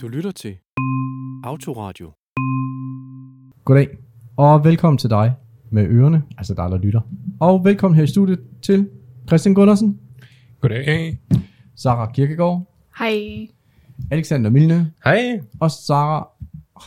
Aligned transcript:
Du 0.00 0.08
lytter 0.08 0.30
til 0.30 0.58
Autoradio. 1.44 2.12
Goddag, 3.64 3.88
og 4.36 4.64
velkommen 4.64 4.98
til 4.98 5.10
dig 5.10 5.34
med 5.70 5.86
ørerne, 5.86 6.22
altså 6.38 6.54
dig, 6.54 6.70
der 6.70 6.78
lytter. 6.78 7.00
Og 7.40 7.64
velkommen 7.64 7.96
her 7.96 8.04
i 8.04 8.06
studiet 8.06 8.40
til 8.62 8.90
Christian 9.26 9.54
Gundersen, 9.54 10.00
Goddag. 10.60 11.18
Sara 11.76 12.12
Kirkegaard, 12.12 12.74
Hej. 12.98 13.48
Alexander 14.10 14.50
Milne 14.50 14.92
Hej. 15.04 15.40
og 15.60 15.70
Sara... 15.70 16.28
Oh, 16.74 16.82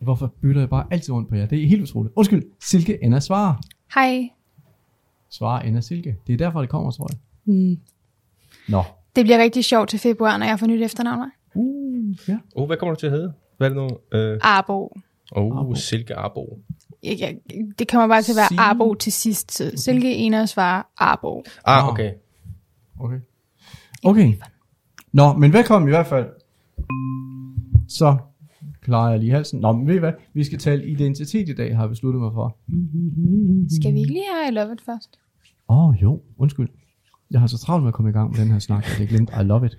hvorfor 0.00 0.26
bytter 0.26 0.60
jeg 0.60 0.68
bare 0.70 0.86
altid 0.90 1.14
rundt 1.14 1.28
på 1.28 1.34
jer? 1.34 1.46
Det 1.46 1.64
er 1.64 1.68
helt 1.68 1.82
utroligt. 1.82 2.14
Undskyld, 2.16 2.42
Silke 2.60 2.98
Anna 3.02 3.20
Svare. 3.20 3.56
Hej. 3.94 4.28
Svare 5.30 5.64
Anna 5.64 5.80
Silke. 5.80 6.16
Det 6.26 6.32
er 6.32 6.36
derfor, 6.36 6.60
det 6.60 6.68
kommer, 6.68 6.90
tror 6.90 7.08
jeg. 7.12 7.18
Mm. 7.54 7.78
Nå. 8.68 8.82
Det 9.16 9.24
bliver 9.24 9.38
rigtig 9.38 9.64
sjovt 9.64 9.88
til 9.88 9.98
februar, 9.98 10.36
når 10.36 10.46
jeg 10.46 10.58
får 10.58 10.66
nyt 10.66 10.82
efternavn. 10.82 11.30
Ja. 12.28 12.38
Oh, 12.54 12.66
hvad 12.66 12.76
kommer 12.76 12.94
du 12.94 13.00
til 13.00 13.06
at 13.06 13.12
hedde? 13.12 13.32
Hvad 13.56 13.70
er 13.70 13.74
det 13.74 13.90
nu? 14.12 14.18
Øh, 14.18 14.38
Arbo. 14.42 14.96
oh, 15.32 15.58
Arbo. 15.58 15.74
Silke 15.74 16.14
Arbo. 16.14 16.58
Jeg, 17.02 17.16
jeg, 17.20 17.36
det 17.78 17.88
kommer 17.88 18.06
bare 18.08 18.22
til 18.22 18.32
at 18.32 18.36
være 18.36 18.48
Sige- 18.48 18.60
Arbo 18.60 18.94
til 18.94 19.12
sidst. 19.12 19.52
Så 19.52 19.72
Silke 19.76 20.14
Ena 20.16 20.46
svarer 20.46 20.82
Arbo. 20.96 21.44
Ah, 21.64 21.84
Nå. 21.84 21.90
okay. 21.90 22.12
Okay. 23.00 23.18
Okay. 24.04 24.32
Nå, 25.12 25.32
men 25.32 25.52
velkommen 25.52 25.88
i 25.88 25.92
hvert 25.92 26.06
fald. 26.06 26.26
Så 27.88 28.16
klarer 28.82 29.10
jeg 29.10 29.20
lige 29.20 29.32
halsen. 29.32 29.60
Nå, 29.60 29.72
men 29.72 29.86
ved 29.86 29.94
I 29.94 29.98
hvad? 29.98 30.12
Vi 30.34 30.44
skal 30.44 30.58
tale 30.58 30.86
identitet 30.86 31.48
i 31.48 31.54
dag, 31.54 31.76
har 31.76 31.82
jeg 31.82 31.88
besluttet 31.90 32.22
mig 32.22 32.32
for. 32.32 32.56
Skal 33.80 33.94
vi 33.94 33.98
ikke 33.98 34.12
lige 34.12 34.24
have 34.34 34.48
I 34.52 34.54
Love 34.54 34.72
It 34.72 34.80
først? 34.80 35.18
Åh, 35.68 35.88
oh, 35.88 36.02
jo. 36.02 36.20
Undskyld. 36.38 36.68
Jeg 37.30 37.40
har 37.40 37.46
så 37.46 37.58
travlt 37.58 37.82
med 37.82 37.88
at 37.88 37.94
komme 37.94 38.10
i 38.10 38.12
gang 38.12 38.30
med 38.30 38.38
den 38.40 38.50
her 38.50 38.58
snak, 38.58 38.84
at 38.84 39.00
jeg 39.00 39.08
glemte 39.08 39.32
I 39.40 39.44
love 39.44 39.66
it. 39.66 39.78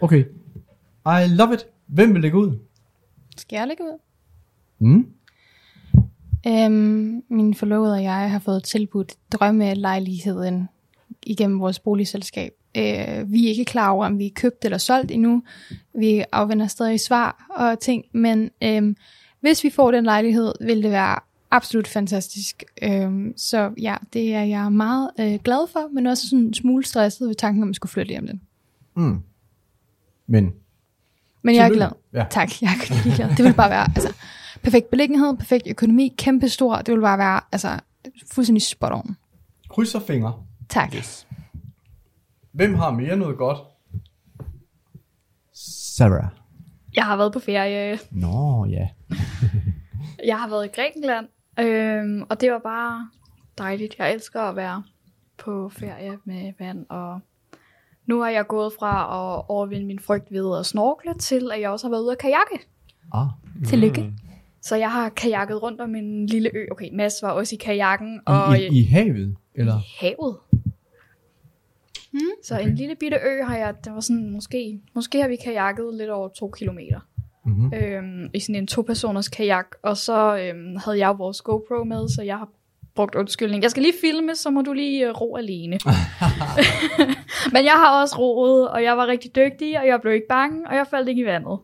Okay. 0.00 0.24
I 1.06 1.28
love 1.28 1.54
it. 1.54 1.66
Hvem 1.88 2.14
vil 2.14 2.22
lægge 2.22 2.38
ud? 2.38 2.58
Skal 3.36 3.56
jeg 3.56 3.68
lægge 3.68 3.84
ud? 3.84 3.98
Mm? 4.78 5.06
Øhm, 6.46 7.22
min 7.28 7.54
forlovede 7.54 7.92
og 7.92 8.02
jeg 8.02 8.30
har 8.30 8.38
fået 8.38 8.64
tilbudt 8.64 9.14
drømmelejligheden 9.32 10.68
igennem 11.22 11.60
vores 11.60 11.78
boligselskab. 11.78 12.52
Øh, 12.76 13.32
vi 13.32 13.46
er 13.46 13.50
ikke 13.50 13.64
klar 13.64 13.90
over, 13.90 14.06
om 14.06 14.18
vi 14.18 14.26
er 14.26 14.30
købt 14.34 14.64
eller 14.64 14.78
solgt 14.78 15.10
endnu. 15.10 15.42
Vi 15.94 16.24
afvender 16.32 16.66
stadig 16.66 17.00
svar 17.00 17.46
og 17.50 17.80
ting, 17.80 18.04
men 18.12 18.50
øhm, 18.62 18.96
hvis 19.40 19.64
vi 19.64 19.70
får 19.70 19.90
den 19.90 20.04
lejlighed, 20.04 20.52
vil 20.60 20.82
det 20.82 20.90
være 20.90 21.18
absolut 21.50 21.88
fantastisk. 21.88 22.64
Øhm, 22.82 23.32
så 23.36 23.70
ja, 23.80 23.96
det 24.12 24.34
er 24.34 24.44
jeg 24.44 24.72
meget 24.72 25.10
øh, 25.20 25.38
glad 25.44 25.68
for, 25.72 25.94
men 25.94 26.06
også 26.06 26.28
sådan 26.28 26.44
en 26.44 26.54
smule 26.54 26.84
stresset 26.84 27.28
ved 27.28 27.34
tanken 27.34 27.62
om 27.62 27.68
at 27.68 27.76
skulle 27.76 27.90
flytte 27.90 28.10
hjem 28.10 28.26
den. 28.26 28.40
Mm. 28.96 29.18
Men, 30.26 30.52
Men 31.48 31.56
jeg 31.56 31.68
er 31.68 31.74
glad. 31.74 31.90
Ja. 32.12 32.26
Tak, 32.30 32.62
jeg 32.62 32.68
er 32.68 33.16
glad. 33.16 33.36
Det 33.36 33.44
vil 33.44 33.54
bare 33.54 33.70
være 33.70 33.84
altså, 33.96 34.14
perfekt 34.62 34.90
beliggenhed, 34.90 35.36
perfekt 35.36 35.66
økonomi, 35.70 36.14
kæmpe 36.18 36.48
stor. 36.48 36.76
Det 36.76 36.94
vil 36.94 37.00
bare 37.00 37.18
være 37.18 37.40
altså, 37.52 37.80
fuldstændig 38.32 38.62
spot 38.62 38.92
on. 38.92 39.16
kryds 39.68 39.94
og 39.94 40.02
fingre. 40.02 40.34
Tak. 40.68 40.94
Yes. 40.94 41.26
Hvem 42.52 42.74
har 42.74 42.90
mere 42.90 43.16
noget 43.16 43.38
godt? 43.38 43.58
Sarah. 45.54 46.26
Jeg 46.94 47.04
har 47.04 47.16
været 47.16 47.32
på 47.32 47.38
ferie. 47.38 47.98
Nå, 48.10 48.66
ja. 48.70 48.88
Jeg 50.24 50.38
har 50.38 50.48
været 50.48 50.64
i 50.64 50.68
Grækenland, 50.68 51.28
øhm, 51.58 52.22
og 52.28 52.40
det 52.40 52.52
var 52.52 52.58
bare 52.58 53.08
dejligt. 53.58 53.94
Jeg 53.98 54.12
elsker 54.12 54.40
at 54.40 54.56
være 54.56 54.82
på 55.38 55.68
ferie 55.68 56.18
med 56.24 56.52
vand, 56.58 56.86
og 56.88 57.20
nu 58.08 58.20
har 58.20 58.28
jeg 58.28 58.46
gået 58.46 58.72
fra 58.78 59.02
at 59.02 59.44
overvinde 59.48 59.86
min 59.86 59.98
frygt 59.98 60.32
ved 60.32 60.58
at 60.58 60.66
snorkle, 60.66 61.14
til 61.14 61.50
at 61.52 61.60
jeg 61.60 61.70
også 61.70 61.86
har 61.86 61.90
været 61.90 62.02
ude 62.02 62.12
at 62.12 62.18
kajakke. 62.18 62.66
Ah. 63.12 63.26
Tillykke. 63.66 64.12
Så 64.62 64.76
jeg 64.76 64.92
har 64.92 65.08
kajakket 65.08 65.62
rundt 65.62 65.80
om 65.80 65.94
en 65.94 66.26
lille 66.26 66.50
ø. 66.54 66.66
Okay, 66.70 66.88
Mads 66.92 67.14
var 67.22 67.30
også 67.30 67.54
i 67.54 67.58
kajakken, 67.58 68.20
og 68.26 68.58
I, 68.58 68.66
i, 68.66 68.78
I 68.80 68.84
havet? 68.84 69.36
Eller? 69.54 69.80
havet. 70.00 70.36
Hmm? 72.12 72.20
Så 72.44 72.54
okay. 72.54 72.68
en 72.68 72.74
lille 72.74 72.94
bitte 72.94 73.16
ø 73.16 73.42
har 73.42 73.56
jeg, 73.56 73.74
det 73.84 73.94
var 73.94 74.00
sådan, 74.00 74.30
måske, 74.30 74.80
måske 74.94 75.20
har 75.20 75.28
vi 75.28 75.36
kajakket 75.36 75.94
lidt 75.94 76.10
over 76.10 76.28
to 76.28 76.50
kilometer. 76.50 77.00
Mm-hmm. 77.44 77.72
øhm, 77.74 78.30
i 78.34 78.40
sådan 78.40 78.54
en 78.54 78.66
to-personers 78.66 79.28
kajak, 79.28 79.66
og 79.82 79.96
så 79.96 80.38
øhm, 80.38 80.76
havde 80.76 80.98
jeg 80.98 81.18
vores 81.18 81.40
GoPro 81.40 81.84
med, 81.84 82.08
så 82.08 82.22
jeg 82.22 82.38
har 82.38 82.48
brugt 82.98 83.14
undskyldning. 83.14 83.62
Jeg 83.62 83.70
skal 83.70 83.82
lige 83.82 83.94
filme, 84.00 84.34
så 84.34 84.50
må 84.50 84.62
du 84.62 84.72
lige 84.72 85.08
øh, 85.08 85.20
ro 85.20 85.36
alene. 85.36 85.78
Men 87.54 87.64
jeg 87.64 87.72
har 87.72 88.00
også 88.00 88.16
roet, 88.18 88.68
og 88.68 88.82
jeg 88.82 88.96
var 88.96 89.06
rigtig 89.06 89.36
dygtig, 89.36 89.80
og 89.80 89.86
jeg 89.86 90.00
blev 90.00 90.14
ikke 90.14 90.26
bange, 90.28 90.68
og 90.68 90.74
jeg 90.74 90.86
faldt 90.90 91.08
ikke 91.08 91.22
i 91.22 91.24
vandet. 91.24 91.58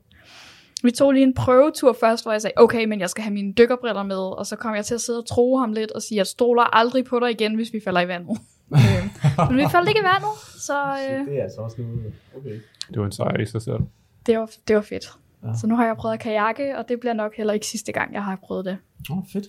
Vi 0.82 0.90
tog 0.90 1.12
lige 1.12 1.22
en 1.22 1.34
prøvetur 1.34 1.96
først, 2.00 2.24
hvor 2.24 2.32
jeg 2.32 2.42
sagde, 2.42 2.54
okay, 2.56 2.84
men 2.84 3.00
jeg 3.00 3.10
skal 3.10 3.24
have 3.24 3.34
mine 3.34 3.52
dykkerbriller 3.52 4.02
med, 4.02 4.16
og 4.16 4.46
så 4.46 4.56
kom 4.56 4.74
jeg 4.74 4.84
til 4.84 4.94
at 4.94 5.00
sidde 5.00 5.18
og 5.18 5.26
tro 5.26 5.56
ham 5.56 5.72
lidt, 5.72 5.90
og 5.90 6.02
sige, 6.02 6.18
jeg 6.18 6.26
stoler 6.26 6.76
aldrig 6.76 7.04
på 7.04 7.20
dig 7.20 7.30
igen, 7.30 7.54
hvis 7.54 7.72
vi 7.72 7.80
falder 7.84 8.00
i 8.00 8.08
vandet. 8.08 8.38
øhm, 8.72 9.10
men 9.48 9.56
vi 9.56 9.64
faldt 9.70 9.88
ikke 9.88 10.00
i 10.00 10.08
vandet, 10.12 10.34
så 10.66 10.78
øh, 11.10 11.26
Det 11.26 11.38
er 11.38 11.42
altså 11.42 11.60
også 11.60 11.76
noget. 11.78 12.12
Okay. 12.36 12.60
Det 12.88 12.98
var 13.00 13.04
en 13.04 13.12
sejr 13.12 13.40
i 13.40 13.46
sig 13.46 13.62
selv. 13.62 13.80
det, 14.26 14.38
var, 14.38 14.50
det 14.68 14.76
var 14.76 14.82
fedt. 14.82 15.12
Ja. 15.44 15.48
Så 15.60 15.66
nu 15.66 15.76
har 15.76 15.86
jeg 15.86 15.96
prøvet 15.96 16.14
at 16.14 16.20
kajakke, 16.20 16.78
og 16.78 16.88
det 16.88 17.00
bliver 17.00 17.14
nok 17.14 17.36
heller 17.36 17.52
ikke 17.52 17.66
sidste 17.66 17.92
gang, 17.92 18.14
jeg 18.14 18.24
har 18.24 18.38
prøvet 18.42 18.64
det. 18.64 18.76
Åh, 19.10 19.18
oh, 19.18 19.24
fedt. 19.32 19.46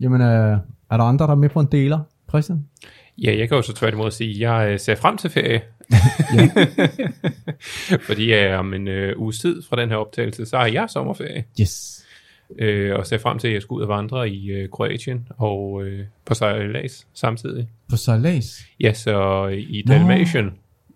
Jamen, 0.00 0.20
øh, 0.20 0.58
er 0.90 0.96
der 0.96 1.04
andre, 1.04 1.26
der 1.26 1.32
er 1.32 1.36
med 1.36 1.48
på 1.48 1.60
en 1.60 1.68
deler? 1.72 2.00
Christian? 2.28 2.66
Ja, 3.18 3.36
jeg 3.38 3.48
kan 3.48 3.56
jo 3.56 3.62
så 3.62 3.74
tværtimod 3.74 4.10
sige, 4.10 4.30
at 4.30 4.40
jeg 4.40 4.72
øh, 4.72 4.78
ser 4.78 4.94
frem 4.94 5.16
til 5.16 5.30
ferie. 5.30 5.62
Fordi 8.08 8.34
øh, 8.34 8.58
om 8.58 8.74
en 8.74 8.88
øh, 8.88 9.18
uges 9.18 9.38
tid 9.38 9.62
fra 9.62 9.80
den 9.80 9.88
her 9.88 9.96
optagelse, 9.96 10.46
så 10.46 10.56
har 10.56 10.66
jeg 10.66 10.90
sommerferie. 10.90 11.44
Yes. 11.60 12.04
Øh, 12.58 12.96
og 12.96 13.06
ser 13.06 13.18
frem 13.18 13.38
til, 13.38 13.48
at 13.48 13.54
jeg 13.54 13.62
skal 13.62 13.74
ud 13.74 13.82
og 13.82 13.88
vandre 13.88 14.30
i 14.30 14.50
øh, 14.50 14.68
Kroatien 14.68 15.28
og 15.36 15.84
øh, 15.84 16.04
på 16.24 16.34
sejlads 16.34 17.06
samtidig. 17.14 17.68
På 17.90 17.96
sejlads? 17.96 18.60
Ja, 18.80 18.92
så 18.92 19.46
i. 19.46 19.84
Dalmatien, 19.88 20.50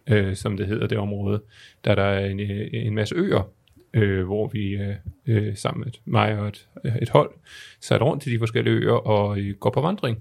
øh, 0.07 0.37
som 0.37 0.57
det 0.57 0.67
hedder 0.67 0.87
det 0.87 0.99
område, 0.99 1.43
der 1.85 1.91
er 1.91 1.95
der 1.95 2.19
en, 2.19 2.41
øh, 2.41 2.69
en 2.73 2.95
masse 2.95 3.15
øer, 3.15 3.49
øh, 3.95 4.25
hvor 4.27 4.49
vi 4.49 4.69
øh, 4.69 4.95
øh, 5.27 5.57
sammen 5.57 5.85
med 5.85 5.93
mig 6.05 6.39
og 6.39 6.49
et, 6.49 6.69
et 7.03 7.09
hold 7.11 7.31
sat 7.81 8.01
rundt 8.03 8.23
til 8.23 8.33
de 8.33 8.39
forskellige 8.39 8.75
øer 8.77 8.93
og 8.93 9.39
øh, 9.39 9.55
går 9.61 9.71
på 9.71 9.81
vandring. 9.81 10.19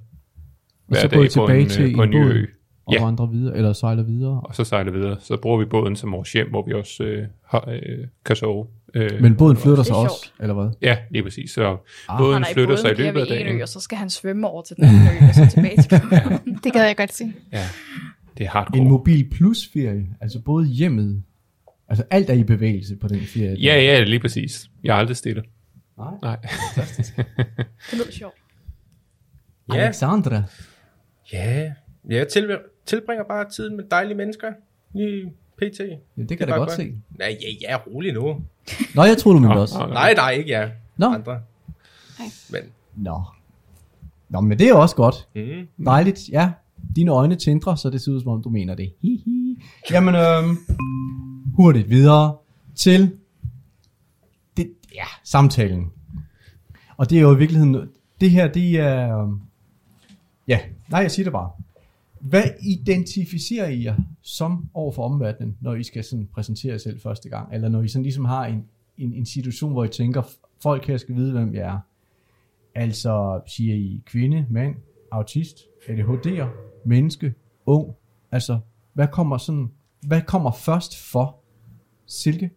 Og 0.90 0.96
så 0.98 1.08
går 1.08 1.24
I 1.24 1.28
tilbage 1.28 1.62
en, 1.62 1.70
til 1.70 1.90
øh, 1.90 1.96
på 1.96 2.04
en 2.04 2.14
en 2.14 2.20
ny 2.22 2.26
ø. 2.34 2.46
og 2.86 2.94
Ja. 2.94 3.04
vandrer 3.06 3.26
videre, 3.26 3.56
eller 3.58 3.74
sejler 3.74 4.04
videre. 4.04 4.42
Og 4.44 4.56
så 4.56 4.64
sejler 4.64 4.92
videre. 4.92 5.18
Så 5.20 5.38
bruger 5.42 5.58
vi 5.60 5.66
båden 5.66 5.96
som 5.96 6.12
vores 6.12 6.32
hjem, 6.34 6.50
hvor 6.50 6.66
vi 6.66 6.74
også 6.74 7.04
øh, 7.04 7.28
har, 7.48 7.70
øh, 7.72 8.08
kan 8.26 8.36
sove. 8.36 8.68
Øh, 8.94 9.22
Men 9.22 9.36
båden 9.36 9.58
flytter 9.58 9.84
sig 9.84 9.96
også, 9.96 10.16
sjovt. 10.24 10.34
eller 10.42 10.54
hvad? 10.54 10.70
Ja, 10.82 10.98
lige 11.12 11.24
præcis. 11.24 11.52
Så 11.52 11.78
Ah. 12.10 12.20
båden 12.20 12.44
er 12.44 12.48
flytter 12.54 12.76
sig 12.76 12.92
i 12.92 12.94
løbet 13.02 13.20
af 13.20 13.24
en 13.24 13.30
dagen. 13.30 13.58
ø, 13.60 13.62
og 13.62 13.68
så 13.68 13.80
skal 13.80 13.98
han 13.98 14.10
svømme 14.10 14.48
over 14.48 14.62
til 14.62 14.76
den 14.76 14.84
anden 14.86 15.02
ø, 15.24 15.28
og 15.28 15.36
så 15.36 15.48
tilbage 15.56 15.82
til 15.82 15.90
båden. 15.90 16.60
Det 16.64 16.74
gad 16.74 16.86
jeg 16.86 16.98
godt 16.98 17.14
se. 17.14 17.34
Ja, 17.54 17.64
det 18.38 18.46
er 18.46 18.50
hardcore. 18.50 18.82
En 18.82 18.90
mobil 18.90 19.30
plus 19.30 19.70
ferie, 19.74 20.08
altså 20.22 20.40
både 20.42 20.68
hjemmet, 20.68 21.24
altså 21.92 22.06
alt 22.10 22.30
er 22.30 22.34
i 22.34 22.44
bevægelse 22.44 22.96
på 22.96 23.08
den 23.08 23.20
ferie. 23.22 23.56
Ja, 23.60 23.82
ja, 23.82 24.04
lige 24.04 24.20
præcis. 24.20 24.70
Jeg 24.84 24.94
er 24.96 25.00
aldrig 25.00 25.18
stille. 25.18 25.44
Nej. 25.98 26.14
Nej. 26.22 26.38
Det 27.92 27.94
lyder 27.94 28.12
sjovt. 28.12 28.34
Ja. 29.74 29.78
Alexandra. 29.78 30.44
Ja, 31.34 31.72
jeg 32.10 32.28
til, 32.28 32.58
tilbringer 32.86 33.24
bare 33.24 33.50
tiden 33.50 33.76
med 33.78 33.84
dejlige 33.92 34.18
mennesker. 34.18 34.48
Lige 34.94 35.26
pt. 35.58 35.80
Ja, 35.80 36.22
det 36.24 36.38
kan 36.38 36.40
jeg 36.40 36.48
da 36.48 36.54
godt 36.54 36.58
godt. 36.58 36.72
se. 36.72 36.94
Nej, 37.20 37.38
ja, 37.42 37.70
ja, 37.72 37.78
rolig 37.88 38.14
nu. 38.14 38.42
Nå, 38.96 39.04
jeg 39.04 39.18
troede 39.18 39.36
du 39.38 39.42
mente 39.42 39.60
også. 39.60 39.88
Nej, 39.88 40.14
nej, 40.14 40.32
ikke 40.32 40.52
jeg. 40.52 40.72
Nå. 40.98 41.06
Andre. 41.06 41.42
Nej. 42.20 42.28
Men, 42.52 42.62
Nå. 42.96 43.22
Nå, 44.30 44.42
men 44.42 44.60
det 44.60 44.68
er 44.70 44.74
også 44.74 44.96
godt. 44.96 45.28
mm, 45.36 45.68
Dejligt, 45.86 46.20
ja. 46.32 46.52
Dine 46.96 47.12
øjne 47.12 47.36
tindrer, 47.36 47.76
så 47.76 47.90
det 47.90 48.02
ser 48.02 48.12
ud 48.12 48.22
som 48.22 48.30
om, 48.30 48.44
du 48.44 48.50
mener 48.50 48.76
det. 48.76 48.94
Hihi. 49.02 49.64
Jamen, 49.92 50.16
øhm, 50.16 50.58
hurtigt 51.62 51.90
videre 51.90 52.38
til 52.76 53.18
det, 54.58 54.74
ja, 54.96 55.06
samtalen. 55.24 55.92
Og 56.98 57.10
det 57.10 57.18
er 57.18 57.22
jo 57.22 57.36
i 57.36 57.38
virkeligheden, 57.38 57.90
det 58.22 58.32
her, 58.32 58.48
det 58.48 58.80
er, 58.80 59.18
øhm, 59.18 59.40
ja, 60.48 60.60
nej, 60.90 61.00
jeg 61.02 61.12
siger 61.12 61.24
det 61.24 61.34
bare. 61.34 61.52
Hvad 62.20 62.44
identificerer 62.62 63.68
I 63.68 63.84
jer 63.84 63.96
som 64.22 64.70
over 64.74 64.92
for 64.92 65.04
omverdenen, 65.04 65.58
når 65.62 65.76
I 65.76 65.84
skal 65.84 66.04
sådan 66.04 66.28
præsentere 66.34 66.72
jer 66.72 66.78
selv 66.78 67.02
første 67.02 67.30
gang? 67.30 67.54
Eller 67.54 67.70
når 67.70 67.82
I 67.82 67.88
sådan 67.88 68.04
ligesom 68.04 68.26
har 68.26 68.46
en, 68.46 68.66
en, 68.98 69.14
en 69.14 69.26
situation, 69.26 69.72
hvor 69.72 69.84
I 69.84 69.88
tænker, 69.88 70.22
folk 70.62 70.88
her 70.88 70.98
skal 70.98 71.16
vide, 71.16 71.32
hvem 71.32 71.54
jeg 71.54 71.62
er. 71.62 71.80
Altså, 72.76 73.42
siger 73.48 73.76
I 73.76 74.02
kvinde, 74.06 74.46
mand, 74.50 74.76
autist, 75.12 75.58
ADHD'er, 75.88 76.48
menneske, 76.86 77.34
ung? 77.66 77.96
Altså, 78.32 78.60
hvad 78.94 79.08
kommer 79.08 79.38
sådan, 79.38 79.72
hvad 80.02 80.22
kommer 80.22 80.52
først 80.52 81.12
for 81.12 81.41
Silke? 82.12 82.52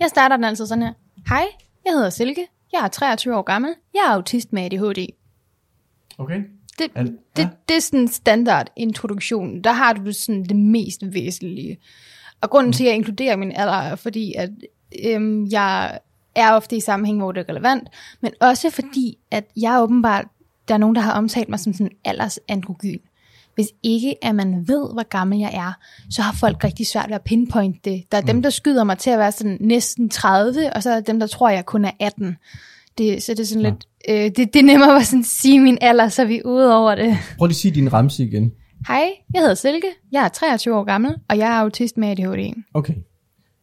Jeg 0.00 0.08
starter 0.08 0.36
den 0.36 0.44
altså 0.44 0.66
sådan 0.66 0.82
her. 0.82 0.92
Hej, 1.28 1.44
jeg 1.84 1.92
hedder 1.92 2.10
Silke. 2.10 2.46
Jeg 2.72 2.84
er 2.84 2.88
23 2.88 3.36
år 3.36 3.42
gammel. 3.42 3.74
Jeg 3.94 4.00
er 4.06 4.10
autist 4.10 4.52
med 4.52 4.62
ADHD. 4.62 5.06
Okay. 6.18 6.42
Det, 6.78 6.90
Al- 6.94 7.18
det, 7.36 7.42
ja. 7.42 7.48
det 7.68 7.76
er 7.76 7.80
sådan 7.80 8.00
en 8.00 8.08
standard 8.08 8.66
introduktion. 8.76 9.62
Der 9.62 9.72
har 9.72 9.92
du 9.92 10.12
sådan 10.12 10.44
det 10.44 10.56
mest 10.56 11.00
væsentlige. 11.02 11.78
Og 12.40 12.50
grunden 12.50 12.72
til, 12.72 12.84
at 12.84 12.88
jeg 12.88 12.94
inkluderer 12.94 13.36
min 13.36 13.52
alder, 13.52 13.72
er 13.72 13.96
fordi, 13.96 14.34
at 14.38 14.50
øhm, 15.04 15.46
jeg 15.46 15.98
er 16.34 16.52
ofte 16.52 16.76
i 16.76 16.80
sammenhæng, 16.80 17.18
hvor 17.18 17.32
det 17.32 17.40
er 17.40 17.48
relevant, 17.48 17.88
men 18.20 18.32
også 18.40 18.70
fordi, 18.70 19.18
at 19.30 19.44
jeg 19.56 19.82
åbenbart, 19.82 20.24
der 20.68 20.74
er 20.74 20.78
nogen, 20.78 20.96
der 20.96 21.02
har 21.02 21.12
omtalt 21.12 21.48
mig 21.48 21.60
som 21.60 21.72
sådan 21.72 21.92
aldersandrogyn. 22.04 22.98
Hvis 23.54 23.68
ikke 23.82 24.24
at 24.24 24.34
man 24.34 24.68
ved, 24.68 24.92
hvor 24.92 25.08
gammel 25.08 25.38
jeg 25.38 25.50
er, 25.54 25.72
så 26.10 26.22
har 26.22 26.36
folk 26.40 26.64
rigtig 26.64 26.86
svært 26.86 27.08
ved 27.08 27.14
at 27.14 27.22
pinpointe 27.22 27.90
det. 27.90 28.02
Der 28.12 28.18
er 28.18 28.22
mm. 28.22 28.26
dem, 28.26 28.42
der 28.42 28.50
skyder 28.50 28.84
mig 28.84 28.98
til 28.98 29.10
at 29.10 29.18
være 29.18 29.32
sådan 29.32 29.58
næsten 29.60 30.08
30, 30.08 30.72
og 30.72 30.82
så 30.82 30.90
er 30.90 30.94
der 30.94 31.00
dem, 31.00 31.20
der 31.20 31.26
tror, 31.26 31.48
jeg 31.48 31.66
kun 31.66 31.84
er 31.84 31.90
18. 32.00 32.36
Det, 32.98 33.22
så 33.22 33.32
det 33.34 33.40
er 33.40 33.44
sådan 33.44 33.62
Ja. 33.62 33.68
lidt, 33.70 33.84
øh, 34.08 34.24
det, 34.44 34.54
det 34.54 34.56
er 34.56 34.62
nemmere 34.62 34.96
at 34.96 35.06
sådan 35.06 35.24
sige 35.24 35.60
min 35.60 35.78
alder, 35.80 36.08
så 36.08 36.22
er 36.22 36.26
vi 36.26 36.42
ude 36.44 36.76
over 36.76 36.94
det. 36.94 37.16
Prøv 37.38 37.46
lige 37.46 37.52
at 37.54 37.56
sige 37.56 37.74
din 37.74 37.92
ramse 37.92 38.24
igen. 38.24 38.52
Hej, 38.88 39.04
jeg 39.34 39.40
hedder 39.40 39.54
Silke, 39.54 39.86
jeg 40.12 40.24
er 40.24 40.28
23 40.28 40.74
år 40.76 40.84
gammel, 40.84 41.14
og 41.28 41.38
jeg 41.38 41.48
er 41.48 41.54
autist 41.54 41.96
med 41.96 42.08
ADHD. 42.08 42.54
Okay. 42.74 42.94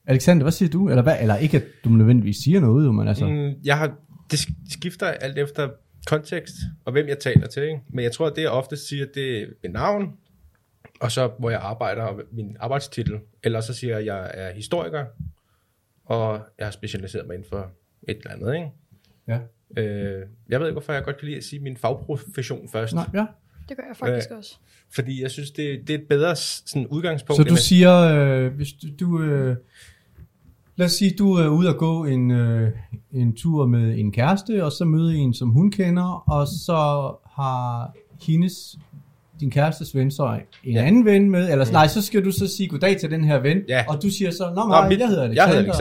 Alexander, 0.08 0.44
hvad 0.44 0.52
siger 0.52 0.70
du? 0.70 0.90
Eller, 0.90 1.02
hvad? 1.04 1.16
Eller 1.22 1.36
ikke, 1.36 1.58
at 1.58 1.64
du 1.84 1.90
nødvendigvis 1.90 2.38
siger 2.44 2.60
noget, 2.60 2.96
men 2.96 3.08
altså... 3.08 3.26
Mm. 3.26 3.50
Jeg 3.64 3.78
har, 3.78 3.92
det 4.32 4.38
sk- 4.38 4.74
skifter 4.74 5.08
alt 5.08 5.38
efter 5.38 5.70
kontekst 6.10 6.56
og 6.86 6.92
hvem 6.92 7.08
jeg 7.08 7.20
taler 7.20 7.48
til. 7.48 7.64
Ikke? 7.64 7.82
Men 7.90 8.04
jeg 8.04 8.12
tror, 8.12 8.28
at 8.28 8.36
det 8.36 8.42
jeg 8.42 8.50
ofte 8.52 8.78
siger, 8.78 9.06
det 9.14 9.42
er 9.42 9.46
mit 9.64 9.72
navn, 9.72 10.18
og 11.00 11.12
så 11.12 11.32
hvor 11.40 11.50
jeg 11.50 11.60
arbejder, 11.60 12.04
og 12.04 12.22
min 12.32 12.58
arbejdstitel. 12.60 13.20
Eller 13.44 13.62
så 13.62 13.74
siger 13.74 14.00
jeg, 14.00 14.00
at 14.00 14.06
jeg 14.06 14.32
er 14.34 14.52
historiker, 14.54 15.06
og 16.06 16.42
jeg 16.58 16.66
har 16.66 16.72
specialiseret 16.72 17.28
mig 17.28 17.34
inden 17.34 17.50
for 17.50 17.72
et 18.08 18.18
eller 18.18 18.32
andet. 18.32 18.56
Ikke? 18.56 18.72
Ja. 19.28 19.40
Øh, 19.82 20.28
jeg 20.50 20.60
ved 20.60 20.68
ikke, 20.68 20.74
hvorfor 20.74 20.94
jeg 20.94 21.04
godt 21.04 21.18
kan 21.18 21.26
lide 21.26 21.38
at 21.38 21.44
sige 21.44 21.60
min 21.60 21.78
fagprofession 21.78 22.70
først. 22.70 22.94
Nej, 22.94 23.06
ja. 23.14 23.26
Det 23.70 23.78
gør 23.78 23.84
jeg 23.88 23.98
faktisk 23.98 24.32
øh. 24.32 24.38
også. 24.38 24.58
Fordi 24.92 25.22
jeg 25.22 25.32
synes, 25.32 25.52
det, 25.52 25.88
det 25.88 25.96
er 25.96 26.00
et 26.00 26.08
bedre 26.08 26.36
sådan, 26.36 26.88
udgangspunkt. 26.88 27.38
Så 27.38 27.44
du 27.44 27.56
siger, 27.56 28.00
øh, 28.00 28.54
hvis 28.54 28.74
du, 28.74 28.88
du 29.00 29.22
øh, 29.22 29.56
lad 30.80 30.86
os 30.86 30.92
sige, 30.92 31.12
du 31.20 31.34
er 31.34 31.48
ude 31.48 31.70
at 31.70 31.78
gå 31.78 32.06
en, 32.06 32.32
øh, 32.32 32.72
en 33.14 33.36
tur 33.36 33.66
med 33.68 34.00
en 34.00 34.12
kæreste, 34.12 34.64
og 34.66 34.72
så 34.72 34.86
møder 34.86 35.12
I 35.12 35.18
en, 35.18 35.34
som 35.34 35.50
hun 35.50 35.72
kender, 35.72 36.24
og 36.30 36.48
så 36.48 36.76
har 37.32 37.92
hendes, 38.28 38.80
din 39.40 39.52
kærestes 39.52 39.96
ven, 39.96 40.12
så 40.12 40.40
en 40.64 40.74
ja. 40.74 40.82
Anden 40.86 41.06
ven 41.06 41.30
med, 41.30 41.52
eller 41.52 41.66
mm. 41.66 41.72
nej, 41.72 41.88
så 41.88 42.02
skal 42.02 42.26
du 42.26 42.32
så 42.32 42.48
sige 42.48 42.70
goddag 42.70 42.98
til 43.00 43.12
den 43.12 43.24
her 43.24 43.40
ven, 43.40 43.58
Ja. 43.68 43.84
og 43.90 44.02
du 44.04 44.10
siger 44.10 44.32
så, 44.32 44.50
nå, 44.50 44.56
Nå, 44.56 44.68
nej, 44.68 44.90
mit- 44.90 45.00
jeg 45.00 45.08
hedder 45.08 45.24
Alexander. 45.24 45.44
Jeg 45.54 45.56
hedder 45.64 45.74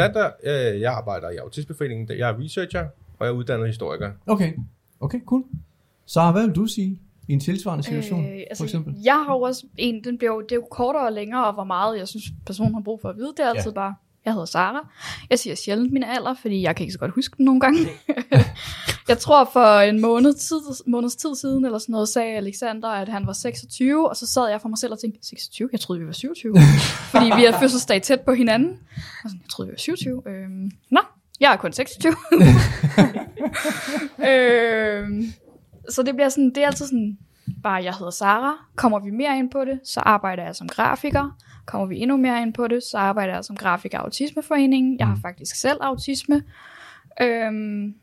Alexander. 0.45 0.75
Øh, 0.75 0.81
Jeg 0.81 0.93
arbejder 0.93 1.31
i 1.31 1.37
Autismeforeningen. 1.37 2.19
Jeg 2.19 2.31
er 2.31 2.35
researcher, 2.45 2.81
og 3.19 3.27
jeg 3.27 3.29
er 3.29 3.37
uddannet 3.37 3.67
historiker. 3.67 4.11
Okay, 4.27 4.53
okay, 5.01 5.21
cool. 5.27 5.45
Så 6.07 6.31
hvad 6.31 6.47
vil 6.47 6.55
du 6.55 6.67
sige 6.67 6.99
i 7.29 7.33
en 7.33 7.41
tilsvarende 7.41 7.85
situation, 7.85 8.25
øh, 8.25 8.41
for 8.57 8.65
eksempel? 8.65 8.95
Jeg 9.05 9.25
har 9.27 9.35
jo 9.35 9.41
også 9.41 9.67
en, 9.77 10.05
den 10.05 10.19
bliver 10.19 10.33
jo, 10.35 10.41
det 10.41 10.53
er 10.53 10.57
jo 10.57 10.67
kortere 10.71 11.07
og 11.07 11.13
længere, 11.13 11.47
og 11.47 11.55
hvor 11.55 11.65
meget 11.65 11.99
jeg 11.99 12.09
synes, 12.09 12.25
personen 12.47 12.75
har 12.75 12.81
brug 12.83 13.01
for 13.03 13.09
at 13.09 13.17
vide, 13.17 13.33
det 13.37 13.45
er 13.45 13.49
altid 13.49 13.71
ja. 13.71 13.75
bare, 13.75 13.95
jeg 14.29 14.35
hedder 14.35 14.47
Sara. 14.47 14.89
Jeg 15.31 15.39
siger 15.39 15.57
sjældent 15.57 15.93
min 15.93 16.03
alder, 16.03 16.35
fordi 16.35 16.63
jeg 16.63 16.77
kan 16.77 16.85
ikke 16.85 16.93
så 16.93 16.99
godt 16.99 17.11
huske 17.15 17.37
den 17.37 17.45
nogle 17.45 17.61
gange. 17.61 17.89
jeg 19.09 19.19
tror 19.19 19.51
for 19.53 19.81
en 19.81 20.01
måned 20.01 20.35
tid, 20.35 20.61
måneds 20.87 21.17
tid 21.17 21.35
siden, 21.35 21.65
eller 21.65 21.79
sådan 21.79 21.93
noget, 21.93 22.09
sagde 22.09 22.37
Alexander, 22.37 22.89
at 22.89 23.09
han 23.09 23.27
var 23.27 23.33
26, 23.33 24.09
og 24.09 24.17
så 24.17 24.27
sad 24.27 24.49
jeg 24.49 24.61
for 24.61 24.69
mig 24.69 24.79
selv 24.79 24.93
og 24.93 24.99
tænkte, 24.99 25.27
26? 25.27 25.69
Jeg 25.73 25.81
troede, 25.81 26.01
vi 26.01 26.07
var 26.07 26.13
27. 26.13 26.55
fordi 27.13 27.25
vi 27.25 27.45
har 27.45 27.59
fødselsdag 27.61 28.03
tæt 28.03 28.21
på 28.21 28.33
hinanden. 28.33 28.79
Og 29.25 29.31
sådan, 29.31 29.41
jeg 29.43 29.51
troede, 29.51 29.69
vi 29.69 29.73
var 29.73 29.79
27. 29.79 30.23
Øhm, 30.27 30.71
nå, 30.91 31.01
jeg 31.41 31.53
er 31.53 31.57
kun 31.57 31.73
26. 31.73 32.15
øhm, 34.29 35.33
så 35.91 36.03
det 36.03 36.15
bliver 36.15 36.29
sådan, 36.29 36.53
det 36.55 36.59
er 36.59 36.67
altid 36.67 36.87
sådan, 36.87 37.19
bare 37.63 37.85
jeg 37.85 37.95
hedder 37.95 38.11
Sara. 38.11 38.55
Kommer 38.77 38.99
vi 38.99 39.11
mere 39.11 39.39
ind 39.39 39.51
på 39.51 39.65
det, 39.65 39.81
så 39.85 40.01
arbejder 40.01 40.45
jeg 40.45 40.57
som 40.57 40.69
grafiker. 40.69 41.37
Kommer 41.69 41.87
vi 41.87 41.99
endnu 41.99 42.17
mere 42.17 42.43
ind 42.43 42.55
på 42.55 42.69
det, 42.69 42.83
så 42.83 42.99
arbejder 42.99 43.35
jeg 43.35 43.45
som 43.45 43.57
grafiker 43.57 43.99
i 43.99 44.03
Autismeforeningen. 44.03 44.99
Jeg 44.99 45.07
har 45.07 45.19
faktisk 45.23 45.57
selv 45.57 45.79
autisme. 45.81 46.43
Øhm, 47.23 47.95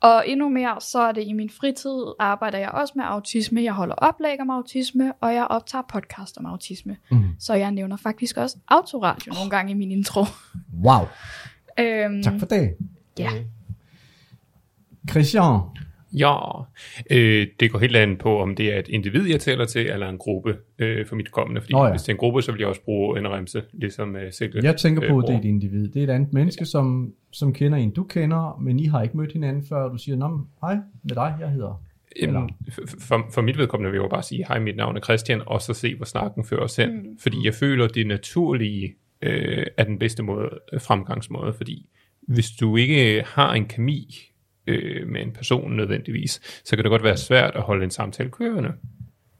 og 0.00 0.28
endnu 0.28 0.48
mere, 0.48 0.80
så 0.80 1.00
er 1.00 1.12
det 1.12 1.24
i 1.26 1.32
min 1.32 1.50
fritid, 1.50 2.04
arbejder 2.18 2.58
jeg 2.58 2.70
også 2.70 2.92
med 2.96 3.04
autisme. 3.04 3.62
Jeg 3.62 3.72
holder 3.72 3.94
oplæg 3.94 4.40
om 4.40 4.50
autisme, 4.50 5.12
og 5.20 5.34
jeg 5.34 5.46
optager 5.46 5.82
podcast 5.88 6.38
om 6.38 6.46
autisme. 6.46 6.96
Mm. 7.10 7.24
Så 7.38 7.54
jeg 7.54 7.70
nævner 7.70 7.96
faktisk 7.96 8.36
også 8.36 8.56
autoradio 8.68 9.32
nogle 9.32 9.50
gange 9.50 9.70
i 9.70 9.74
min 9.74 9.90
intro. 9.90 10.24
Wow, 10.84 11.06
Øhm, 11.78 12.22
tak 12.22 12.38
for 12.38 12.46
det. 12.46 12.76
Ja. 13.18 13.30
Christian, 15.10 15.60
Ja, 16.18 16.60
øh, 17.10 17.46
det 17.60 17.72
går 17.72 17.78
helt 17.78 17.96
an 17.96 18.16
på, 18.16 18.38
om 18.40 18.54
det 18.54 18.74
er 18.74 18.78
et 18.78 18.88
individ, 18.88 19.28
jeg 19.28 19.40
taler 19.40 19.64
til, 19.64 19.86
eller 19.90 20.08
en 20.08 20.18
gruppe 20.18 20.56
øh, 20.78 21.06
for 21.06 21.16
mit 21.16 21.30
kommende. 21.32 21.60
Fordi 21.60 21.72
Nå 21.72 21.78
ja. 21.78 21.84
ja. 21.84 21.90
hvis 21.90 22.02
det 22.02 22.08
er 22.08 22.12
en 22.12 22.18
gruppe, 22.18 22.42
så 22.42 22.52
vil 22.52 22.58
jeg 22.58 22.68
også 22.68 22.82
bruge 22.84 23.18
en 23.18 23.28
remse, 23.28 23.62
ligesom 23.72 24.16
øh, 24.16 24.32
Silke. 24.32 24.60
jeg 24.62 24.76
tænker 24.76 25.08
på, 25.08 25.16
øh, 25.16 25.22
at 25.22 25.28
det 25.28 25.34
er 25.34 25.38
et 25.38 25.44
individ. 25.44 25.88
Det 25.88 26.00
er 26.00 26.04
et 26.04 26.10
andet 26.10 26.32
menneske, 26.32 26.64
som, 26.64 27.12
som 27.32 27.52
kender 27.52 27.78
en, 27.78 27.90
du 27.90 28.04
kender, 28.04 28.58
men 28.60 28.78
I 28.80 28.86
har 28.86 29.02
ikke 29.02 29.16
mødt 29.16 29.32
hinanden 29.32 29.64
før, 29.68 29.76
og 29.76 29.90
du 29.92 29.98
siger, 29.98 30.16
nå, 30.16 30.40
hej, 30.60 30.74
med 31.02 31.14
dig, 31.14 31.34
jeg 31.40 31.48
hedder. 31.50 31.82
Eller- 32.16 32.48
for, 33.00 33.26
for 33.32 33.42
mit 33.42 33.58
vedkommende 33.58 33.90
vil 33.90 33.98
jeg 33.98 34.04
jo 34.04 34.08
bare 34.08 34.22
sige, 34.22 34.44
hej, 34.48 34.58
mit 34.58 34.76
navn 34.76 34.96
er 34.96 35.00
Christian, 35.00 35.42
og 35.46 35.62
så 35.62 35.74
se, 35.74 35.94
hvor 35.94 36.04
snakken 36.04 36.44
fører 36.44 36.60
os 36.62 36.76
hen. 36.76 36.90
Mm. 36.96 37.18
Fordi 37.20 37.36
jeg 37.44 37.54
føler, 37.54 37.88
det 37.88 38.06
naturlige 38.06 38.94
øh, 39.22 39.66
er 39.76 39.84
den 39.84 39.98
bedste 39.98 40.22
måde, 40.22 40.48
øh, 40.72 40.80
fremgangsmåde. 40.80 41.52
Fordi 41.52 41.86
hvis 42.22 42.50
du 42.50 42.76
ikke 42.76 43.22
har 43.26 43.54
en 43.54 43.64
kemi 43.64 44.14
øh, 44.66 45.08
med 45.08 45.22
en 45.22 45.32
person 45.32 45.76
nødvendigvis, 45.76 46.40
så 46.64 46.76
kan 46.76 46.84
det 46.84 46.90
godt 46.90 47.04
være 47.04 47.16
svært 47.16 47.54
at 47.54 47.62
holde 47.62 47.84
en 47.84 47.90
samtale 47.90 48.30
kørende. 48.30 48.72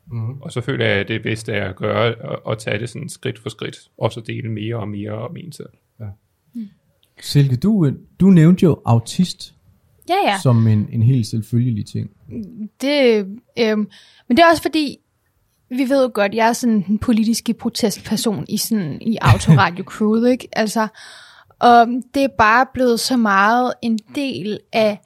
Mhm. 0.07 0.43
Og 0.43 0.53
så 0.53 0.61
føler 0.61 0.87
jeg, 0.87 0.95
at 0.97 1.09
det 1.09 1.23
bedste 1.23 1.53
er 1.53 1.69
at 1.69 1.77
gøre, 1.77 2.07
at, 2.07 2.39
at 2.51 2.59
tage 2.59 2.79
det 2.79 2.89
sådan 2.89 3.09
skridt 3.09 3.39
for 3.39 3.49
skridt, 3.49 3.77
og 3.99 4.13
så 4.13 4.21
dele 4.21 4.53
mere 4.53 4.77
og 4.77 4.89
mere 4.89 5.13
om 5.13 5.37
en 5.37 5.53
selv. 5.53 5.69
Silke, 7.21 7.57
du, 7.57 7.91
du 8.21 8.31
nævnte 8.31 8.65
jo 8.65 8.83
autist 8.85 9.55
Ja, 10.09 10.15
ja. 10.25 10.31
ja. 10.31 10.39
som 10.43 10.67
en, 10.67 10.89
en 10.93 11.03
helt 11.03 11.27
selvfølgelig 11.27 11.87
ting. 11.87 12.11
Det, 12.81 13.27
øhm, 13.59 13.89
men 14.29 14.37
det 14.37 14.39
er 14.39 14.51
også 14.51 14.63
fordi, 14.63 14.99
vi 15.69 15.89
ved 15.89 16.03
jo 16.03 16.11
godt, 16.15 16.35
jeg 16.35 16.49
er 16.49 16.53
sådan 16.53 16.85
en 16.89 16.99
politiske 16.99 17.55
protestperson 17.55 18.45
i 18.49 18.57
sådan 18.57 18.99
i 19.03 19.19
autoradio 19.21 19.85
crewet, 19.93 20.31
ikke? 20.31 20.49
Altså, 20.53 20.89
og 21.59 21.87
det 22.15 22.25
er 22.25 22.29
bare 22.39 22.67
blevet 22.75 23.01
så 23.01 23.17
meget 23.17 23.73
en 23.83 23.99
del 24.15 24.59
af, 24.73 25.01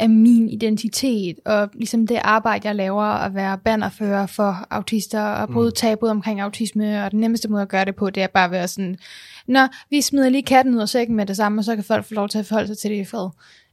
af 0.00 0.10
min 0.10 0.48
identitet, 0.48 1.40
og 1.44 1.68
ligesom 1.74 2.06
det 2.06 2.18
arbejde, 2.24 2.68
jeg 2.68 2.76
laver, 2.76 3.02
at 3.02 3.34
være 3.34 3.58
bannerfører 3.58 4.26
for 4.26 4.66
autister, 4.70 5.22
og 5.22 5.48
bryde 5.48 5.70
tabuet 5.70 6.10
omkring 6.10 6.40
autisme, 6.40 7.04
og 7.04 7.10
den 7.10 7.20
nemmeste 7.20 7.48
måde 7.48 7.62
at 7.62 7.68
gøre 7.68 7.84
det 7.84 7.96
på, 7.96 8.10
det 8.10 8.22
er 8.22 8.26
bare 8.26 8.44
at 8.44 8.50
være 8.50 8.68
sådan, 8.68 8.98
Nå, 9.46 9.60
vi 9.90 10.00
smider 10.00 10.28
lige 10.28 10.42
katten 10.42 10.74
ud 10.74 10.80
af 10.80 10.88
sækken 10.88 11.16
med 11.16 11.26
det 11.26 11.36
samme, 11.36 11.60
og 11.60 11.64
så 11.64 11.74
kan 11.74 11.84
folk 11.84 12.04
få 12.04 12.14
lov 12.14 12.28
til 12.28 12.38
at 12.38 12.46
forholde 12.46 12.66
sig 12.66 12.78
til 12.78 12.90
det 12.90 12.96
i 12.96 13.04
fred. 13.04 13.28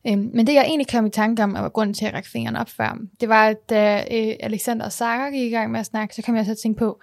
Øhm, 0.07 0.29
men 0.33 0.47
det 0.47 0.53
jeg 0.53 0.65
egentlig 0.67 0.87
kom 0.87 1.05
i 1.05 1.09
tanke 1.09 1.43
om, 1.43 1.55
og 1.55 1.63
var 1.63 1.69
grunden 1.69 1.93
til 1.93 2.05
at 2.05 2.13
række 2.13 2.29
fingeren 2.29 2.55
op 2.55 2.69
før, 2.69 2.97
det 3.21 3.29
var, 3.29 3.47
at 3.47 3.69
da 3.69 4.03
øh, 4.11 4.33
Alexander 4.39 4.85
og 4.85 4.91
Sara 4.91 5.29
gik 5.29 5.51
i 5.51 5.55
gang 5.55 5.71
med 5.71 5.79
at 5.79 5.85
snakke, 5.85 6.15
så 6.15 6.21
kom 6.21 6.35
jeg 6.35 6.45
så 6.45 6.49
til 6.49 6.51
at 6.51 6.57
tænke 6.57 6.79
på, 6.79 6.99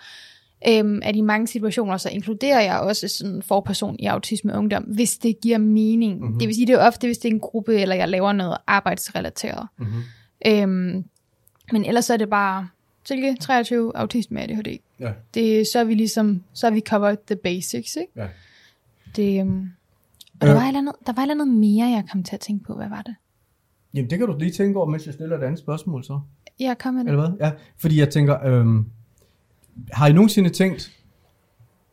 øhm, 0.69 1.01
at 1.03 1.17
i 1.17 1.21
mange 1.21 1.47
situationer, 1.47 1.97
så 1.97 2.09
inkluderer 2.09 2.61
jeg 2.61 2.81
også 2.81 3.09
sådan 3.09 3.35
en 3.35 3.43
forperson 3.43 3.97
i 3.99 4.07
autisme 4.07 4.53
og 4.53 4.59
ungdom, 4.59 4.83
hvis 4.83 5.19
det 5.19 5.41
giver 5.41 5.59
mening. 5.59 6.21
Mm-hmm. 6.21 6.39
Det 6.39 6.49
vil 6.49 6.55
sige, 6.55 6.67
det 6.67 6.73
er 6.73 6.87
ofte, 6.87 7.07
hvis 7.07 7.19
det 7.19 7.29
er 7.29 7.33
en 7.33 7.41
gruppe, 7.41 7.75
eller 7.81 7.95
jeg 7.95 8.09
laver 8.09 8.33
noget 8.33 8.57
arbejdsrelateret. 8.67 9.69
Mm-hmm. 9.79 10.03
Øhm, 10.47 11.05
men 11.73 11.85
ellers 11.85 12.11
er 12.11 12.17
det 12.17 12.31
bare, 12.31 12.69
Silke, 13.05 13.37
23, 13.41 13.93
autisme 13.97 14.35
med 14.35 14.43
ADHD. 14.43 14.79
Ja. 15.01 15.13
Det, 15.35 15.67
så 15.67 15.79
er 15.79 15.85
vi 15.85 15.95
ligesom, 15.95 16.43
så 16.53 16.67
er 16.67 16.71
vi 16.71 16.83
covered 16.89 17.17
the 17.27 17.37
basics, 17.37 17.97
ikke? 17.97 18.13
Ja. 18.17 18.27
Det, 19.17 19.41
øhm, 19.41 19.71
og 20.41 20.47
der, 20.47 20.51
Øh. 20.51 20.55
var 20.57 20.63
et 20.63 20.69
eller 20.69 20.79
andet, 20.79 20.95
der 21.07 21.13
var 21.13 21.23
et 21.23 21.31
andet 21.31 21.49
mere, 21.49 21.87
jeg 21.87 22.05
kom 22.13 22.23
til 22.23 22.35
at 22.35 22.41
tænke 22.41 22.65
på. 22.65 22.75
Hvad 22.75 22.89
var 22.89 23.03
det? 23.03 23.15
Jamen, 23.95 24.11
det 24.11 24.19
kan 24.19 24.29
du 24.29 24.37
lige 24.39 24.51
tænke 24.53 24.79
over, 24.79 24.89
mens 24.89 25.07
jeg 25.07 25.15
stiller 25.15 25.39
et 25.39 25.43
andet 25.43 25.59
spørgsmål 25.59 26.05
så. 26.05 26.21
Jeg 26.61 26.79
kom 26.79 26.95
med 26.95 27.05
det. 27.05 27.11
Eller 27.11 27.31
hvad? 27.31 27.47
Ja, 27.47 27.53
fordi 27.77 28.01
jeg 28.01 28.11
tænker, 28.11 28.47
øhm, 28.47 28.87
har 29.93 30.09
I 30.09 30.13
nogensinde 30.13 30.51
tænkt, 30.51 30.93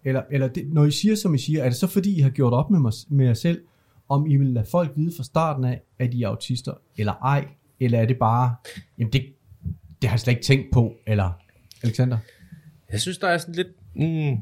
eller, 0.03 0.21
eller 0.31 0.47
det, 0.47 0.73
når 0.73 0.85
I 0.85 0.91
siger, 0.91 1.15
som 1.15 1.33
I 1.33 1.37
siger, 1.37 1.63
er 1.63 1.69
det 1.69 1.75
så 1.77 1.87
fordi, 1.87 2.17
I 2.17 2.21
har 2.21 2.29
gjort 2.29 2.53
op 2.53 2.69
med, 2.69 2.79
mig, 2.79 2.93
med 3.09 3.25
jer 3.25 3.33
selv, 3.33 3.61
om 4.09 4.25
I 4.25 4.35
vil 4.35 4.47
lade 4.47 4.65
folk 4.71 4.91
vide 4.95 5.11
fra 5.17 5.23
starten 5.23 5.65
af, 5.65 5.81
at 5.99 6.13
I 6.13 6.23
er 6.23 6.27
autister, 6.27 6.73
eller 6.97 7.13
ej, 7.13 7.47
eller 7.79 7.99
er 7.99 8.05
det 8.05 8.17
bare, 8.19 8.55
jamen 8.97 9.13
det, 9.13 9.25
det 10.01 10.09
har 10.09 10.15
jeg 10.15 10.19
slet 10.19 10.33
ikke 10.33 10.43
tænkt 10.43 10.71
på, 10.71 10.95
eller 11.07 11.31
Alexander? 11.83 12.17
Jeg 12.91 13.01
synes, 13.01 13.17
der 13.17 13.27
er 13.27 13.37
sådan 13.37 13.55
lidt... 13.55 13.67
Mm, 13.95 14.37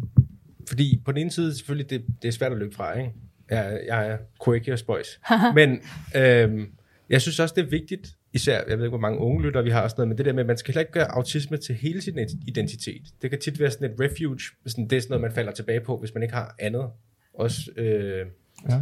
fordi 0.67 1.01
på 1.05 1.11
den 1.11 1.21
ene 1.21 1.31
side, 1.31 1.55
selvfølgelig, 1.55 1.89
det, 1.89 2.05
det 2.21 2.27
er 2.27 2.31
svært 2.31 2.51
at 2.51 2.57
løbe 2.57 2.75
fra, 2.75 2.93
ikke? 2.97 3.13
Jeg, 3.49 3.81
jeg 3.87 4.07
er 4.07 4.17
quirky 4.45 4.69
og 4.69 4.79
spøjs. 4.79 5.19
men 5.55 5.79
øhm, 6.15 6.71
jeg 7.09 7.21
synes 7.21 7.39
også, 7.39 7.55
det 7.55 7.65
er 7.65 7.69
vigtigt, 7.69 8.15
især, 8.33 8.63
jeg 8.67 8.77
ved 8.77 8.85
ikke, 8.85 8.89
hvor 8.89 8.97
mange 8.97 9.19
unge 9.19 9.41
lytter 9.43 9.61
vi 9.61 9.69
har 9.69 9.81
og 9.83 9.89
sådan 9.89 10.01
noget, 10.01 10.07
men 10.07 10.17
det 10.17 10.25
der 10.25 10.33
med, 10.33 10.39
at 10.43 10.47
man 10.47 10.57
skal 10.57 10.73
heller 10.73 10.81
ikke 10.81 10.91
gøre 10.91 11.11
autisme 11.15 11.57
til 11.57 11.75
hele 11.75 12.01
sin 12.01 12.17
identitet. 12.47 13.01
Det 13.21 13.29
kan 13.29 13.39
tit 13.39 13.59
være 13.59 13.71
sådan 13.71 13.91
et 13.91 13.99
refuge, 13.99 14.39
sådan, 14.65 14.87
det 14.87 14.97
er 14.97 15.01
sådan 15.01 15.11
noget, 15.11 15.21
man 15.21 15.31
falder 15.31 15.51
tilbage 15.51 15.79
på, 15.81 15.97
hvis 15.97 16.13
man 16.13 16.23
ikke 16.23 16.35
har 16.35 16.55
andet. 16.59 16.89
Også, 17.33 17.71
øh, 17.75 18.25
Ja. 18.69 18.81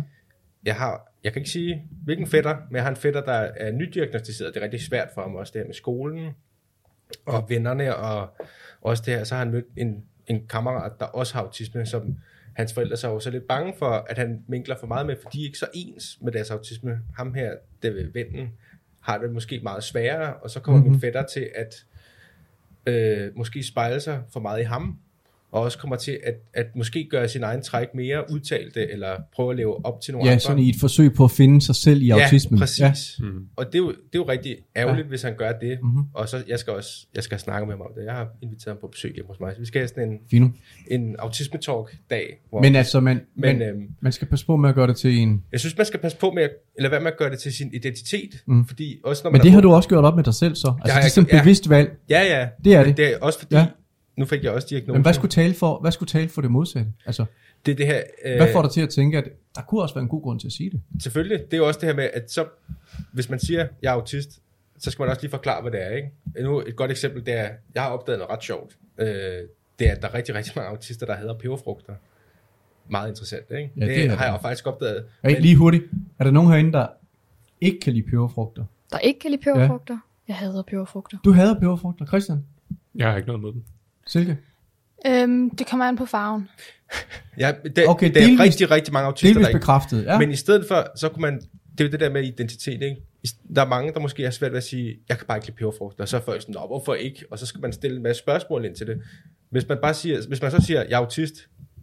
jeg 0.66 0.76
har, 0.76 1.14
jeg 1.24 1.34
kan 1.34 1.40
ikke 1.40 1.50
sige, 1.50 1.88
hvilken 2.04 2.28
fætter, 2.28 2.58
men 2.70 2.76
jeg 2.76 2.84
har 2.84 2.90
en 2.90 2.96
fætter, 2.96 3.22
der 3.22 3.32
er 3.34 3.72
nydiagnostiseret. 3.72 4.54
Det 4.54 4.60
er 4.60 4.64
rigtig 4.64 4.82
svært 4.82 5.10
for 5.14 5.22
ham 5.22 5.36
også, 5.36 5.52
det 5.54 5.62
her 5.62 5.66
med 5.66 5.74
skolen 5.74 6.32
og 7.26 7.50
vennerne, 7.50 7.96
og 7.96 8.30
også 8.82 9.04
det 9.06 9.14
her, 9.14 9.24
så 9.24 9.36
har 9.36 9.44
han 9.44 9.52
mødt 9.52 9.66
en, 9.78 10.04
en 10.28 10.48
kammerat, 10.48 10.92
der 11.00 11.06
også 11.06 11.34
har 11.34 11.42
autisme, 11.42 11.86
som 11.86 12.16
hans 12.54 12.74
forældre 12.74 12.98
så 12.98 13.08
er 13.08 13.14
jo 13.14 13.20
så 13.20 13.30
lidt 13.30 13.48
bange 13.48 13.74
for, 13.80 13.90
at 14.10 14.18
han 14.18 14.44
minkler 14.48 14.78
for 14.80 14.88
meget 14.88 15.06
med, 15.06 15.16
for 15.22 15.30
de 15.30 15.42
er 15.42 15.46
ikke 15.46 15.58
så 15.58 15.68
ens 15.74 16.18
med 16.22 16.32
deres 16.32 16.52
autisme. 16.52 17.00
Ham 17.16 17.34
her, 17.34 17.54
det 17.84 18.14
vennen, 18.14 18.50
har 19.08 19.18
det 19.18 19.32
måske 19.32 19.60
meget 19.64 19.84
sværere, 19.84 20.34
og 20.34 20.50
så 20.50 20.60
kommer 20.60 20.80
mm-hmm. 20.80 20.92
min 20.92 21.02
fætter 21.02 21.26
til 21.26 21.50
at 21.56 21.86
øh, 22.86 23.32
måske 23.36 23.64
spejle 23.64 24.00
sig 24.00 24.24
for 24.34 24.40
meget 24.40 24.60
i 24.60 24.64
ham, 24.64 25.00
og 25.52 25.62
også 25.62 25.78
kommer 25.78 25.96
til 25.96 26.20
at, 26.24 26.34
at 26.54 26.66
måske 26.76 27.08
gøre 27.12 27.28
sin 27.30 27.44
egen 27.44 27.62
træk 27.62 27.88
mere 27.96 28.24
udtalte, 28.32 28.92
eller 28.92 29.16
prøve 29.36 29.52
at 29.52 29.58
leve 29.58 29.86
op 29.86 30.02
til 30.02 30.14
nogle 30.14 30.28
Ja, 30.28 30.32
andre. 30.32 30.40
sådan 30.40 30.60
i 30.60 30.70
et 30.70 30.76
forsøg 30.80 31.14
på 31.14 31.24
at 31.24 31.32
finde 31.32 31.62
sig 31.62 31.76
selv 31.76 32.02
i 32.02 32.10
autismen. 32.10 32.58
Ja, 32.58 32.62
præcis. 32.62 32.80
Ja. 33.20 33.26
Ja. 33.26 33.32
Og 33.56 33.66
det 33.66 33.76
er, 33.76 33.80
jo, 33.80 33.90
det 33.90 33.96
er 33.98 34.20
jo 34.20 34.24
rigtig 34.30 34.58
ærgerligt, 34.76 34.98
Ja. 35.00 35.04
ja. 35.06 35.10
hvis 35.10 35.22
han 35.22 35.36
gør 35.38 35.52
det. 35.52 35.80
Mhm. 35.84 36.04
Og 36.14 36.30
så 36.30 36.44
jeg 36.48 36.60
skal 36.60 36.74
også 36.74 37.06
jeg 37.16 37.24
skal 37.24 37.40
snakke 37.40 37.66
med 37.68 37.74
ham 37.74 37.82
om 37.82 37.88
det. 37.98 38.06
Jeg 38.06 38.14
har 38.14 38.28
inviteret 38.42 38.76
ham 38.76 38.78
på 38.82 38.88
besøg 38.88 39.14
hjemme 39.14 39.28
hos 39.28 39.40
mig. 39.40 39.54
Så 39.54 39.60
vi 39.60 39.66
skal 39.66 39.80
have 39.82 39.88
sådan 39.88 40.10
en, 40.10 40.18
Fino. 40.32 40.48
en 40.92 41.16
autisme-talk-dag. 41.20 42.40
Hvor 42.50 42.62
Men 42.62 42.76
altså, 42.76 43.00
man, 43.00 43.22
Men, 43.36 43.58
men, 43.58 43.68
øhm, 43.70 43.88
man 44.02 44.12
skal 44.12 44.28
passe 44.28 44.46
på 44.46 44.56
med 44.58 44.70
at 44.70 44.76
gøre 44.76 44.88
det 44.88 44.98
til 44.98 45.18
en... 45.18 45.44
jeg 45.52 45.60
synes, 45.60 45.78
man 45.78 45.86
skal 45.86 46.00
passe 46.00 46.18
på 46.18 46.32
med, 46.32 46.44
at, 46.44 46.52
eller 46.76 46.90
hvad 46.90 47.00
med 47.00 47.08
at 47.12 47.18
gøre 47.18 47.30
det 47.30 47.40
til 47.40 47.54
sin 47.54 47.70
identitet. 47.74 48.30
Mm. 48.48 48.66
Fordi 48.68 49.00
også 49.04 49.22
når 49.24 49.32
man 49.32 49.38
Men 49.40 49.44
det 49.44 49.52
har 49.52 49.62
du 49.62 49.72
også 49.74 49.90
gjort 49.90 50.06
op 50.06 50.16
med 50.16 50.24
dig 50.24 50.34
selv 50.34 50.56
så. 50.56 50.74
Altså, 50.82 50.94
har 50.94 51.02
det 51.02 51.08
er 51.08 51.12
sådan 51.12 51.30
et 51.30 51.34
ja. 51.34 51.42
bevidst 51.42 51.70
valg. 51.70 51.92
Ja, 52.10 52.22
ja. 52.40 52.48
Det 52.66 52.74
er 52.76 52.84
det. 52.84 52.98
det 52.98 53.14
er 53.14 53.18
også 53.22 53.40
fordi, 53.40 53.56
Ja. 53.56 53.66
Nu 54.18 54.26
fik 54.26 54.44
jeg 54.44 54.52
også 54.52 54.68
diagnosen. 54.70 54.94
Men 54.94 55.02
hvad 55.02 55.14
skulle 55.14 55.32
tale 55.32 55.54
for, 55.54 55.80
hvad 55.80 55.92
skulle 55.92 56.08
tale 56.08 56.30
for 56.30 56.42
det 56.42 56.52
modsatte? 56.52 56.92
Altså, 57.06 57.26
det 57.66 57.72
er 57.72 57.76
det 57.76 57.86
her... 57.86 58.02
Øh, 58.26 58.36
hvad 58.36 58.54
får 58.54 58.62
dig 58.62 58.72
til 58.72 58.82
at 58.82 58.90
tænke, 58.90 59.18
at 59.18 59.24
der 59.56 59.62
kunne 59.62 59.82
også 59.82 59.96
være 59.96 60.02
en 60.02 60.10
god 60.10 60.22
grund 60.22 60.40
til 60.40 60.48
at 60.48 60.52
sige 60.52 60.70
det? 60.70 60.82
Selvfølgelig. 61.04 61.46
Det 61.46 61.54
er 61.54 61.58
jo 61.58 61.68
også 61.68 61.80
det 61.80 61.90
her 61.90 61.96
med, 61.96 62.10
at 62.14 62.32
så, 62.32 62.46
hvis 63.12 63.30
man 63.30 63.40
siger, 63.40 63.68
jeg 63.82 63.90
er 63.90 63.94
autist, 63.94 64.42
så 64.80 64.92
skal 64.92 65.04
man 65.04 65.10
også 65.10 65.22
lige 65.22 65.32
forklare, 65.32 65.62
hvad 65.62 65.72
det 65.72 65.84
er. 65.84 65.90
Ikke? 65.90 66.12
Nu 66.42 66.60
et 66.60 66.76
godt 66.76 66.92
eksempel, 66.92 67.26
det 67.26 67.34
er, 67.34 67.50
jeg 67.76 67.84
har 67.84 67.90
opdaget 67.90 68.20
noget 68.20 68.32
ret 68.32 68.44
sjovt. 68.44 68.78
Øh, 68.98 69.08
det 69.80 69.88
er, 69.88 69.92
at 69.92 70.02
der 70.02 70.08
er 70.08 70.14
rigtig, 70.14 70.36
rigtig 70.36 70.54
mange 70.56 70.70
autister, 70.70 71.06
der 71.06 71.16
hedder 71.16 71.34
peberfrugter. 71.34 71.94
Meget 72.90 73.10
interessant, 73.10 73.46
ikke? 73.52 73.72
Ja, 73.78 73.86
det, 73.86 73.96
det 73.96 74.10
har 74.10 74.18
det. 74.18 74.24
jeg 74.24 74.34
jo 74.34 74.38
faktisk 74.38 74.68
opdaget. 74.68 75.06
Hey, 75.24 75.42
lige 75.42 75.56
hurtigt. 75.56 75.84
Er 76.20 76.24
der 76.24 76.32
nogen 76.32 76.50
herinde, 76.50 76.72
der 76.72 76.88
ikke 77.62 77.80
kan 77.80 77.94
lide 77.94 78.06
peberfrugter? 78.06 78.66
Der 78.92 79.00
ikke 79.00 79.20
kan 79.20 79.32
lide 79.32 79.42
peberfrugter. 79.42 79.94
Ja. 79.94 80.00
Jeg 80.28 80.36
hader 80.36 80.62
peberfrugter. 80.62 81.18
Du 81.26 81.32
hader 81.32 81.60
peberfrugter, 81.60 82.06
Christian. 82.06 82.46
Jeg 82.96 83.10
har 83.10 83.18
ikke 83.18 83.28
noget 83.28 83.42
mod 83.42 83.54
dem. 83.54 83.64
Silke. 84.08 84.38
Øhm, 85.08 85.50
det 85.56 85.68
kommer 85.68 85.86
an 85.86 85.96
på 85.98 86.06
farven. 86.06 86.50
Ja, 87.40 87.52
det, 87.64 87.72
Okay, 87.78 87.86
okay, 87.88 88.08
det 88.14 88.18
er 88.24 88.28
delvis- 88.28 88.40
rigtig, 88.40 88.72
rigtig 88.72 88.94
mange 88.94 89.08
autister, 89.08 89.28
Delvis 89.34 89.44
der 89.46 89.50
ikke... 89.50 89.60
bekræftet, 89.60 90.04
ja. 90.06 90.20
Men 90.20 90.32
i 90.32 90.36
stedet 90.36 90.66
for, 90.68 90.88
så 90.98 91.10
kunne 91.10 91.22
man... 91.22 91.38
Det 91.72 91.82
er 91.84 91.86
jo 91.86 91.92
det 91.92 92.00
der 92.00 92.10
med 92.10 92.24
identitet, 92.24 92.82
ikke? 92.82 92.96
Der 93.56 93.62
er 93.62 93.68
mange, 93.68 93.94
der 93.94 94.00
måske 94.00 94.24
har 94.24 94.32
svært 94.32 94.52
ved 94.52 94.58
at 94.58 94.64
sige, 94.64 94.96
jeg 95.10 95.18
kan 95.18 95.28
bare 95.28 95.38
ikke 95.38 95.48
lide 95.48 95.58
peberfrugter. 95.58 96.04
Og 96.04 96.08
så 96.10 96.18
er 96.18 96.22
folk 96.22 96.42
sådan, 96.42 96.54
Nå, 96.54 96.68
hvorfor 96.68 96.94
ikke? 96.94 97.26
Og 97.32 97.40
så 97.40 97.46
skal 97.46 97.62
man 97.62 97.74
stille 97.74 97.98
en 97.98 98.04
masse 98.04 98.20
spørgsmål 98.20 98.66
ind 98.66 98.76
til 98.76 98.88
det. 98.88 99.02
Hvis 99.50 99.68
man 99.70 99.78
bare 99.82 99.94
siger, 99.94 100.28
hvis 100.28 100.42
man 100.42 100.52
så 100.52 100.62
siger, 100.66 100.80
jeg 100.84 100.92
er 100.92 100.98
autist, 100.98 101.34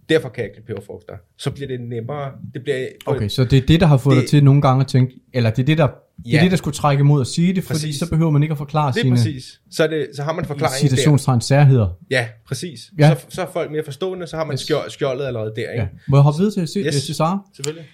derfor 0.08 0.28
kan 0.28 0.42
jeg 0.44 0.50
ikke 0.50 0.58
lide 0.60 0.66
peberfrugter, 0.66 1.16
så 1.36 1.50
bliver 1.50 1.68
det 1.68 1.80
nemmere. 1.80 2.32
Det 2.54 2.62
bliver 2.62 2.86
Okay, 3.06 3.28
så 3.28 3.44
det 3.44 3.56
er 3.62 3.66
det, 3.66 3.80
der 3.80 3.86
har 3.86 3.96
fået 3.96 4.14
Det- 4.16 4.22
dig 4.22 4.30
til 4.30 4.44
nogle 4.44 4.62
gange 4.62 4.80
at 4.80 4.86
tænke, 4.86 5.20
eller 5.32 5.50
det 5.50 5.62
er 5.62 5.66
det, 5.66 5.78
der, 5.78 5.88
det, 6.16 6.26
er 6.34 6.36
Ja. 6.38 6.42
det, 6.42 6.50
der 6.50 6.56
skulle 6.56 6.74
trække 6.74 7.00
imod 7.00 7.20
at 7.20 7.26
sige 7.26 7.52
det, 7.54 7.64
fordi 7.64 7.74
Præcis. 7.74 7.98
så 7.98 8.10
behøver 8.10 8.30
man 8.30 8.42
ikke 8.42 8.52
at 8.52 8.58
forklare 8.58 8.92
Det 8.92 8.98
er 8.98 9.02
sine 9.02 9.16
præcis. 9.16 9.60
Så, 9.70 9.82
er 9.84 9.86
det, 9.86 10.08
så 10.14 10.22
har 10.22 10.32
man 10.32 10.44
forklaringen 10.44 10.82
der. 10.82 10.88
citationstegn 10.96 11.40
særheder. 11.40 11.88
Ja, 12.10 12.28
præcis. 12.46 12.80
Ja. 12.98 13.08
Ja. 13.08 13.14
Så, 13.14 13.26
så 13.28 13.42
er 13.42 13.46
folk 13.52 13.70
mere 13.70 13.84
forstående, 13.84 14.26
så 14.26 14.36
har 14.36 14.44
man 14.44 14.54
Yes. 14.54 14.60
skjold, 14.60 14.90
skjoldet 14.90 15.24
allerede 15.26 15.52
der, 15.56 15.70
ikke? 15.70 15.82
Ja. 15.82 15.88
Må 16.08 16.16
jeg 16.16 16.22
hoppe 16.22 16.38
videre 16.38 16.52
til, 16.54 16.66
til, 16.66 16.86
Yes. 16.86 17.04
til 17.04 17.14
Sara? 17.14 17.38
Selvfølgelig. 17.56 17.88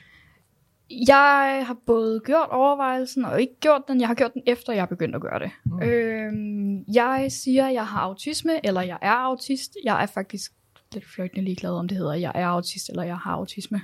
Jeg 1.09 1.65
har 1.67 1.77
både 1.87 2.21
gjort 2.27 2.49
overvejelsen 2.51 3.25
og 3.25 3.41
ikke 3.41 3.53
gjort 3.61 3.83
den. 3.89 4.01
Jeg 4.01 4.09
har 4.09 4.15
gjort 4.15 4.35
den 4.35 4.43
efter, 4.47 4.73
jeg 4.73 4.89
begyndte 4.89 5.17
at 5.17 5.23
gøre 5.23 5.39
det. 5.39 5.51
Mm. 5.67 5.83
Øhm, 5.83 6.85
jeg 6.95 7.27
siger, 7.29 7.69
jeg 7.69 7.87
har 7.87 8.01
autisme, 8.01 8.53
eller 8.67 8.81
jeg 8.83 8.99
er 9.03 9.13
autist. 9.13 9.77
Jeg 9.85 10.03
er 10.03 10.07
faktisk 10.07 10.53
lidt 10.95 11.05
fløjtende 11.15 11.45
ligeglad, 11.45 11.71
om 11.71 11.89
det 11.89 11.97
hedder, 11.99 12.15
jeg 12.15 12.33
er 12.35 12.47
autist, 12.47 12.89
eller 12.89 13.03
jeg 13.03 13.17
har 13.17 13.31
autisme. 13.33 13.81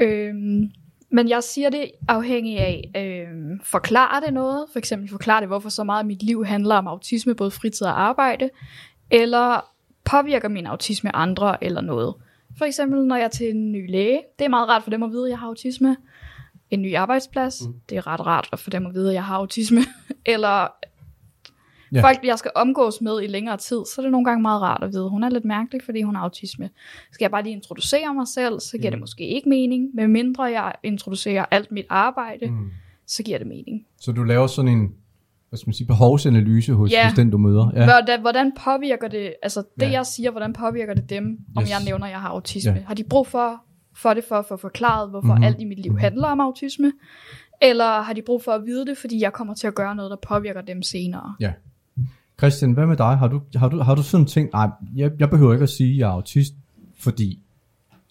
Øhm, 0.00 0.70
men 1.10 1.28
jeg 1.28 1.42
siger 1.42 1.70
det 1.70 1.90
afhængig 2.08 2.58
af, 2.58 2.90
øhm, 2.96 3.60
forklarer 3.64 4.20
det 4.20 4.34
noget? 4.34 4.66
For 4.72 4.78
eksempel 4.78 5.10
forklarer 5.10 5.40
det, 5.40 5.48
hvorfor 5.48 5.68
så 5.68 5.84
meget 5.84 5.98
af 5.98 6.06
mit 6.06 6.22
liv 6.22 6.44
handler 6.44 6.74
om 6.74 6.86
autisme, 6.86 7.34
både 7.34 7.50
fritid 7.50 7.86
og 7.86 8.00
arbejde? 8.00 8.50
Eller 9.10 9.70
påvirker 10.04 10.48
min 10.48 10.66
autisme 10.66 11.16
andre 11.16 11.64
eller 11.64 11.80
noget? 11.80 12.14
For 12.58 12.64
eksempel, 12.64 13.04
når 13.04 13.16
jeg 13.16 13.24
er 13.24 13.28
til 13.28 13.50
en 13.50 13.72
ny 13.72 13.90
læge. 13.90 14.22
Det 14.38 14.44
er 14.44 14.48
meget 14.48 14.68
rart 14.68 14.82
for 14.82 14.90
dem 14.90 15.02
at 15.02 15.10
vide, 15.10 15.24
at 15.26 15.30
jeg 15.30 15.38
har 15.38 15.46
autisme. 15.46 15.96
En 16.70 16.82
ny 16.82 16.96
arbejdsplads. 16.96 17.66
Mm. 17.66 17.74
Det 17.88 17.98
er 17.98 18.06
ret 18.06 18.26
rart 18.26 18.48
at 18.52 18.58
få 18.58 18.70
dem 18.70 18.86
at 18.86 18.94
vide, 18.94 19.08
at 19.08 19.14
jeg 19.14 19.24
har 19.24 19.36
autisme. 19.36 19.80
eller 20.26 20.68
Ja. 21.92 22.02
folk, 22.02 22.18
jeg 22.24 22.38
skal 22.38 22.50
omgås 22.54 23.00
med 23.00 23.22
i 23.22 23.26
længere 23.26 23.56
tid, 23.56 23.76
så 23.86 23.94
er 23.98 24.02
det 24.02 24.12
nogle 24.12 24.24
gange 24.24 24.42
meget 24.42 24.62
rart 24.62 24.82
at 24.82 24.92
vide, 24.92 25.08
hun 25.10 25.24
er 25.24 25.28
lidt 25.28 25.44
mærkelig, 25.44 25.82
fordi 25.84 26.02
hun 26.02 26.14
har 26.14 26.22
autisme. 26.22 26.70
Skal 27.12 27.24
jeg 27.24 27.30
bare 27.30 27.42
lige 27.42 27.52
introducere 27.52 28.14
mig 28.14 28.28
selv, 28.28 28.60
så 28.60 28.78
giver 28.78 28.90
mm. 28.90 28.92
det 28.94 29.00
måske 29.00 29.26
ikke 29.28 29.48
mening. 29.48 29.90
Men 29.94 30.10
mindre 30.12 30.42
jeg 30.44 30.72
introducerer 30.82 31.44
alt 31.50 31.72
mit 31.72 31.86
arbejde, 31.88 32.46
mm. 32.50 32.70
så 33.06 33.22
giver 33.22 33.38
det 33.38 33.46
mening. 33.46 33.86
Så 34.00 34.12
du 34.12 34.22
laver 34.22 34.46
sådan 34.46 34.70
en, 34.70 34.92
hvad 35.48 35.56
skal 35.58 35.68
man 35.68 35.74
sige, 35.74 35.86
behovsanalyse 35.86 36.72
hos, 36.74 36.92
Ja. 36.92 37.04
hos 37.08 37.14
den, 37.16 37.30
du 37.30 37.38
møder. 37.38 37.70
Ja. 37.76 37.84
Hvordan, 37.84 38.20
hvordan 38.20 38.52
påvirker 38.64 39.08
det, 39.08 39.34
altså 39.42 39.62
det 39.80 39.86
Ja. 39.86 39.90
jeg 39.90 40.06
siger, 40.06 40.30
hvordan 40.30 40.52
påvirker 40.52 40.94
det 40.94 41.10
dem, 41.10 41.38
om 41.56 41.62
Yes. 41.62 41.70
jeg 41.70 41.78
nævner, 41.84 42.06
at 42.06 42.10
jeg 42.12 42.20
har 42.20 42.28
autisme? 42.28 42.72
Ja. 42.72 42.82
Har 42.86 42.94
de 42.94 43.04
brug 43.04 43.26
for, 43.26 43.62
for 43.96 44.14
det 44.14 44.24
for 44.24 44.34
at 44.36 44.46
få 44.46 44.56
forklaret, 44.56 45.10
hvorfor 45.10 45.26
Mhm. 45.26 45.32
mm-hmm. 45.34 45.44
alt 45.44 45.60
i 45.60 45.64
mit 45.64 45.78
liv 45.78 45.98
handler 45.98 46.28
om 46.28 46.40
autisme? 46.40 46.92
Eller 47.62 48.00
har 48.02 48.12
de 48.12 48.22
brug 48.22 48.42
for 48.42 48.52
at 48.52 48.66
vide 48.66 48.86
det, 48.86 48.98
fordi 48.98 49.20
jeg 49.22 49.32
kommer 49.32 49.54
til 49.54 49.66
at 49.66 49.74
gøre 49.74 49.94
noget, 49.96 50.10
der 50.10 50.16
påvirker 50.28 50.60
dem 50.60 50.82
senere? 50.82 51.34
ja. 51.40 51.52
Christian, 52.38 52.72
hvad 52.72 52.86
med 52.86 52.96
dig? 52.96 53.16
Har 53.18 53.28
du, 53.28 53.40
har 53.54 53.68
du, 53.68 53.78
har 53.78 53.94
du 53.94 54.02
sådan 54.02 54.26
tænkt, 54.26 54.52
nej, 54.52 54.68
jeg, 54.96 55.10
jeg 55.18 55.30
behøver 55.30 55.52
ikke 55.52 55.62
at 55.62 55.68
sige, 55.68 55.92
at 55.92 55.98
jeg 55.98 56.08
er 56.08 56.12
autist, 56.12 56.54
fordi... 56.98 57.38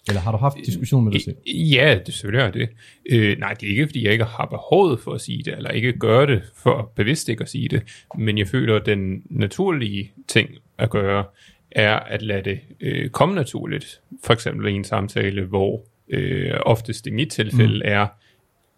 Eller 0.08 0.20
har 0.20 0.32
du 0.32 0.38
haft 0.38 0.56
diskussion 0.66 1.04
med 1.04 1.12
dig 1.12 1.22
selv? 1.22 1.36
Ja, 1.46 1.98
det 2.06 2.14
selvfølgelig 2.14 2.46
er 2.46 2.50
det. 2.50 2.68
Øh, 3.10 3.38
nej, 3.38 3.54
det 3.54 3.66
er 3.66 3.70
ikke, 3.70 3.86
fordi 3.86 4.04
jeg 4.04 4.12
ikke 4.12 4.24
har 4.24 4.46
behovet 4.46 5.00
for 5.00 5.12
at 5.12 5.20
sige 5.20 5.42
det, 5.42 5.56
eller 5.56 5.70
ikke 5.70 5.92
gør 5.92 6.26
det 6.26 6.42
for 6.54 6.92
bevidst 6.96 7.28
ikke 7.28 7.42
at 7.42 7.48
sige 7.48 7.68
det, 7.68 7.82
men 8.18 8.38
jeg 8.38 8.48
føler, 8.48 8.76
at 8.76 8.86
den 8.86 9.22
naturlige 9.30 10.12
ting 10.28 10.50
at 10.78 10.90
gøre, 10.90 11.24
er 11.70 11.94
at 11.94 12.22
lade 12.22 12.42
det 12.42 12.60
øh, 12.80 13.10
komme 13.10 13.34
naturligt. 13.34 14.00
For 14.24 14.32
eksempel 14.32 14.68
i 14.68 14.72
en 14.72 14.84
samtale, 14.84 15.44
hvor 15.44 15.82
øh, 16.08 16.54
oftest 16.66 17.06
i 17.06 17.10
mit 17.10 17.30
tilfælde 17.30 17.74
mm. 17.74 17.82
er, 17.84 18.06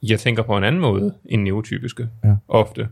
jeg 0.02 0.20
tænker 0.20 0.42
på 0.42 0.56
en 0.56 0.64
anden 0.64 0.80
måde 0.80 1.14
end 1.24 1.42
neurotypiske, 1.42 2.08
Ja. 2.24 2.34
ofte. 2.48 2.88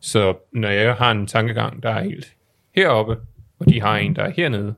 Så 0.00 0.34
når 0.52 0.68
jeg 0.68 0.94
har 0.94 1.10
en 1.10 1.26
tankegang, 1.26 1.82
der 1.82 1.90
er 1.90 2.02
helt 2.04 2.32
heroppe, 2.76 3.16
og 3.58 3.68
de 3.68 3.80
har 3.80 3.96
en, 3.96 4.16
der 4.16 4.22
er 4.22 4.30
hernede, 4.36 4.74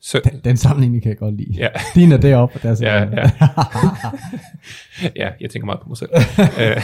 så, 0.00 0.20
Den, 0.24 0.40
den 0.44 0.56
sammenligning 0.56 1.02
kan 1.02 1.08
jeg 1.10 1.18
godt 1.18 1.34
lide. 1.36 1.54
Ja. 1.56 1.68
Din 1.94 2.12
er 2.12 2.16
deroppe, 2.16 2.54
og 2.56 2.62
der 2.62 2.70
er 2.70 2.74
så 2.74 2.84
Ja, 2.84 3.00
ja. 3.02 3.30
ja, 5.16 5.30
jeg 5.40 5.50
tænker 5.50 5.66
meget 5.66 5.80
på 5.80 5.88
mig 5.88 5.96
selv. 5.96 6.10
Øh, 6.60 6.82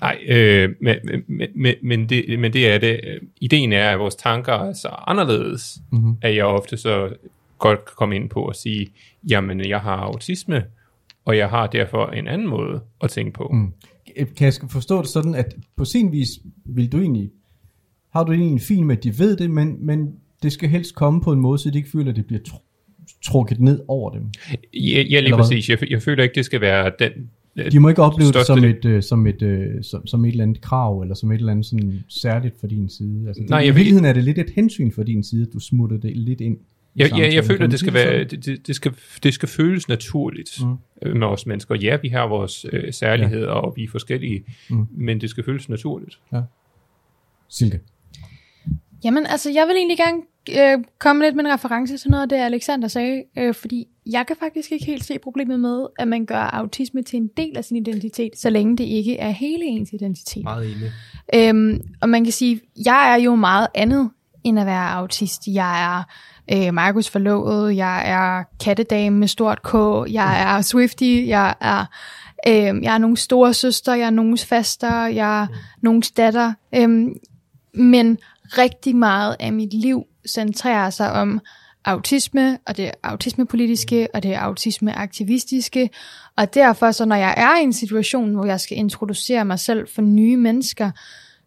Nej, 0.00 0.18
øh, 0.28 0.70
men, 0.80 0.96
men, 1.54 1.74
men, 1.82 2.08
det, 2.08 2.38
men 2.38 2.52
det 2.52 2.70
er 2.74 2.78
det. 2.78 3.00
Ideen 3.40 3.72
er, 3.72 3.90
at 3.90 3.98
vores 3.98 4.14
tanker 4.14 4.52
er 4.52 4.72
så 4.72 4.88
anderledes, 5.06 5.78
Mhm. 5.92 6.16
at 6.22 6.36
jeg 6.36 6.44
ofte 6.44 6.76
så 6.76 7.08
godt 7.58 7.78
kan 7.84 7.92
komme 7.96 8.16
ind 8.16 8.30
på 8.30 8.46
at 8.46 8.56
sige, 8.56 8.86
jamen 9.30 9.68
jeg 9.68 9.80
har 9.80 9.96
autisme, 9.96 10.64
og 11.24 11.36
jeg 11.36 11.48
har 11.48 11.66
derfor 11.66 12.06
en 12.06 12.28
anden 12.28 12.48
måde 12.48 12.80
at 13.00 13.10
tænke 13.10 13.32
på. 13.32 13.50
Mm. 13.52 13.72
Kan 14.36 14.44
jeg 14.44 14.52
forstå 14.70 15.02
det 15.02 15.08
sådan, 15.08 15.34
at 15.34 15.56
på 15.76 15.84
sin 15.84 16.12
vis 16.12 16.28
vil 16.64 16.92
du 16.92 17.00
egentlig, 17.00 17.30
har 18.12 18.24
du 18.24 18.32
egentlig 18.32 18.52
en 18.52 18.60
fin 18.60 18.84
med, 18.84 18.96
at 18.96 19.04
de 19.04 19.18
ved 19.18 19.36
det, 19.36 19.50
men, 19.50 19.86
men 19.86 20.14
det 20.42 20.52
skal 20.52 20.68
helst 20.68 20.94
komme 20.94 21.20
på 21.20 21.32
en 21.32 21.40
måde, 21.40 21.58
så 21.58 21.70
de 21.70 21.78
ikke 21.78 21.90
føler, 21.90 22.10
at 22.10 22.16
det 22.16 22.26
bliver 22.26 22.40
tr- 22.48 23.20
trukket 23.24 23.60
ned 23.60 23.80
over 23.88 24.10
dem. 24.10 24.26
Ja, 24.74 25.02
ja 25.02 25.20
lige 25.20 25.34
præcis. 25.34 25.68
Jeg, 25.68 25.90
jeg 25.90 26.02
føler 26.02 26.22
ikke, 26.22 26.34
det 26.34 26.44
skal 26.44 26.60
være 26.60 26.92
den... 26.98 27.10
De 27.72 27.80
må 27.80 27.88
ikke 27.88 28.02
opleve 28.02 28.32
det 28.32 28.46
som 28.46 28.64
et, 28.64 28.84
øh, 28.84 29.02
som, 29.02 29.26
et, 29.26 29.42
øh, 29.42 29.82
som, 29.82 30.06
som 30.06 30.24
et 30.24 30.30
eller 30.30 30.42
andet 30.44 30.60
krav, 30.60 31.00
eller 31.00 31.14
som 31.14 31.32
et 31.32 31.38
eller 31.38 31.52
andet 31.52 31.66
sådan 31.66 32.04
særligt 32.08 32.60
for 32.60 32.66
din 32.66 32.88
side. 32.88 33.24
Altså, 33.28 33.42
det, 33.42 33.50
Nej, 33.50 33.60
I 33.60 33.64
virkeligheden 33.64 34.04
er 34.04 34.12
det 34.12 34.24
lidt 34.24 34.38
et 34.38 34.50
hensyn 34.50 34.92
for 34.92 35.02
din 35.02 35.22
side, 35.22 35.42
at 35.42 35.52
du 35.52 35.58
smutter 35.58 35.96
det 35.96 36.16
lidt 36.16 36.40
ind. 36.40 36.56
Jeg, 36.96 37.18
jeg, 37.18 37.34
jeg 37.34 37.44
føler, 37.44 37.66
det 37.66 37.78
skal, 37.80 37.94
være, 37.94 38.24
det, 38.24 38.66
det, 38.66 38.76
skal, 38.76 38.92
det 39.22 39.34
skal 39.34 39.48
føles 39.48 39.88
naturligt 39.88 40.50
Mm. 40.62 40.66
mm. 41.12 41.18
med 41.18 41.26
os 41.26 41.46
mennesker. 41.46 41.74
Ja, 41.74 41.96
vi 42.02 42.08
har 42.08 42.26
vores 42.26 42.66
øh, 42.72 42.92
særligheder, 42.92 43.48
ja. 43.48 43.52
og 43.52 43.72
vi 43.76 43.84
er 43.84 43.88
forskellige, 43.90 44.44
Mm. 44.70 44.86
men 44.90 45.20
det 45.20 45.30
skal 45.30 45.44
føles 45.44 45.68
naturligt. 45.68 46.18
Silke. 47.48 47.80
Jamen, 49.04 49.26
altså, 49.26 49.50
jeg 49.50 49.66
vil 49.66 49.76
egentlig 49.76 49.96
gerne 49.98 50.22
øh, 50.78 50.84
komme 50.98 51.24
lidt 51.24 51.36
med 51.36 51.44
en 51.44 51.52
reference 51.52 51.96
til 51.98 52.10
noget 52.10 52.22
af 52.22 52.28
det, 52.28 52.36
Alexander 52.36 52.88
sagde, 52.88 53.22
øh, 53.38 53.54
fordi 53.54 53.86
jeg 54.12 54.26
kan 54.26 54.36
faktisk 54.40 54.72
ikke 54.72 54.84
helt 54.84 55.04
se 55.04 55.18
problemet 55.18 55.60
med, 55.60 55.86
at 55.98 56.08
man 56.08 56.26
gør 56.26 56.36
autisme 56.42 57.02
til 57.02 57.16
en 57.16 57.30
del 57.36 57.56
af 57.56 57.64
sin 57.64 57.76
identitet, 57.76 58.38
så 58.38 58.50
længe 58.50 58.76
det 58.76 58.84
ikke 58.84 59.16
er 59.18 59.30
hele 59.30 59.64
ens 59.64 59.92
identitet. 59.92 60.42
Meget 60.44 60.66
enig. 60.66 60.92
Øhm, 61.34 61.80
og 62.00 62.08
man 62.08 62.24
kan 62.24 62.32
sige, 62.32 62.60
jeg 62.84 63.12
er 63.12 63.22
jo 63.24 63.34
meget 63.34 63.66
andet 63.74 64.10
end 64.44 64.60
at 64.60 64.66
være 64.66 64.90
autist. 64.90 65.42
Jeg 65.46 65.84
er 65.98 66.02
øh, 66.52 66.74
Markus 66.74 67.08
forlovet, 67.08 67.76
jeg 67.76 68.10
er 68.10 68.44
kattedame 68.64 69.18
med 69.18 69.28
stort 69.28 69.62
K, 69.62 69.74
jeg 70.12 70.42
er 70.42 70.62
Swifty, 70.62 71.24
jeg 71.26 71.54
er, 71.60 71.84
øh, 72.48 72.82
jeg 72.82 72.94
er 72.94 72.98
nogle 72.98 73.16
store 73.16 73.54
søster, 73.54 73.94
jeg 73.94 74.06
er 74.06 74.10
nogens 74.10 74.44
faster, 74.44 75.06
jeg 75.06 75.42
er 75.42 75.46
nogens 75.82 76.10
datter. 76.10 76.52
Øhm, 76.74 77.14
men 77.74 78.18
rigtig 78.44 78.96
meget 78.96 79.36
af 79.40 79.52
mit 79.52 79.74
liv 79.74 80.04
centrerer 80.28 80.90
sig 80.90 81.12
om 81.12 81.40
autisme, 81.84 82.58
og 82.66 82.76
det 82.76 82.90
autismepolitiske, 83.02 84.08
og 84.14 84.22
det 84.22 84.34
autismeaktivistiske. 84.34 85.90
Og 86.36 86.54
derfor, 86.54 86.90
så 86.90 87.04
når 87.04 87.16
jeg 87.16 87.34
er 87.36 87.60
i 87.60 87.62
en 87.62 87.72
situation, 87.72 88.34
hvor 88.34 88.44
jeg 88.44 88.60
skal 88.60 88.78
introducere 88.78 89.44
mig 89.44 89.58
selv 89.58 89.88
for 89.94 90.02
nye 90.02 90.36
mennesker, 90.36 90.90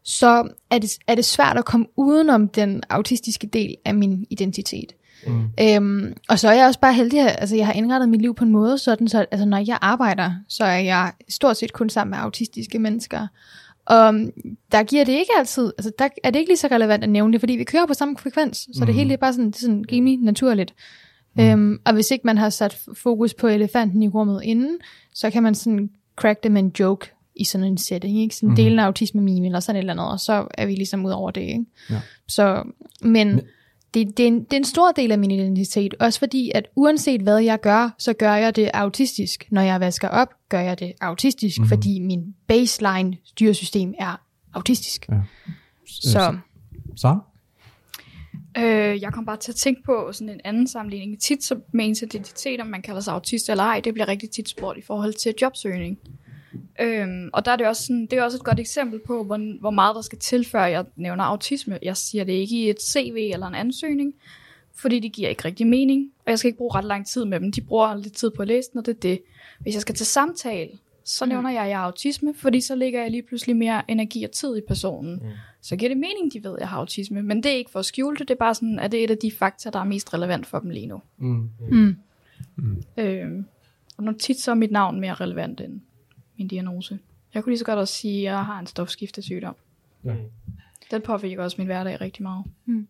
så 0.05 0.47
er 0.69 0.77
det, 0.79 0.91
er 1.07 1.15
det 1.15 1.25
svært 1.25 1.57
at 1.57 1.65
komme 1.65 1.85
udenom 1.97 2.47
den 2.47 2.83
autistiske 2.89 3.47
del 3.47 3.75
af 3.85 3.95
min 3.95 4.27
identitet. 4.29 4.93
Mm. 5.27 5.43
Øhm, 5.61 6.13
og 6.29 6.39
så 6.39 6.49
er 6.49 6.53
jeg 6.53 6.67
også 6.67 6.79
bare 6.79 6.93
heldig, 6.93 7.19
at 7.19 7.35
altså, 7.39 7.55
jeg 7.55 7.65
har 7.65 7.73
indrettet 7.73 8.09
mit 8.09 8.21
liv 8.21 8.35
på 8.35 8.43
en 8.43 8.51
måde, 8.51 8.77
sådan 8.77 9.07
så 9.07 9.25
altså, 9.31 9.45
når 9.45 9.57
jeg 9.57 9.77
arbejder, 9.81 10.31
så 10.49 10.63
er 10.63 10.77
jeg 10.77 11.13
stort 11.29 11.57
set 11.57 11.73
kun 11.73 11.89
sammen 11.89 12.11
med 12.11 12.17
autistiske 12.17 12.79
mennesker. 12.79 13.27
Og 13.85 14.07
øhm, 14.07 14.31
der 14.71 14.83
giver 14.83 15.05
det 15.05 15.11
ikke 15.11 15.31
altid, 15.37 15.73
altså 15.77 15.91
der 15.99 16.07
er 16.23 16.31
det 16.31 16.39
ikke 16.39 16.49
lige 16.49 16.57
så 16.57 16.67
relevant 16.71 17.03
at 17.03 17.09
nævne 17.09 17.33
det, 17.33 17.41
fordi 17.41 17.53
vi 17.53 17.63
kører 17.63 17.85
på 17.85 17.93
samme 17.93 18.17
frekvens, 18.17 18.57
så 18.57 18.79
mm. 18.79 18.85
det 18.85 18.95
hele 18.95 19.13
er 19.13 19.17
bare 19.17 19.33
sådan, 19.33 19.47
det 19.47 19.55
er 19.55 19.59
sådan 19.59 19.85
rimelig 19.91 20.19
naturligt. 20.19 20.73
Mm. 21.35 21.43
Øhm, 21.43 21.79
og 21.85 21.93
hvis 21.93 22.11
ikke 22.11 22.27
man 22.27 22.37
har 22.37 22.49
sat 22.49 22.77
fokus 22.93 23.33
på 23.33 23.47
elefanten 23.47 24.03
i 24.03 24.07
rummet 24.07 24.41
inden, 24.43 24.77
så 25.13 25.29
kan 25.29 25.43
man 25.43 25.55
sådan 25.55 25.89
crack 26.15 26.43
det 26.43 26.51
med 26.51 26.61
en 26.61 26.71
joke 26.79 27.14
i 27.35 27.43
sådan 27.43 27.67
en 27.67 27.77
setting, 27.77 28.19
ikke? 28.19 28.35
Sådan 28.35 28.49
mm. 28.49 28.55
delen 28.55 28.79
af 28.79 28.85
autisme 28.85 29.21
meme 29.21 29.45
eller 29.45 29.59
sådan 29.59 29.75
et 29.75 29.79
eller 29.79 29.93
andet, 29.93 30.07
og 30.07 30.19
så 30.19 30.47
er 30.53 30.65
vi 30.65 30.75
ligesom 30.75 31.05
ud 31.05 31.11
over 31.11 31.31
det, 31.31 31.41
ikke? 31.41 31.65
Ja. 31.89 32.01
Så, 32.27 32.63
men, 33.01 33.11
men 33.11 33.41
det, 33.93 34.17
det, 34.17 34.23
er 34.23 34.27
en, 34.27 34.43
det 34.43 34.53
er 34.53 34.57
en 34.57 34.65
stor 34.65 34.91
del 34.91 35.11
af 35.11 35.19
min 35.19 35.31
identitet, 35.31 35.93
også 35.99 36.19
fordi, 36.19 36.51
at 36.55 36.67
uanset 36.75 37.21
hvad 37.21 37.37
jeg 37.37 37.59
gør, 37.59 37.95
så 37.99 38.13
gør 38.13 38.35
jeg 38.35 38.55
det 38.55 38.69
autistisk. 38.73 39.47
Når 39.51 39.61
jeg 39.61 39.79
vasker 39.79 40.07
op, 40.07 40.29
gør 40.49 40.59
jeg 40.59 40.79
det 40.79 40.93
autistisk, 41.01 41.59
mm-hmm. 41.59 41.69
fordi 41.69 41.99
min 41.99 42.35
baseline 42.47 43.17
styresystem 43.25 43.93
er 43.99 44.21
autistisk. 44.53 45.09
Ja. 45.09 45.15
Så. 45.87 46.37
Så? 46.95 47.17
Øh, 48.57 49.01
jeg 49.01 49.13
kom 49.13 49.25
bare 49.25 49.37
til 49.37 49.51
at 49.51 49.55
tænke 49.55 49.83
på 49.83 50.09
sådan 50.13 50.29
en 50.29 50.41
anden 50.43 50.67
sammenligning. 50.67 51.21
Tit 51.21 51.43
så 51.43 51.59
med 51.73 51.85
ens 51.85 52.01
identitet, 52.01 52.61
om 52.61 52.67
man 52.67 52.81
kalder 52.81 53.01
sig 53.01 53.13
autist 53.13 53.49
eller 53.49 53.63
ej, 53.63 53.79
det 53.79 53.93
bliver 53.93 54.07
rigtig 54.07 54.29
tit 54.29 54.49
spurgt 54.49 54.77
i 54.77 54.81
forhold 54.81 55.13
til 55.13 55.33
jobsøgning. 55.41 55.97
Øhm, 56.81 57.29
og 57.33 57.45
der 57.45 57.51
er 57.51 57.55
det 57.55 57.67
også 57.67 57.83
sådan, 57.83 58.07
det 58.11 58.13
er 58.13 58.23
også 58.23 58.37
et 58.37 58.43
godt 58.43 58.59
eksempel 58.59 58.99
på, 58.99 59.23
hvor, 59.23 59.59
hvor 59.59 59.69
meget 59.69 59.95
der 59.95 60.01
skal 60.01 60.19
til, 60.19 60.45
før 60.45 60.65
jeg 60.65 60.85
nævner 60.95 61.23
autisme. 61.23 61.79
Jeg 61.81 61.97
siger 61.97 62.23
det 62.23 62.33
ikke 62.33 62.55
i 62.55 62.69
et 62.69 62.81
CV 62.81 63.29
eller 63.33 63.47
en 63.47 63.55
ansøgning, 63.55 64.13
fordi 64.75 64.99
det 64.99 65.11
giver 65.11 65.29
ikke 65.29 65.45
rigtig 65.45 65.67
mening, 65.67 66.11
og 66.25 66.29
jeg 66.29 66.39
skal 66.39 66.47
ikke 66.47 66.57
bruge 66.57 66.75
ret 66.75 66.85
lang 66.85 67.07
tid 67.07 67.25
med 67.25 67.39
dem. 67.39 67.51
De 67.51 67.61
bruger 67.61 67.95
lidt 67.95 68.13
tid 68.13 68.31
på 68.31 68.41
at 68.41 68.47
læse 68.47 68.69
den, 68.71 68.79
og 68.79 68.85
det 68.85 68.95
er 68.95 68.99
det. 68.99 69.21
Hvis 69.59 69.73
jeg 69.73 69.81
skal 69.81 69.95
til 69.95 70.05
samtale, 70.05 70.69
så 71.03 71.25
mm. 71.25 71.29
nævner 71.29 71.49
jeg, 71.49 71.63
at 71.63 71.69
jeg 71.69 71.77
har 71.77 71.85
autisme, 71.85 72.33
fordi 72.33 72.61
så 72.61 72.75
lægger 72.75 73.01
jeg 73.01 73.11
lige 73.11 73.23
pludselig 73.23 73.55
mere 73.55 73.91
energi 73.91 74.23
og 74.23 74.31
tid 74.31 74.57
i 74.57 74.61
personen. 74.67 75.15
Mm. 75.15 75.29
Så 75.61 75.75
giver 75.75 75.89
det 75.89 75.97
mening, 75.97 76.33
de 76.33 76.43
ved, 76.43 76.53
at 76.53 76.59
jeg 76.59 76.69
har 76.69 76.77
autisme. 76.77 77.21
Men 77.21 77.43
det 77.43 77.51
er 77.51 77.55
ikke 77.55 77.71
for 77.71 77.79
at 77.79 77.85
skjule 77.85 78.17
det, 78.17 78.27
det 78.27 78.33
er 78.33 78.37
bare 78.37 78.55
sådan, 78.55 78.79
at 78.79 78.91
det 78.91 78.99
er 78.99 79.03
et 79.03 79.11
af 79.11 79.17
de 79.17 79.31
faktorer, 79.31 79.71
der 79.71 79.79
er 79.79 79.83
mest 79.83 80.13
relevant 80.13 80.45
for 80.45 80.59
dem 80.59 80.69
lige 80.69 80.87
nu. 80.87 81.01
Mm. 81.17 81.49
Mm. 81.71 81.95
Mm. 82.55 82.83
Øhm, 82.97 83.45
og 83.97 84.03
når 84.03 84.11
tit 84.11 84.39
så 84.39 84.51
er 84.51 84.55
mit 84.55 84.71
navn 84.71 84.99
mere 84.99 85.13
relevant 85.13 85.61
end 85.61 85.81
min 86.37 86.47
diagnose. 86.47 86.99
Jeg 87.33 87.43
kunne 87.43 87.51
lige 87.51 87.59
så 87.59 87.65
godt 87.65 87.79
også 87.79 87.93
sige, 87.93 88.17
at 88.17 88.23
jeg 88.23 88.45
har 88.45 88.59
en 88.59 88.67
stofskiftesygdom. 88.67 89.55
Ja. 90.03 90.15
Den 90.91 91.01
påvirker 91.01 91.43
også 91.43 91.55
min 91.57 91.65
hverdag 91.65 92.01
rigtig 92.01 92.23
meget. 92.23 92.45
Mm. 92.65 92.87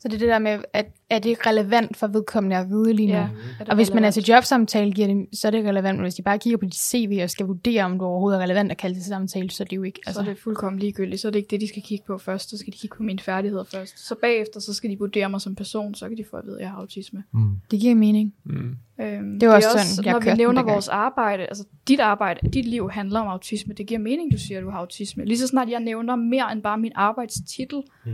Så 0.00 0.08
det 0.08 0.14
er 0.14 0.18
det 0.18 0.28
der 0.28 0.38
med, 0.38 0.58
at 0.72 0.86
er 1.10 1.18
det 1.18 1.46
relevant 1.46 1.96
for 1.96 2.06
vedkommende 2.06 2.56
at 2.56 2.68
vide 2.68 2.92
lige 2.92 3.06
nu? 3.06 3.14
Ja, 3.14 3.22
og 3.22 3.28
hvis 3.58 3.68
relevant? 3.68 3.94
man 3.94 4.04
er 4.04 4.10
til 4.10 4.24
jobsamtale, 4.24 4.92
giver 4.92 5.08
det, 5.08 5.26
så 5.32 5.46
er 5.46 5.50
det 5.50 5.64
relevant. 5.64 5.98
Men 5.98 6.02
hvis 6.02 6.14
de 6.14 6.22
bare 6.22 6.38
kigger 6.38 6.56
på 6.56 6.64
dit 6.64 6.74
CV 6.74 7.20
og 7.22 7.30
skal 7.30 7.46
vurdere, 7.46 7.84
om 7.84 7.98
du 7.98 8.04
overhovedet 8.04 8.38
er 8.38 8.42
relevant 8.42 8.70
at 8.70 8.76
kalde 8.76 8.96
til 8.96 9.04
samtale, 9.04 9.50
så 9.50 9.62
er 9.62 9.64
det 9.64 9.76
jo 9.76 9.82
ikke. 9.82 10.00
Altså. 10.06 10.22
Så 10.22 10.30
er 10.30 10.34
det 10.34 10.42
fuldkommen 10.42 10.80
ligegyldigt. 10.80 11.20
Så 11.20 11.28
er 11.28 11.32
det 11.32 11.38
ikke 11.38 11.50
det, 11.50 11.60
de 11.60 11.68
skal 11.68 11.82
kigge 11.82 12.04
på 12.06 12.18
først. 12.18 12.50
Så 12.50 12.58
skal 12.58 12.72
de 12.72 12.78
kigge 12.78 12.96
på 12.96 13.02
mine 13.02 13.18
færdigheder 13.18 13.64
først. 13.64 14.06
Så 14.06 14.14
bagefter, 14.20 14.60
så 14.60 14.74
skal 14.74 14.90
de 14.90 14.98
vurdere 14.98 15.30
mig 15.30 15.40
som 15.40 15.54
person. 15.54 15.94
Så 15.94 16.08
kan 16.08 16.16
de 16.16 16.24
få 16.30 16.36
at 16.36 16.46
vide, 16.46 16.56
at 16.56 16.62
jeg 16.62 16.70
har 16.70 16.78
autisme. 16.78 17.24
Mm. 17.32 17.50
Det 17.70 17.80
giver 17.80 17.94
mening. 17.94 18.34
Mm. 18.44 18.76
Øhm, 19.00 19.38
det, 19.40 19.48
var 19.48 19.54
det 19.56 19.64
er 19.64 19.68
også 19.74 19.94
sådan, 19.94 20.04
jeg 20.04 20.12
når 20.12 20.20
vi 20.20 20.34
nævner 20.36 20.62
vores 20.62 20.88
arbejde, 20.88 21.42
altså 21.42 21.64
dit 21.88 22.00
arbejde, 22.00 22.50
dit 22.50 22.66
liv 22.66 22.90
handler 22.90 23.20
om 23.20 23.26
autisme. 23.26 23.74
Det 23.74 23.86
giver 23.86 24.00
mening, 24.00 24.32
du 24.32 24.38
siger, 24.38 24.58
at 24.58 24.64
du 24.64 24.70
har 24.70 24.78
autisme. 24.78 25.24
Lige 25.24 25.38
så 25.38 25.46
snart 25.46 25.68
jeg 25.68 25.80
nævner 25.80 26.16
mere 26.16 26.52
end 26.52 26.62
bare 26.62 26.78
min 26.78 26.92
arbejdstitel, 26.94 27.82
mm 28.06 28.12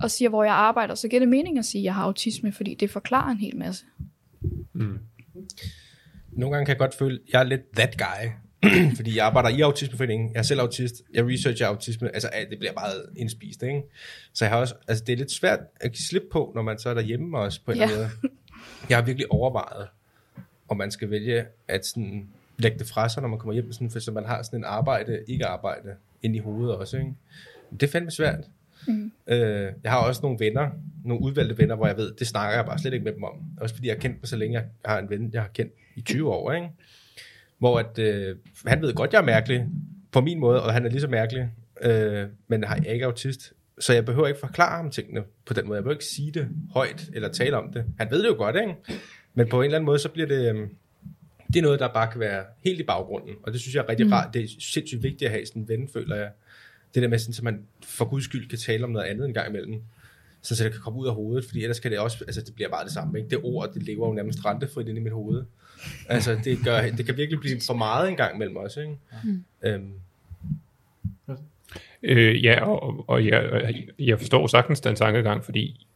og 0.00 0.10
siger, 0.10 0.28
hvor 0.28 0.44
jeg 0.44 0.54
arbejder, 0.54 0.94
så 0.94 1.08
giver 1.08 1.20
det 1.20 1.28
mening 1.28 1.58
at 1.58 1.64
sige, 1.64 1.80
at 1.80 1.84
jeg 1.84 1.94
har 1.94 2.02
autisme, 2.02 2.52
fordi 2.52 2.74
det 2.74 2.90
forklarer 2.90 3.30
en 3.30 3.38
hel 3.38 3.56
masse. 3.56 3.84
Mm. 4.72 4.98
Nogle 6.32 6.54
gange 6.54 6.66
kan 6.66 6.72
jeg 6.72 6.78
godt 6.78 6.94
føle, 6.94 7.14
at 7.14 7.32
jeg 7.32 7.40
er 7.40 7.44
lidt 7.44 7.72
that 7.76 7.98
guy, 7.98 8.30
fordi 8.96 9.16
jeg 9.16 9.26
arbejder 9.26 9.48
i 9.48 9.60
Autismeforeningen, 9.60 10.32
jeg 10.32 10.38
er 10.38 10.42
selv 10.42 10.60
autist, 10.60 11.02
jeg 11.14 11.26
researcher 11.26 11.66
autisme, 11.66 12.14
altså 12.14 12.30
det 12.50 12.58
bliver 12.58 12.72
meget 12.72 13.06
indspist, 13.16 13.62
ikke? 13.62 13.82
Så 14.32 14.44
jeg 14.44 14.52
har 14.52 14.58
også, 14.58 14.74
altså 14.88 15.04
det 15.04 15.12
er 15.12 15.16
lidt 15.16 15.32
svært 15.32 15.60
at 15.80 15.92
give 15.92 16.02
slip 16.02 16.22
på, 16.32 16.52
når 16.54 16.62
man 16.62 16.78
så 16.78 16.90
er 16.90 16.94
derhjemme 16.94 17.38
også 17.38 17.60
på 17.64 17.70
en 17.70 17.76
ja. 17.76 17.84
eller 17.84 17.96
anden 17.96 18.10
måde. 18.22 18.32
Jeg 18.88 18.98
har 18.98 19.04
virkelig 19.04 19.32
overvejet, 19.32 19.88
om 20.68 20.76
man 20.76 20.90
skal 20.90 21.10
vælge 21.10 21.44
at 21.68 21.86
sådan 21.86 22.28
lægge 22.58 22.78
det 22.78 22.86
fra 22.86 23.08
sig, 23.08 23.22
når 23.22 23.28
man 23.28 23.38
kommer 23.38 23.54
hjem, 23.54 23.72
sådan, 23.72 23.90
for 23.90 23.98
så 23.98 24.12
man 24.12 24.24
har 24.24 24.42
sådan 24.42 24.60
en 24.60 24.64
arbejde, 24.64 25.24
ikke 25.28 25.46
arbejde, 25.46 25.94
ind 26.22 26.36
i 26.36 26.38
hovedet 26.38 26.76
også, 26.76 26.96
ikke? 26.96 27.14
Det 27.70 27.82
er 27.82 27.90
fandme 27.90 28.10
svært. 28.10 28.44
Mm. 28.88 29.12
Øh, 29.26 29.72
jeg 29.84 29.92
har 29.92 29.98
også 29.98 30.20
nogle 30.22 30.38
venner, 30.40 30.70
nogle 31.04 31.24
udvalgte 31.24 31.58
venner, 31.58 31.76
hvor 31.76 31.86
jeg 31.86 31.96
ved, 31.96 32.12
det 32.18 32.26
snakker 32.26 32.56
jeg 32.56 32.66
bare 32.66 32.78
slet 32.78 32.92
ikke 32.92 33.04
med 33.04 33.12
dem 33.12 33.24
om. 33.24 33.32
Også 33.60 33.74
fordi 33.74 33.88
jeg 33.88 33.94
har 33.94 34.00
kendt 34.00 34.16
dem 34.16 34.24
så 34.24 34.36
længe, 34.36 34.58
jeg 34.58 34.64
har 34.84 34.98
en 34.98 35.10
ven, 35.10 35.30
jeg 35.32 35.42
har 35.42 35.48
kendt 35.48 35.72
i 35.96 36.00
20 36.00 36.30
år, 36.30 36.52
ikke? 36.52 36.68
Hvor 37.58 37.78
at, 37.78 37.98
øh, 37.98 38.36
han 38.66 38.82
ved 38.82 38.94
godt, 38.94 39.12
jeg 39.12 39.18
er 39.18 39.24
mærkelig, 39.24 39.66
på 40.12 40.20
min 40.20 40.40
måde, 40.40 40.62
og 40.62 40.72
han 40.72 40.86
er 40.86 40.90
lige 40.90 41.00
så 41.00 41.08
mærkelig, 41.08 41.48
øh, 41.82 42.26
men 42.48 42.62
jeg 42.62 42.82
er 42.86 42.92
ikke 42.92 43.06
autist. 43.06 43.52
Så 43.78 43.92
jeg 43.92 44.04
behøver 44.04 44.26
ikke 44.26 44.40
forklare 44.40 44.76
ham 44.76 44.90
tingene 44.90 45.22
på 45.46 45.54
den 45.54 45.66
måde. 45.66 45.76
Jeg 45.76 45.82
behøver 45.82 45.94
ikke 45.94 46.04
sige 46.04 46.32
det 46.32 46.48
højt, 46.72 47.10
eller 47.14 47.28
tale 47.28 47.56
om 47.56 47.72
det. 47.72 47.84
Han 47.98 48.10
ved 48.10 48.22
det 48.22 48.28
jo 48.28 48.34
godt, 48.34 48.56
ikke? 48.56 48.74
Men 49.34 49.48
på 49.48 49.60
en 49.60 49.64
eller 49.64 49.78
anden 49.78 49.86
måde, 49.86 49.98
så 49.98 50.08
bliver 50.08 50.28
det... 50.28 50.54
Øh, 50.54 50.68
det 51.46 51.56
er 51.56 51.62
noget, 51.62 51.80
der 51.80 51.88
bare 51.88 52.10
kan 52.10 52.20
være 52.20 52.44
helt 52.64 52.80
i 52.80 52.82
baggrunden, 52.82 53.34
og 53.42 53.52
det 53.52 53.60
synes 53.60 53.74
jeg 53.74 53.84
er 53.84 53.88
rigtig 53.88 54.06
mm. 54.06 54.12
rart. 54.12 54.34
Det 54.34 54.44
er 54.44 54.48
sindssygt 54.58 55.02
vigtigt 55.02 55.22
at 55.22 55.30
have 55.30 55.46
sådan 55.46 55.62
en 55.62 55.68
ven, 55.68 55.88
føler 55.92 56.16
jeg, 56.16 56.30
det 56.94 57.02
der 57.02 57.08
med, 57.08 57.18
sådan, 57.18 57.34
så 57.34 57.44
man 57.44 57.62
for 57.82 58.04
guds 58.04 58.24
skyld 58.24 58.48
kan 58.48 58.58
tale 58.58 58.84
om 58.84 58.90
noget 58.90 59.06
andet 59.06 59.26
en 59.26 59.34
gang 59.34 59.48
imellem, 59.48 59.82
så, 60.42 60.56
så 60.56 60.64
det 60.64 60.72
kan 60.72 60.80
komme 60.80 60.98
ud 60.98 61.06
af 61.06 61.14
hovedet, 61.14 61.44
fordi 61.44 61.62
ellers 61.62 61.80
kan 61.80 61.90
det 61.90 61.98
også, 61.98 62.24
altså 62.26 62.40
det 62.40 62.54
bliver 62.54 62.70
bare 62.70 62.84
det 62.84 62.92
samme, 62.92 63.18
ikke? 63.18 63.30
Det 63.30 63.38
ord, 63.42 63.72
det 63.74 63.82
lever 63.82 64.08
jo 64.08 64.14
nærmest 64.14 64.44
rentefrit 64.44 64.88
ind 64.88 64.98
i 64.98 65.00
mit 65.00 65.12
hoved. 65.12 65.44
Altså 66.08 66.38
det, 66.44 66.58
gør, 66.64 66.80
det 66.82 67.06
kan 67.06 67.16
virkelig 67.16 67.40
blive 67.40 67.60
for 67.66 67.74
meget 67.74 68.08
en 68.08 68.16
gang 68.16 68.34
imellem 68.34 68.56
også, 68.56 68.80
ikke? 68.80 68.96
Mm. 69.24 69.44
Øhm. 69.62 69.92
Øh, 72.02 72.44
ja, 72.44 72.64
og, 72.64 73.04
og 73.08 73.26
jeg, 73.26 73.74
jeg 73.98 74.18
forstår 74.18 74.46
sagtens 74.46 74.80
den 74.80 74.96
tankegang, 74.96 75.44
fordi 75.44 75.86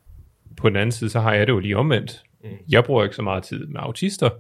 på 0.57 0.69
den 0.69 0.77
anden 0.77 0.93
side, 0.93 1.11
så 1.11 1.21
har 1.21 1.35
jeg 1.35 1.47
det 1.47 1.53
jo 1.53 1.59
lige 1.59 1.77
omvendt. 1.77 2.23
Mm. 2.45 2.51
Jeg 2.69 2.85
bruger 2.85 3.05
ikke 3.05 3.17
så 3.17 3.23
meget 3.23 3.43
tid 3.43 3.67
med 3.67 3.81
autister, 3.81 4.31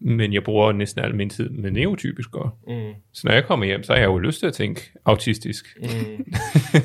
men 0.00 0.32
jeg 0.32 0.44
bruger 0.44 0.72
næsten 0.72 1.04
al 1.04 1.14
min 1.14 1.30
tid 1.30 1.48
med 1.48 1.70
neotypiskere. 1.70 2.50
Mm. 2.66 2.92
Så 3.12 3.22
når 3.24 3.32
jeg 3.32 3.44
kommer 3.44 3.66
hjem, 3.66 3.82
så 3.82 3.92
har 3.92 4.00
jeg 4.00 4.06
jo 4.06 4.18
lyst 4.18 4.40
til 4.40 4.46
at 4.46 4.54
tænke 4.54 4.92
autistisk. 5.04 5.78
Mm. 5.80 6.24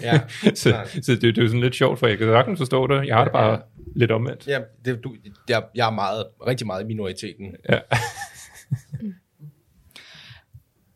Ja, 0.01 0.19
så 0.55 0.75
så 1.01 1.11
det, 1.11 1.21
det 1.21 1.37
er 1.37 1.41
jo 1.41 1.47
sådan 1.47 1.61
lidt 1.61 1.75
sjovt, 1.75 1.99
for 1.99 2.07
jeg 2.07 2.17
kan 2.17 2.27
sagtens 2.27 2.59
forstå 2.59 2.87
det. 2.87 3.07
Jeg 3.07 3.15
har 3.15 3.23
det 3.23 3.33
bare 3.33 3.51
ja. 3.51 3.57
lidt 3.95 4.11
omvendt. 4.11 4.47
Ja, 4.47 4.59
det, 4.85 5.03
du, 5.03 5.15
jeg, 5.49 5.63
jeg 5.75 5.87
er 5.87 5.91
meget, 5.91 6.25
rigtig 6.47 6.67
meget 6.67 6.83
i 6.83 6.87
minoriteten. 6.87 7.55
Ja. 7.69 7.79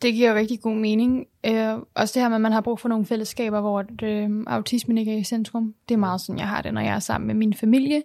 Det 0.02 0.14
giver 0.14 0.36
rigtig 0.36 0.62
god 0.62 0.76
mening. 0.76 1.28
Øh, 1.46 1.74
også 1.96 2.14
det 2.14 2.22
her 2.22 2.30
med, 2.30 2.36
at 2.36 2.42
man 2.42 2.52
har 2.52 2.62
brug 2.62 2.80
for 2.80 2.90
nogle 2.90 3.06
fællesskaber, 3.06 3.62
hvor 3.62 3.86
øh, 4.04 4.30
autismen 4.48 4.98
ikke 4.98 5.14
er 5.14 5.18
i 5.18 5.24
centrum. 5.24 5.74
Det 5.90 5.96
er 5.96 6.00
meget 6.00 6.22
sådan, 6.22 6.40
jeg 6.40 6.48
har 6.48 6.62
det, 6.62 6.74
når 6.74 6.82
jeg 6.82 6.96
er 6.96 7.00
sammen 7.00 7.28
med 7.28 7.36
min 7.36 7.54
familie. 7.54 8.04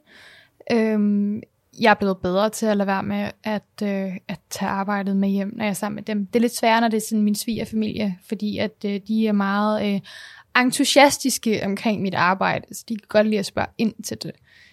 Øh, 0.73 0.99
jeg 1.81 1.91
er 1.91 1.95
blevet 1.95 2.19
bedre 2.19 2.51
til 2.51 2.67
at 2.67 2.77
lade 2.77 2.87
være 2.87 3.03
med 3.03 3.31
at, 3.45 3.63
øh, 3.83 4.17
at 4.29 4.41
tage 4.51 4.71
arbejdet 4.71 5.17
med 5.17 5.29
hjem, 5.29 5.53
når 5.57 5.65
jeg 5.65 5.71
er 5.71 5.75
sammen 5.75 5.95
med 5.95 6.03
dem. 6.03 6.27
Det 6.27 6.37
er 6.37 6.41
lidt 6.41 6.57
sværere, 6.57 6.81
når 6.81 6.89
det 6.89 6.97
er 6.97 7.07
sådan 7.09 7.25
min 7.25 7.35
svigerfamilie, 7.35 8.19
fordi 8.29 8.59
at 8.59 8.85
øh, 8.87 9.01
de 9.09 9.27
er 9.27 9.33
meget 9.33 9.95
øh, 9.95 10.01
entusiastiske 10.63 11.65
omkring 11.65 12.03
mit 12.03 12.15
arbejde, 12.15 12.75
så 12.75 12.85
de 12.89 12.97
kan 12.97 13.07
godt 13.09 13.27
lide 13.27 13.39
at 13.39 13.47
spørge 13.47 13.69
ind 13.79 13.95
til 14.05 14.17
det. 14.23 14.33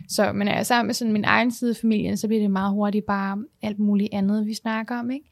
Så, 0.10 0.34
men 0.34 0.46
når 0.46 0.52
jeg 0.52 0.60
er 0.60 0.64
sammen 0.64 0.88
med 0.88 0.94
sådan 0.94 1.14
min 1.14 1.26
egen 1.26 1.52
side 1.52 1.70
af 1.70 1.76
familien, 1.76 2.18
så 2.18 2.28
bliver 2.28 2.42
det 2.42 2.52
meget 2.52 2.72
hurtigt 2.72 3.06
bare 3.06 3.44
alt 3.62 3.80
muligt 3.80 4.10
andet, 4.14 4.46
vi 4.46 4.54
snakker 4.54 5.00
om, 5.00 5.12
ikke? 5.12 5.26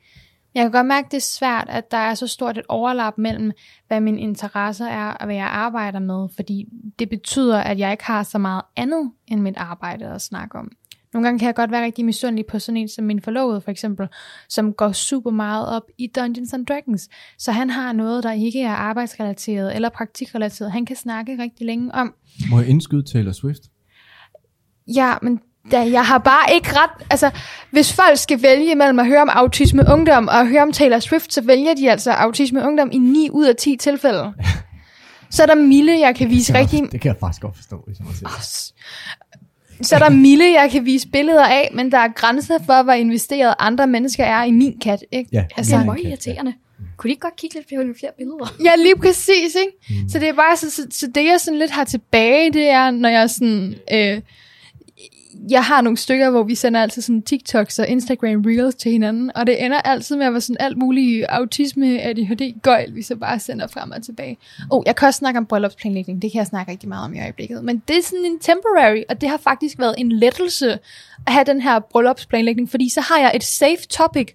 Jeg 0.54 0.64
kan 0.64 0.72
godt 0.72 0.86
mærke, 0.86 1.06
at 1.06 1.12
det 1.12 1.18
er 1.18 1.22
svært, 1.22 1.66
at 1.70 1.92
der 1.92 1.98
er 1.98 2.14
så 2.14 2.28
stort 2.28 2.58
et 2.58 2.66
overlap 2.70 3.18
mellem, 3.18 3.52
hvad 3.88 4.02
mine 4.02 4.22
interesser 4.22 4.86
er 4.86 5.12
og 5.12 5.26
hvad 5.26 5.36
jeg 5.36 5.48
arbejder 5.48 6.00
med, 6.00 6.28
fordi 6.36 6.66
det 7.00 7.10
betyder, 7.10 7.58
at 7.58 7.80
jeg 7.80 7.92
ikke 7.92 8.04
har 8.04 8.24
så 8.24 8.38
meget 8.38 8.62
andet 8.76 9.12
end 9.28 9.42
mit 9.42 9.58
arbejde 9.58 10.06
at 10.06 10.22
snakke 10.22 10.58
om. 10.58 10.72
Nogle 11.14 11.28
gange 11.28 11.40
kan 11.40 11.46
jeg 11.46 11.56
godt 11.56 11.72
være 11.72 11.84
rigtig 11.84 12.06
misundelig 12.06 12.46
på 12.46 12.60
sådan 12.60 12.78
en 12.78 12.88
som 12.88 13.06
min 13.06 13.22
forlovede 13.22 13.62
for 13.62 13.72
eksempel, 13.72 14.08
som 14.50 14.74
går 14.74 14.92
super 14.92 15.32
meget 15.32 15.70
op 15.70 15.84
i 15.98 16.08
Dungeons 16.16 16.54
and 16.54 16.66
Dragons. 16.66 17.10
Så 17.38 17.52
han 17.52 17.70
har 17.70 17.94
noget, 17.94 18.24
der 18.24 18.32
ikke 18.32 18.62
er 18.62 18.74
arbejdsrelateret 18.74 19.76
eller 19.76 19.90
praktikrelateret. 19.90 20.72
Han 20.72 20.86
kan 20.86 20.96
snakke 20.96 21.38
rigtig 21.44 21.66
længe 21.66 21.96
om. 21.96 22.14
Må 22.50 22.60
jeg 22.60 22.70
indskyde 22.70 23.04
Taylor 23.12 23.32
Swift? 23.32 23.62
Ja, 24.96 25.14
men 25.22 25.40
da 25.72 25.92
jeg 25.92 26.06
har 26.06 26.18
bare 26.18 26.54
ikke 26.54 26.70
ret... 26.72 27.06
Altså, 27.10 27.32
hvis 27.72 27.94
folk 27.94 28.18
skal 28.18 28.42
vælge 28.42 28.76
mellem 28.76 29.00
at 29.00 29.08
høre 29.08 29.22
om 29.22 29.30
autisme 29.30 29.84
ungdom 29.92 30.28
og 30.28 30.40
at 30.40 30.48
høre 30.48 30.62
om 30.62 30.72
Taylor 30.72 31.00
Swift, 31.00 31.34
så 31.34 31.42
vælger 31.42 31.74
de 31.76 31.92
altså 31.92 32.12
autisme 32.12 32.64
ungdom 32.64 32.90
i 32.92 32.98
9 32.98 33.30
ud 33.32 33.46
af 33.46 33.56
10 33.56 33.76
tilfælde. 33.78 34.34
Så 35.30 35.44
er 35.44 35.48
der 35.48 35.56
Mille, 35.56 36.00
jeg 36.00 36.16
kan 36.16 36.30
vise 36.30 36.54
det 36.54 36.62
rigtig... 36.62 36.92
det 36.92 37.02
kan 37.02 37.10
jeg 37.10 37.18
faktisk 37.20 37.42
godt 37.42 37.56
forstå, 37.56 37.76
må 38.06 38.12
sige. 38.14 38.74
Så 39.82 39.96
er 39.96 40.00
der 40.00 40.10
Mille, 40.10 40.46
jeg 40.46 40.72
kan 40.72 40.86
vise 40.86 41.08
billeder 41.08 41.46
af, 41.46 41.70
men 41.74 41.92
der 41.92 41.98
er 41.98 42.08
grænser 42.08 42.60
for, 42.66 42.84
hvor 42.84 42.94
investeret 42.94 43.54
andre 43.60 43.88
mennesker 43.88 44.24
er 44.24 44.44
i 44.44 44.52
min 44.52 44.80
kat. 44.80 45.04
Ikke? 45.12 45.30
Ja, 45.34 45.46
Altså, 45.58 45.76
ja, 45.76 45.82
det 45.82 45.88
er 45.90 45.94
kat, 45.94 46.04
irriterende. 46.04 46.54
Kunne 46.98 47.08
de 47.08 47.12
ikke 47.12 47.22
godt 47.22 47.36
kigge 47.36 47.56
lidt 47.56 47.68
på 47.68 47.98
flere 48.00 48.12
billeder? 48.18 48.56
Ja, 48.64 48.76
lige 48.76 48.96
præcis, 48.96 49.56
ikke? 49.56 50.02
Mm. 50.04 50.10
Så 50.10 50.20
det 50.20 50.30
er 50.30 50.34
bare, 50.34 50.58
så, 50.58 50.72
så, 50.72 50.88
så 50.92 51.08
det 51.16 51.26
jeg 51.26 51.42
sådan 51.42 51.60
lidt 51.60 51.72
har 51.72 51.84
tilbage, 51.84 52.54
det 52.54 52.68
er, 52.70 52.92
når 52.92 53.10
jeg 53.10 53.30
sådan, 53.30 53.76
øh, 53.94 54.22
jeg 55.50 55.64
har 55.64 55.82
nogle 55.82 55.98
stykker, 55.98 56.30
hvor 56.30 56.44
vi 56.44 56.56
sender 56.56 56.82
altid 56.82 57.02
sådan 57.02 57.22
TikToks 57.22 57.80
og 57.80 57.88
Instagram 57.88 58.44
Reels 58.46 58.76
til 58.76 58.92
hinanden, 58.92 59.32
og 59.36 59.48
det 59.48 59.66
ender 59.66 59.82
altid 59.82 60.16
med 60.16 60.26
at 60.26 60.34
være 60.34 60.42
sådan 60.42 60.58
alt 60.60 60.78
muligt 60.78 61.26
autisme, 61.30 62.02
ADHD, 62.02 62.62
gøjl, 62.62 62.96
vi 62.96 63.02
så 63.02 63.16
bare 63.16 63.40
sender 63.40 63.68
frem 63.68 63.92
og 63.92 64.04
tilbage. 64.04 64.38
Oh, 64.72 64.84
jeg 64.86 64.96
kan 64.96 65.08
også 65.08 65.18
snakke 65.18 65.38
om 65.38 65.46
bryllupsplanlægning, 65.46 66.22
det 66.22 66.32
kan 66.32 66.40
jeg 66.40 66.48
snakke 66.48 66.72
rigtig 66.72 66.90
meget 66.90 67.06
om 67.06 67.14
i 67.14 67.22
øjeblikket, 67.22 67.64
men 67.64 67.84
det 67.88 67.98
er 67.98 68.02
sådan 68.04 68.26
en 68.26 68.40
temporary, 68.40 69.02
og 69.10 69.22
det 69.22 69.30
har 69.30 69.38
faktisk 69.38 69.80
været 69.80 69.96
en 69.98 70.12
lettelse 70.12 70.80
at 71.28 71.34
have 71.34 71.46
den 71.46 71.62
her 71.62 71.80
bryllupsplanlægning, 71.80 72.70
fordi 72.70 72.90
så 72.90 73.02
har 73.02 73.20
jeg 73.20 73.32
et 73.36 73.44
safe 73.44 73.88
topic, 73.90 74.28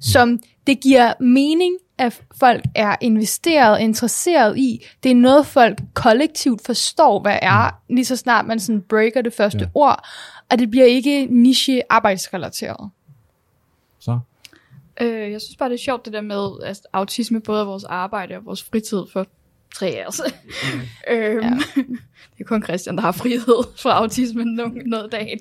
som 0.00 0.40
det 0.66 0.80
giver 0.80 1.12
mening, 1.20 1.76
at 1.98 2.20
folk 2.40 2.64
er 2.74 2.96
investeret 3.00 3.72
og 3.72 3.80
interesseret 3.80 4.58
i. 4.58 4.86
Det 5.02 5.10
er 5.10 5.14
noget, 5.14 5.46
folk 5.46 5.78
kollektivt 5.94 6.66
forstår, 6.66 7.20
hvad 7.22 7.38
er, 7.42 7.80
lige 7.88 8.04
så 8.04 8.16
snart 8.16 8.46
man 8.46 8.60
sådan 8.60 8.82
breaker 8.88 9.22
det 9.22 9.32
første 9.32 9.58
ja. 9.58 9.66
ord, 9.74 10.08
og 10.50 10.58
det 10.58 10.70
bliver 10.70 10.86
ikke 10.86 11.26
niche 11.30 11.82
arbejdsrelateret. 11.92 12.90
Så. 13.98 14.18
Øh, 15.00 15.30
jeg 15.32 15.40
synes 15.40 15.56
bare, 15.56 15.68
det 15.68 15.74
er 15.74 15.78
sjovt 15.78 16.04
det 16.04 16.12
der 16.12 16.20
med 16.20 16.50
at 16.64 16.80
autisme, 16.92 17.40
både 17.40 17.60
af 17.60 17.66
vores 17.66 17.84
arbejde 17.84 18.36
og 18.36 18.44
vores 18.44 18.62
fritid 18.62 19.02
for 19.12 19.26
tre 19.74 19.86
af 19.86 20.06
os. 20.06 20.20
øhm, 21.10 21.40
Ja. 21.42 21.50
Det 22.38 22.44
er 22.44 22.48
kun 22.48 22.62
Christian, 22.62 22.96
der 22.96 23.02
har 23.02 23.12
frihed 23.12 23.64
fra 23.76 23.90
autismen 23.90 24.60
no- 24.60 24.88
noget 24.88 25.12
dagen. 25.12 25.38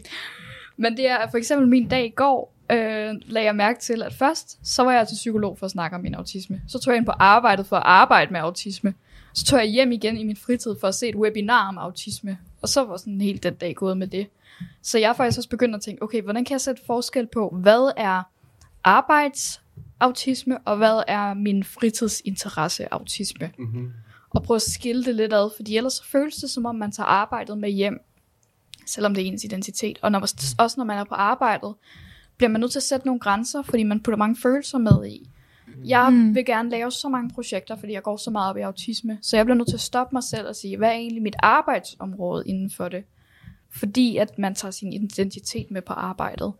Men 0.78 0.98
det 0.98 1.08
er 1.10 1.30
for 1.32 1.38
eksempel 1.38 1.68
min 1.68 1.88
dag 1.88 2.06
i 2.06 2.10
går, 2.10 2.54
øh, 2.72 3.16
lagde 3.26 3.46
jeg 3.46 3.56
mærke 3.56 3.80
til, 3.80 4.04
at 4.04 4.14
først, 4.14 4.60
så 4.64 4.84
var 4.84 4.92
jeg 4.92 5.08
til 5.08 5.16
psykolog 5.16 5.58
for 5.58 5.66
at 5.66 5.72
snakke 5.72 5.96
om 5.96 6.02
min 6.02 6.16
autisme. 6.16 6.62
Så 6.68 6.80
tog 6.80 6.92
jeg 6.92 6.98
ind 6.98 7.06
på 7.06 7.12
arbejdet 7.20 7.66
for 7.66 7.76
at 7.76 7.84
arbejde 7.86 8.32
med 8.32 8.40
autisme. 8.40 8.94
Så 9.34 9.46
tog 9.46 9.60
jeg 9.60 9.68
hjem 9.68 9.92
igen 9.92 10.18
i 10.18 10.24
min 10.24 10.36
fritid 10.36 10.76
for 10.80 10.88
at 10.88 10.96
se 10.96 11.08
et 11.10 11.16
webinar 11.16 11.68
om 11.68 11.78
autisme. 11.78 12.38
Og 12.62 12.70
så 12.70 12.84
var 12.86 12.98
sådan 12.98 13.22
helt 13.22 13.44
den 13.44 13.54
dag 13.54 13.76
gået 13.76 13.98
med 13.98 14.08
det. 14.08 14.28
Så 14.82 15.00
jeg 15.00 15.10
er 15.10 15.14
faktisk 15.14 15.38
også 15.40 15.50
begyndt 15.50 15.76
at 15.76 15.82
tænke, 15.82 16.04
okay, 16.04 16.22
hvordan 16.22 16.46
kan 16.46 16.52
jeg 16.52 16.62
sætte 16.62 16.82
forskel 16.86 17.28
på, 17.34 17.50
hvad 17.62 17.92
er 17.98 18.24
arbejdsautisme, 18.84 20.58
og 20.58 20.78
hvad 20.78 21.04
er 21.08 21.34
min 21.34 21.64
fritidsinteresse 21.64 22.94
autisme? 22.94 23.52
Mm-hmm. 23.60 23.92
Og 24.30 24.44
prøve 24.44 24.56
at 24.56 24.62
skille 24.62 25.06
det 25.06 25.16
lidt 25.16 25.34
ad, 25.34 25.50
fordi 25.56 25.78
ellers 25.78 25.94
så 25.94 26.04
føles 26.06 26.36
det, 26.36 26.50
som 26.50 26.66
om 26.66 26.76
man 26.76 26.92
tager 26.92 27.08
arbejdet 27.08 27.58
med 27.58 27.70
hjem, 27.70 28.00
selvom 28.86 29.14
det 29.14 29.24
er 29.24 29.28
ens 29.28 29.44
identitet. 29.44 30.00
Og 30.02 30.12
når, 30.12 30.20
også 30.60 30.74
når 30.78 30.84
man 30.84 30.98
er 30.98 31.04
på 31.04 31.16
arbejdet, 31.16 31.74
bliver 32.38 32.50
man 32.50 32.62
nødt 32.62 32.72
til 32.72 32.80
at 32.80 32.84
sætte 32.84 33.06
nogle 33.06 33.20
grænser, 33.20 33.62
fordi 33.62 33.84
man 33.84 34.00
putter 34.00 34.18
mange 34.18 34.36
følelser 34.42 34.78
med 34.78 35.06
i. 35.08 35.30
Jeg 35.86 36.10
mm. 36.14 36.36
vil 36.36 36.46
gerne 36.46 36.70
lave 36.70 36.92
så 36.92 37.10
mange 37.10 37.30
projekter, 37.30 37.76
fordi 37.76 37.94
jeg 37.94 38.04
går 38.04 38.18
så 38.18 38.32
meget 38.32 38.50
op 38.50 38.58
i 38.58 38.62
autisme, 38.62 39.18
så 39.22 39.36
jeg 39.38 39.46
bliver 39.46 39.58
nødt 39.58 39.70
til 39.70 39.76
at 39.76 39.82
stoppe 39.82 40.16
mig 40.16 40.24
selv 40.24 40.48
og 40.48 40.56
sige, 40.56 40.78
hvad 40.78 40.90
er 40.90 40.94
egentlig 40.94 41.24
mit 41.24 41.36
arbejdsområde 41.40 42.44
inden 42.46 42.72
for 42.72 42.88
det? 42.88 43.04
Fordi 43.70 44.18
at 44.18 44.40
man 44.40 44.56
tager 44.56 44.72
sin 44.72 44.94
identitet 44.94 45.72
med 45.72 45.82
på 45.82 45.94
arbejdet. 45.94 46.54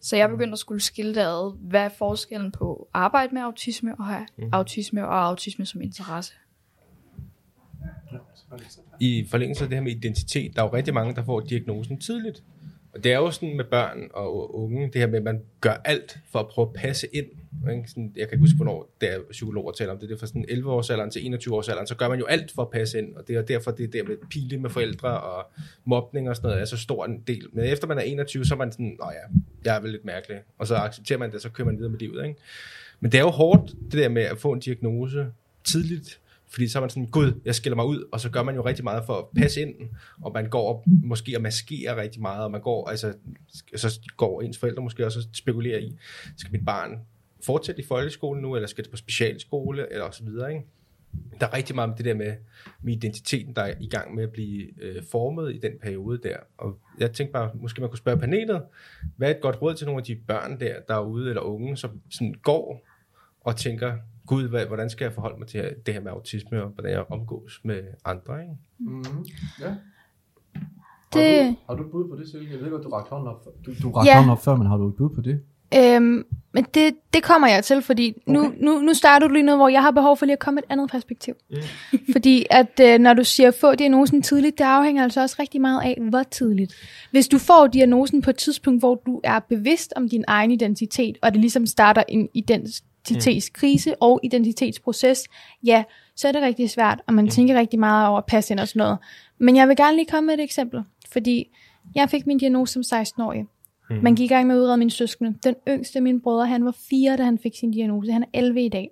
Så 0.00 0.16
jeg 0.16 0.28
begyndte 0.28 0.52
at 0.52 0.58
skulle 0.58 0.80
skille 0.80 1.14
det 1.14 1.20
ad, 1.20 1.56
hvad 1.58 1.80
er 1.80 1.88
forskellen 1.88 2.52
på 2.52 2.88
arbejde 2.92 3.34
med 3.34 3.42
autisme 3.42 3.94
og 3.98 4.06
have 4.06 4.26
mm. 4.38 4.48
autisme 4.52 5.06
og 5.06 5.24
autisme 5.24 5.66
som 5.66 5.82
interesse. 5.82 6.34
i 9.00 9.26
forlængelse 9.30 9.64
af 9.64 9.68
det 9.68 9.76
her 9.78 9.82
med 9.82 9.92
identitet, 9.92 10.56
der 10.56 10.62
er 10.62 10.66
jo 10.66 10.72
rigtig 10.72 10.94
mange, 10.94 11.14
der 11.14 11.24
får 11.24 11.40
diagnosen 11.40 11.98
tidligt. 11.98 12.42
Og 12.92 13.04
det 13.04 13.12
er 13.12 13.16
jo 13.16 13.30
sådan 13.30 13.56
med 13.56 13.64
børn 13.64 14.10
og 14.14 14.54
unge, 14.54 14.86
det 14.86 14.94
her 14.94 15.06
med, 15.06 15.18
at 15.18 15.24
man 15.24 15.42
gør 15.60 15.74
alt 15.84 16.18
for 16.32 16.38
at 16.38 16.48
prøve 16.48 16.68
at 16.68 16.72
passe 16.72 17.06
ind. 17.12 17.26
Ikke? 17.70 17.88
Sådan, 17.88 18.12
jeg 18.16 18.28
kan 18.28 18.36
ikke 18.36 18.42
huske, 18.42 18.56
hvornår 18.56 18.90
der 19.00 19.18
psykologer 19.30 19.72
taler 19.72 19.92
om 19.92 19.98
det. 19.98 20.08
Det 20.08 20.14
er 20.14 20.18
fra 20.18 20.26
sådan 20.26 20.44
11-årsalderen 20.44 21.10
til 21.10 21.20
21-årsalderen, 21.20 21.86
så 21.86 21.94
gør 21.94 22.08
man 22.08 22.18
jo 22.18 22.24
alt 22.24 22.52
for 22.52 22.62
at 22.62 22.70
passe 22.70 22.98
ind. 22.98 23.16
Og 23.16 23.28
det 23.28 23.36
er 23.36 23.42
derfor, 23.42 23.70
det 23.70 23.84
er 23.84 23.88
der 23.88 24.08
med 24.08 24.16
pile 24.30 24.58
med 24.58 24.70
forældre 24.70 25.20
og 25.20 25.46
mobning 25.84 26.28
og 26.28 26.36
sådan 26.36 26.48
noget, 26.48 26.60
er 26.60 26.64
så 26.64 26.76
stor 26.76 27.04
en 27.04 27.20
del. 27.26 27.46
Men 27.52 27.64
efter 27.64 27.86
man 27.86 27.98
er 27.98 28.02
21, 28.02 28.44
så 28.44 28.54
er 28.54 28.58
man 28.58 28.72
sådan, 28.72 28.96
nå 29.00 29.10
ja, 29.10 29.38
jeg 29.64 29.76
er 29.76 29.80
vel 29.80 29.90
lidt 29.90 30.04
mærkelig. 30.04 30.38
Og 30.58 30.66
så 30.66 30.74
accepterer 30.74 31.18
man 31.18 31.32
det, 31.32 31.42
så 31.42 31.50
kører 31.50 31.66
man 31.66 31.76
videre 31.76 31.90
med 31.90 31.98
livet. 31.98 32.24
Ikke? 32.24 32.40
Men 33.00 33.12
det 33.12 33.18
er 33.18 33.22
jo 33.22 33.30
hårdt, 33.30 33.72
det 33.84 33.92
der 33.92 34.08
med 34.08 34.22
at 34.22 34.38
få 34.38 34.52
en 34.52 34.60
diagnose 34.60 35.26
tidligt, 35.64 36.20
fordi 36.52 36.68
så 36.68 36.78
er 36.78 36.80
man 36.80 36.90
sådan, 36.90 37.06
gud, 37.06 37.40
jeg 37.44 37.54
skiller 37.54 37.76
mig 37.76 37.84
ud, 37.84 38.08
og 38.12 38.20
så 38.20 38.30
gør 38.30 38.42
man 38.42 38.54
jo 38.54 38.64
rigtig 38.64 38.84
meget 38.84 39.02
for 39.06 39.18
at 39.18 39.24
passe 39.36 39.60
ind, 39.60 39.74
og 40.22 40.32
man 40.32 40.48
går 40.48 40.68
og 40.68 40.84
måske 40.86 41.36
og 41.36 41.42
maskerer 41.42 41.96
rigtig 41.96 42.22
meget, 42.22 42.44
og 42.44 42.50
man 42.50 42.60
går, 42.60 42.88
altså, 42.88 43.14
så 43.76 44.00
går 44.16 44.42
ens 44.42 44.58
forældre 44.58 44.82
måske 44.82 45.06
også 45.06 45.18
og 45.18 45.24
spekulerer 45.32 45.78
i, 45.78 45.96
skal 46.36 46.52
mit 46.52 46.64
barn 46.64 47.00
fortsætte 47.46 47.80
i 47.80 47.84
folkeskolen 47.84 48.42
nu, 48.42 48.56
eller 48.56 48.68
skal 48.68 48.84
det 48.84 48.90
på 48.90 48.96
specialskole, 48.96 49.92
eller 49.92 50.10
så 50.10 50.24
videre, 50.24 50.52
ikke? 50.52 50.66
Der 51.40 51.46
er 51.46 51.56
rigtig 51.56 51.74
meget 51.74 51.88
med 51.88 51.96
det 51.96 52.04
der 52.04 52.14
med, 52.14 52.34
med 52.82 52.92
identiteten, 52.92 53.56
der 53.56 53.62
er 53.62 53.74
i 53.80 53.88
gang 53.88 54.14
med 54.14 54.22
at 54.22 54.30
blive 54.30 54.82
øh, 54.82 55.02
formet 55.10 55.54
i 55.54 55.58
den 55.58 55.72
periode 55.82 56.20
der. 56.22 56.36
Og 56.58 56.78
jeg 56.98 57.12
tænkte 57.12 57.32
bare, 57.32 57.50
måske 57.54 57.80
man 57.80 57.90
kunne 57.90 57.98
spørge 57.98 58.18
panelet, 58.18 58.62
hvad 59.16 59.30
er 59.30 59.34
et 59.34 59.40
godt 59.40 59.62
råd 59.62 59.74
til 59.74 59.86
nogle 59.86 60.00
af 60.00 60.04
de 60.04 60.16
børn 60.16 60.60
der, 60.60 60.74
der 60.88 60.94
er 60.94 61.04
ude, 61.04 61.28
eller 61.28 61.42
unge, 61.42 61.76
som 61.76 62.00
sådan 62.10 62.34
går 62.42 62.86
og 63.40 63.56
tænker, 63.56 63.96
gud, 64.30 64.48
hvad, 64.48 64.66
hvordan 64.66 64.90
skal 64.90 65.04
jeg 65.04 65.12
forholde 65.12 65.38
mig 65.38 65.48
til 65.48 65.64
det 65.86 65.94
her 65.94 66.00
med 66.00 66.10
autisme, 66.10 66.62
og 66.62 66.68
hvordan 66.68 66.92
jeg 66.92 67.04
omgås 67.10 67.60
med 67.64 67.80
andre, 68.04 68.40
ikke? 68.42 68.54
Mm-hmm. 68.78 69.24
Ja. 69.60 69.74
Det- 71.14 71.44
Har, 71.44 71.50
du, 71.50 71.56
har 71.68 71.74
du 71.74 71.82
et 71.84 71.90
bud 71.90 72.08
på 72.08 72.16
det, 72.16 72.28
Silke? 72.28 72.52
Jeg 72.52 72.60
ved 72.60 72.70
godt, 72.70 72.84
du 72.84 72.88
rakte 72.88 73.10
hånden 73.10 73.28
op, 73.28 73.44
du, 73.66 73.70
du 73.82 73.90
rakte 73.90 74.10
Ja. 74.10 74.16
hånden 74.16 74.30
op 74.32 74.44
før, 74.44 74.56
men 74.56 74.66
har 74.66 74.76
du 74.76 74.88
et 74.88 74.94
bud 74.96 75.10
på 75.14 75.20
det? 75.20 75.40
Øhm, 75.76 76.24
men 76.54 76.64
det, 76.74 76.94
det 77.14 77.22
kommer 77.22 77.48
jeg 77.48 77.64
til, 77.64 77.82
fordi 77.82 78.22
nu, 78.26 78.40
Okay. 78.46 78.56
nu, 78.60 78.78
nu 78.78 78.94
starter 78.94 79.28
du 79.28 79.32
lige 79.34 79.42
noget, 79.42 79.58
hvor 79.58 79.68
jeg 79.68 79.82
har 79.82 79.90
behov 79.90 80.16
for 80.16 80.26
lige 80.26 80.32
at 80.32 80.38
komme 80.38 80.60
et 80.60 80.64
andet 80.68 80.90
perspektiv. 80.90 81.34
Mm. 81.50 81.56
fordi 82.12 82.46
at 82.50 82.80
øh, 82.82 82.98
når 82.98 83.14
du 83.14 83.24
siger 83.24 83.50
få 83.50 83.74
diagnosen 83.74 84.22
tidligt, 84.22 84.58
det 84.58 84.64
afhænger 84.64 85.02
altså 85.02 85.20
også 85.20 85.36
rigtig 85.38 85.60
meget 85.60 85.82
af, 85.82 85.98
hvor 86.10 86.22
tidligt. 86.22 86.74
Hvis 87.10 87.28
du 87.28 87.38
får 87.38 87.66
diagnosen 87.66 88.22
på 88.22 88.30
et 88.30 88.36
tidspunkt, 88.36 88.80
hvor 88.82 89.02
du 89.06 89.20
er 89.24 89.38
bevidst 89.38 89.92
om 89.96 90.08
din 90.08 90.24
egen 90.28 90.50
identitet, 90.50 91.18
og 91.22 91.32
det 91.32 91.40
ligesom 91.40 91.66
starter 91.66 92.02
en 92.08 92.28
identitetskrise 93.08 94.02
og 94.02 94.20
identitetsproces, 94.22 95.22
ja, 95.64 95.84
så 96.16 96.28
er 96.28 96.32
det 96.32 96.42
rigtig 96.42 96.70
svært, 96.70 97.00
og 97.06 97.14
man 97.14 97.28
tænker 97.28 97.58
rigtig 97.58 97.78
meget 97.78 98.08
over 98.08 98.18
at 98.18 98.26
passe 98.26 98.54
ind 98.54 98.60
og 98.60 98.68
sådan 98.68 98.80
noget. 98.80 98.98
Men 99.38 99.56
jeg 99.56 99.68
vil 99.68 99.76
gerne 99.76 99.96
lige 99.96 100.06
komme 100.06 100.26
med 100.26 100.34
et 100.34 100.42
eksempel, 100.42 100.82
fordi 101.12 101.50
jeg 101.94 102.10
fik 102.10 102.26
min 102.26 102.38
diagnose 102.38 102.82
som 102.82 103.00
16-årig. 103.00 103.46
Man 104.02 104.14
gik 104.14 104.30
i 104.30 104.34
gang 104.34 104.46
med 104.46 104.56
at 104.56 104.60
udrede 104.60 104.76
mine 104.76 104.90
søskende. 104.90 105.34
Den 105.44 105.54
yngste 105.68 105.96
af 105.96 106.02
mine 106.02 106.20
brødre, 106.20 106.46
han 106.46 106.64
var 106.64 106.74
fire, 106.90 107.16
da 107.16 107.22
han 107.22 107.38
fik 107.38 107.52
sin 107.60 107.70
diagnose. 107.70 108.12
Han 108.12 108.22
er 108.22 108.26
11 108.34 108.64
i 108.64 108.68
dag. 108.68 108.90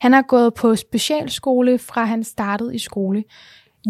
Han 0.00 0.12
har 0.12 0.22
gået 0.22 0.54
på 0.54 0.76
specialskole, 0.76 1.78
fra 1.78 2.04
han 2.04 2.24
startede 2.24 2.74
i 2.74 2.78
skole. 2.78 3.24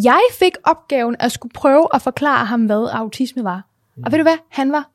Jeg 0.05 0.21
fik 0.39 0.53
opgaven 0.65 1.17
at 1.21 1.33
skulle 1.33 1.53
prøve 1.53 1.87
at 1.95 2.03
forklare 2.03 2.47
ham, 2.47 2.67
hvad 2.67 2.89
autisme 2.93 3.45
var. 3.45 3.67
Og 4.05 4.13
ved 4.13 4.19
du 4.19 4.23
hvad? 4.23 4.37
Han 4.49 4.73
var 4.73 4.91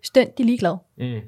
fuldstændig 0.00 0.46
ligeglad. 0.46 0.76
Mm. 0.98 1.20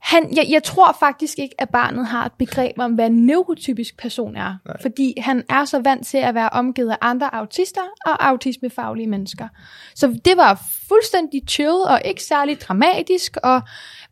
Han, 0.00 0.36
jeg, 0.36 0.46
jeg 0.50 0.62
tror 0.62 0.96
faktisk 1.00 1.38
ikke, 1.38 1.54
at 1.58 1.68
barnet 1.68 2.06
har 2.06 2.24
et 2.24 2.32
begreb 2.38 2.78
om, 2.78 2.92
hvad 2.92 3.06
en 3.06 3.26
neurotypisk 3.26 3.98
person 3.98 4.36
er. 4.36 4.54
Nej. 4.66 4.76
Fordi 4.82 5.14
han 5.18 5.44
er 5.48 5.64
så 5.64 5.80
vant 5.84 6.06
til 6.06 6.18
at 6.18 6.34
være 6.34 6.48
omgivet 6.48 6.90
af 6.90 6.96
andre 7.00 7.34
autister 7.34 7.80
og 8.06 8.28
autismefaglige 8.28 9.06
mennesker. 9.06 9.48
Så 9.94 10.18
det 10.24 10.36
var 10.36 10.62
fuldstændig 10.88 11.42
chill 11.48 11.68
og 11.88 12.00
ikke 12.04 12.22
særlig 12.22 12.60
dramatisk, 12.60 13.36
og 13.42 13.60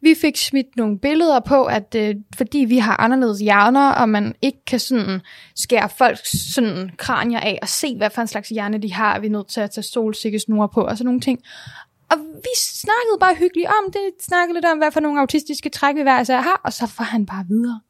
vi 0.00 0.14
fik 0.20 0.36
smidt 0.36 0.76
nogle 0.76 0.98
billeder 0.98 1.40
på, 1.40 1.64
at 1.64 1.94
øh, 1.96 2.14
fordi 2.36 2.58
vi 2.58 2.78
har 2.78 2.96
anderledes 3.00 3.38
hjerner, 3.38 3.90
og 3.92 4.08
man 4.08 4.34
ikke 4.42 4.64
kan 4.64 4.78
sådan 4.78 5.20
skære 5.56 5.88
folks 5.88 6.54
sådan 6.54 6.90
kranier 6.96 7.40
af 7.40 7.58
og 7.62 7.68
se, 7.68 7.96
hvad 7.96 8.10
for 8.10 8.20
en 8.20 8.28
slags 8.28 8.48
hjerne 8.48 8.78
de 8.78 8.92
har, 8.92 9.14
er 9.14 9.20
vi 9.20 9.28
nødt 9.28 9.48
til 9.48 9.60
at 9.60 9.70
tage 9.70 9.84
solsikkesnure 9.84 10.68
på 10.68 10.80
og 10.80 10.98
sådan 10.98 11.06
nogle 11.06 11.20
ting. 11.20 11.40
Og 12.10 12.18
vi 12.18 12.54
snakkede 12.56 13.18
bare 13.20 13.34
hyggeligt 13.34 13.68
om 13.68 13.92
det, 13.92 14.10
snakkede 14.20 14.56
lidt 14.56 14.64
om, 14.64 14.78
hvad 14.78 14.92
for 14.92 15.00
nogle 15.00 15.20
autistiske 15.20 15.68
træk 15.68 15.94
vi 15.96 16.02
hver 16.02 16.20
især 16.20 16.40
har, 16.40 16.60
og 16.64 16.72
så 16.72 16.92
var 16.98 17.04
han 17.04 17.26
bare 17.26 17.44
videre. 17.48 17.80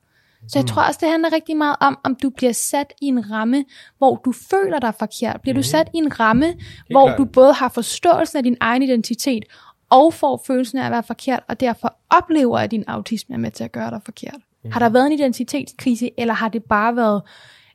Så 0.49 0.59
jeg 0.59 0.67
tror 0.67 0.83
også, 0.83 0.99
det 1.03 1.11
handler 1.11 1.33
rigtig 1.33 1.57
meget 1.57 1.77
om, 1.81 1.99
om 2.05 2.15
du 2.15 2.31
bliver 2.31 2.53
sat 2.53 2.93
i 3.03 3.07
en 3.07 3.31
ramme, 3.31 3.65
hvor 3.99 4.17
du 4.17 4.33
føler 4.33 4.79
dig 4.79 4.95
forkert. 4.99 5.41
Bliver 5.41 5.55
du 5.55 5.63
sat 5.63 5.89
i 5.95 5.99
en 5.99 6.21
ramme, 6.21 6.55
hvor 6.91 7.07
klart. 7.07 7.19
du 7.19 7.25
både 7.25 7.53
har 7.53 7.69
forståelsen 7.69 8.37
af 8.37 8.43
din 8.43 8.57
egen 8.61 8.83
identitet, 8.83 9.45
og 9.91 10.15
får 10.15 10.43
følelsen 10.47 10.79
af 10.79 10.87
at 10.87 10.93
være 10.93 11.03
forkert, 11.03 11.41
og 11.49 11.61
derfor 11.61 11.97
oplever, 12.11 12.59
at 12.59 12.71
din 12.71 12.85
autisme 12.87 13.35
er 13.35 13.39
med 13.39 13.51
til 13.51 13.65
at 13.65 13.73
gøre 13.73 13.91
dig 13.91 14.01
forkert. 14.05 14.41
Har 14.73 14.81
der 14.81 14.89
været 14.89 15.07
en 15.07 15.13
identitetskrise, 15.13 16.11
eller 16.19 16.35
har 16.35 16.49
det 16.49 16.65
bare 16.65 16.97
været 16.97 17.23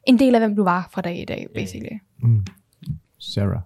en 0.07 0.19
del 0.19 0.35
af, 0.35 0.41
hvem 0.41 0.55
du 0.55 0.63
var 0.63 0.89
fra 0.93 1.01
dag 1.01 1.21
i 1.21 1.25
dag, 1.25 1.47
basically? 1.55 1.95
Sarah. 3.19 3.59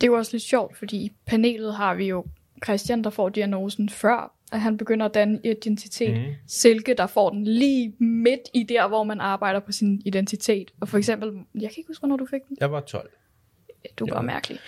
Det 0.00 0.06
er 0.06 0.10
jo 0.10 0.14
også 0.18 0.32
lidt 0.32 0.42
sjovt, 0.42 0.76
fordi 0.76 0.96
i 0.96 1.12
panelet 1.26 1.74
har 1.74 1.94
vi 1.94 2.08
jo 2.08 2.24
Christian, 2.64 3.04
der 3.04 3.10
får 3.10 3.28
diagnosen 3.28 3.88
før, 3.88 4.32
at 4.52 4.60
han 4.60 4.76
begynder 4.76 5.06
at 5.06 5.14
danne 5.14 5.40
identitet. 5.44 6.16
Mm. 6.16 6.24
Silke, 6.46 6.94
der 6.94 7.06
får 7.06 7.30
den 7.30 7.44
lige 7.44 7.94
midt 7.98 8.40
i 8.54 8.62
der, 8.62 8.88
hvor 8.88 9.04
man 9.04 9.20
arbejder 9.20 9.60
på 9.60 9.72
sin 9.72 10.02
identitet. 10.04 10.70
Og 10.80 10.88
for 10.88 10.98
eksempel, 10.98 11.28
jeg 11.54 11.70
kan 11.70 11.74
ikke 11.76 11.88
huske, 11.88 12.00
hvornår 12.00 12.16
du 12.16 12.26
fik 12.26 12.40
den. 12.48 12.56
Jeg 12.60 12.72
var 12.72 12.80
12. 12.80 13.10
du 13.98 14.04
er 14.04 14.12
bare 14.12 14.22
mærkelig. 14.22 14.58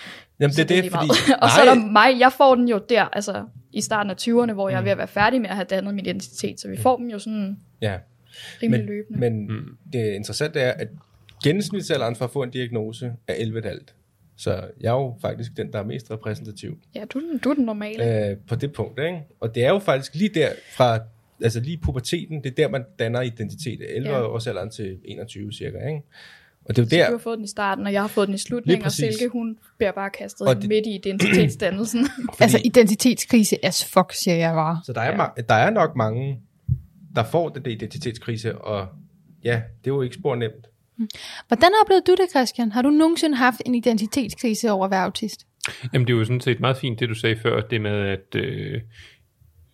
Jamen, 0.40 0.48
det 0.50 0.56
Så 0.56 0.62
er 0.62 0.82
det, 0.82 0.90
fordi... 0.90 1.08
og 1.42 1.50
så 1.50 1.60
er 1.60 1.64
der 1.64 1.74
mig, 1.74 2.20
jeg 2.20 2.32
får 2.32 2.54
den 2.54 2.68
jo 2.68 2.80
der, 2.88 3.04
altså 3.04 3.44
i 3.72 3.80
starten 3.80 4.10
af 4.10 4.14
20'erne, 4.20 4.52
hvor 4.52 4.68
jeg 4.68 4.78
er 4.78 4.82
ved 4.82 4.90
at 4.90 4.98
være 4.98 5.08
færdig 5.08 5.40
med 5.40 5.48
at 5.50 5.56
have 5.56 5.66
dannet 5.70 5.94
min 5.94 6.06
identitet, 6.06 6.60
så 6.60 6.68
vi 6.68 6.76
får 6.76 6.96
dem 6.96 7.10
jo 7.10 7.18
sådan 7.18 7.58
Ja, 7.80 7.98
rimelig 8.62 8.80
men, 8.80 8.86
løbende. 8.86 9.20
men 9.20 9.46
mm. 9.46 9.76
det 9.92 10.14
interessante 10.14 10.60
er, 10.60 10.72
at 10.72 10.88
gennemsnitsalderen 11.44 12.16
for 12.16 12.24
at 12.24 12.30
få 12.30 12.42
en 12.42 12.50
diagnose 12.50 13.12
er 13.28 13.34
11,5. 13.34 14.01
Så 14.36 14.64
jeg 14.80 14.88
er 14.88 14.92
jo 15.00 15.14
faktisk 15.22 15.56
den, 15.56 15.72
der 15.72 15.78
er 15.78 15.84
mest 15.84 16.10
repræsentativ 16.10 16.78
Ja, 16.94 17.04
du, 17.12 17.18
er 17.18 17.22
den- 17.22 17.38
du 17.38 17.50
er 17.50 17.54
den 17.54 17.64
normale. 17.64 18.28
øh, 18.30 18.36
på 18.48 18.54
det 18.54 18.72
punkt. 18.72 18.98
Ikke? 19.00 19.18
Og 19.40 19.54
det 19.54 19.64
er 19.64 19.68
jo 19.68 19.78
faktisk 19.78 20.14
lige 20.14 20.30
der 20.34 20.48
fra, 20.76 20.98
altså 21.42 21.60
lige 21.60 21.78
puberteten, 21.78 22.44
det 22.44 22.50
er 22.50 22.54
der, 22.54 22.68
man 22.68 22.84
danner 22.98 23.20
identitet. 23.20 23.80
11 23.96 24.10
Ja. 24.14 24.22
års 24.26 24.46
alderen 24.46 24.70
til 24.70 24.98
21 25.04 25.52
cirka. 25.52 25.76
Ikke? 25.88 26.02
Og 26.64 26.76
det 26.76 26.78
er 26.78 26.82
jo 26.82 26.88
Så 26.88 26.96
der, 26.96 27.06
du 27.06 27.12
har 27.12 27.18
fået 27.18 27.36
den 27.38 27.44
i 27.44 27.48
starten, 27.48 27.86
og 27.86 27.92
jeg 27.92 28.00
har 28.00 28.08
fået 28.08 28.26
den 28.28 28.34
i 28.34 28.38
slutningen, 28.38 28.78
Lige 28.78 28.82
og 28.82 28.84
præcis. 28.84 29.14
Silke, 29.18 29.32
hun 29.32 29.56
bliver 29.78 29.92
bare 29.92 30.10
kastet 30.10 30.48
Og 30.48 30.56
det... 30.56 30.68
midt 30.68 30.86
i 30.86 30.94
identitetsdannelsen. 30.94 32.00
fordi, 32.06 32.42
Altså 32.42 32.58
identitetskrise 32.64 33.64
as 33.64 33.84
fuck, 33.84 34.12
siger 34.12 34.36
jeg 34.36 34.54
bare. 34.54 34.80
så 34.84 34.92
der 34.92 35.00
er, 35.00 35.12
Ja. 35.16 35.22
ja. 35.36 35.42
der 35.48 35.54
er 35.54 35.70
nok 35.70 35.96
mange, 35.96 36.40
der 37.16 37.24
får 37.24 37.48
den 37.48 37.64
der 37.64 37.70
identitetskrise, 37.70 38.58
og 38.58 38.86
ja, 39.44 39.62
det 39.84 39.90
er 39.90 39.94
jo 39.94 40.02
ikke 40.02 40.14
spor 40.14 40.34
nemt. 40.36 40.66
Hvordan 41.48 41.70
oplevede 41.82 42.04
du 42.06 42.12
det, 42.12 42.30
Christian? 42.30 42.72
Har 42.72 42.82
du 42.82 42.90
nogensinde 42.90 43.36
haft 43.36 43.62
en 43.66 43.74
identitetskrise 43.74 44.70
over 44.70 44.84
at 44.84 44.90
være 44.90 45.04
autist? 45.04 45.46
Jamen, 45.92 46.06
det 46.06 46.12
er 46.12 46.18
jo 46.18 46.24
sådan 46.24 46.40
set 46.40 46.60
meget 46.60 46.76
fint, 46.76 47.00
det 47.00 47.08
du 47.08 47.14
sagde 47.14 47.36
før, 47.36 47.60
det 47.60 47.80
med, 47.80 47.90
at 47.90 48.34
øh, 48.34 48.80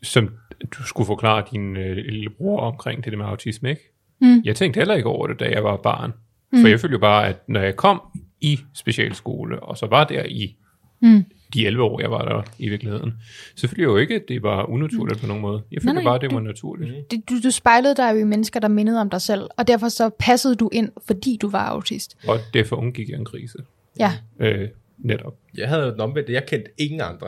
som 0.03 0.31
du 0.71 0.83
skulle 0.83 1.07
forklare 1.07 1.45
din 1.53 1.77
øh, 1.77 1.97
lillebror 1.97 2.61
omkring 2.61 3.05
det 3.05 3.13
der 3.13 3.19
med 3.19 3.27
autisme, 3.27 3.71
ikke? 3.71 3.83
Mm. 4.21 4.43
Jeg 4.45 4.57
tænkte 4.57 4.79
heller 4.79 4.95
ikke 4.95 5.09
over 5.09 5.27
det, 5.27 5.41
da 5.41 5.45
jeg 5.45 5.65
var 5.65 5.77
barn. 5.77 6.13
Mm. 6.53 6.61
For 6.61 6.69
jeg 6.69 6.81
følte 6.81 6.93
jo 6.93 6.99
bare, 6.99 7.29
at 7.29 7.49
når 7.49 7.61
jeg 7.61 7.77
kom 7.77 8.01
i 8.41 8.59
specialskole, 8.75 9.61
og 9.61 9.77
så 9.77 9.87
var 9.87 10.05
der 10.05 10.25
i 10.25 10.57
Mm. 11.01 11.25
De 11.55 11.67
11 11.67 11.83
år, 11.85 12.01
jeg 12.01 12.11
var 12.11 12.25
der 12.25 12.43
i 12.59 12.69
virkeligheden, 12.69 13.15
jeg 13.63 13.85
jo 13.85 13.97
ikke, 13.97 14.15
at 14.15 14.23
det 14.29 14.43
var 14.43 14.65
unaturligt 14.65 15.21
på 15.21 15.27
nogen 15.27 15.43
måde. 15.43 15.63
Jeg 15.73 15.83
følte 15.83 15.87
Nej, 15.87 15.95
nej, 15.95 16.05
bare, 16.11 16.15
at 16.15 16.21
det 16.21 16.31
du- 16.31 16.37
var 16.37 16.43
naturligt. 16.43 17.11
Det- 17.11 17.23
Du, 17.29 17.35
du 17.45 17.51
spejlede 17.51 17.95
dig 17.97 18.11
jo 18.15 18.19
i 18.19 18.25
mennesker, 18.25 18.61
der 18.61 18.69
mindede 18.69 19.01
om 19.01 19.11
dig 19.11 19.21
selv, 19.23 19.43
og 19.57 19.69
derfor 19.69 19.89
så 19.89 20.11
passede 20.19 20.55
du 20.55 20.71
ind, 20.73 20.89
fordi 21.07 21.39
du 21.43 21.49
var 21.51 21.65
autist. 21.69 22.17
Og 22.29 22.39
derfor 22.55 22.77
undgik 22.77 23.09
jeg 23.09 23.19
en 23.19 23.25
krise. 23.25 23.59
Ja, 23.99 24.13
Øh, 24.41 24.69
netop. 24.99 25.35
Jeg 25.57 25.69
havde 25.69 25.83
jo 25.83 25.93
den 25.93 26.01
omvendte, 26.01 26.33
jeg 26.33 26.47
kendte 26.47 26.71
ingen 26.79 27.01
andre. 27.01 27.27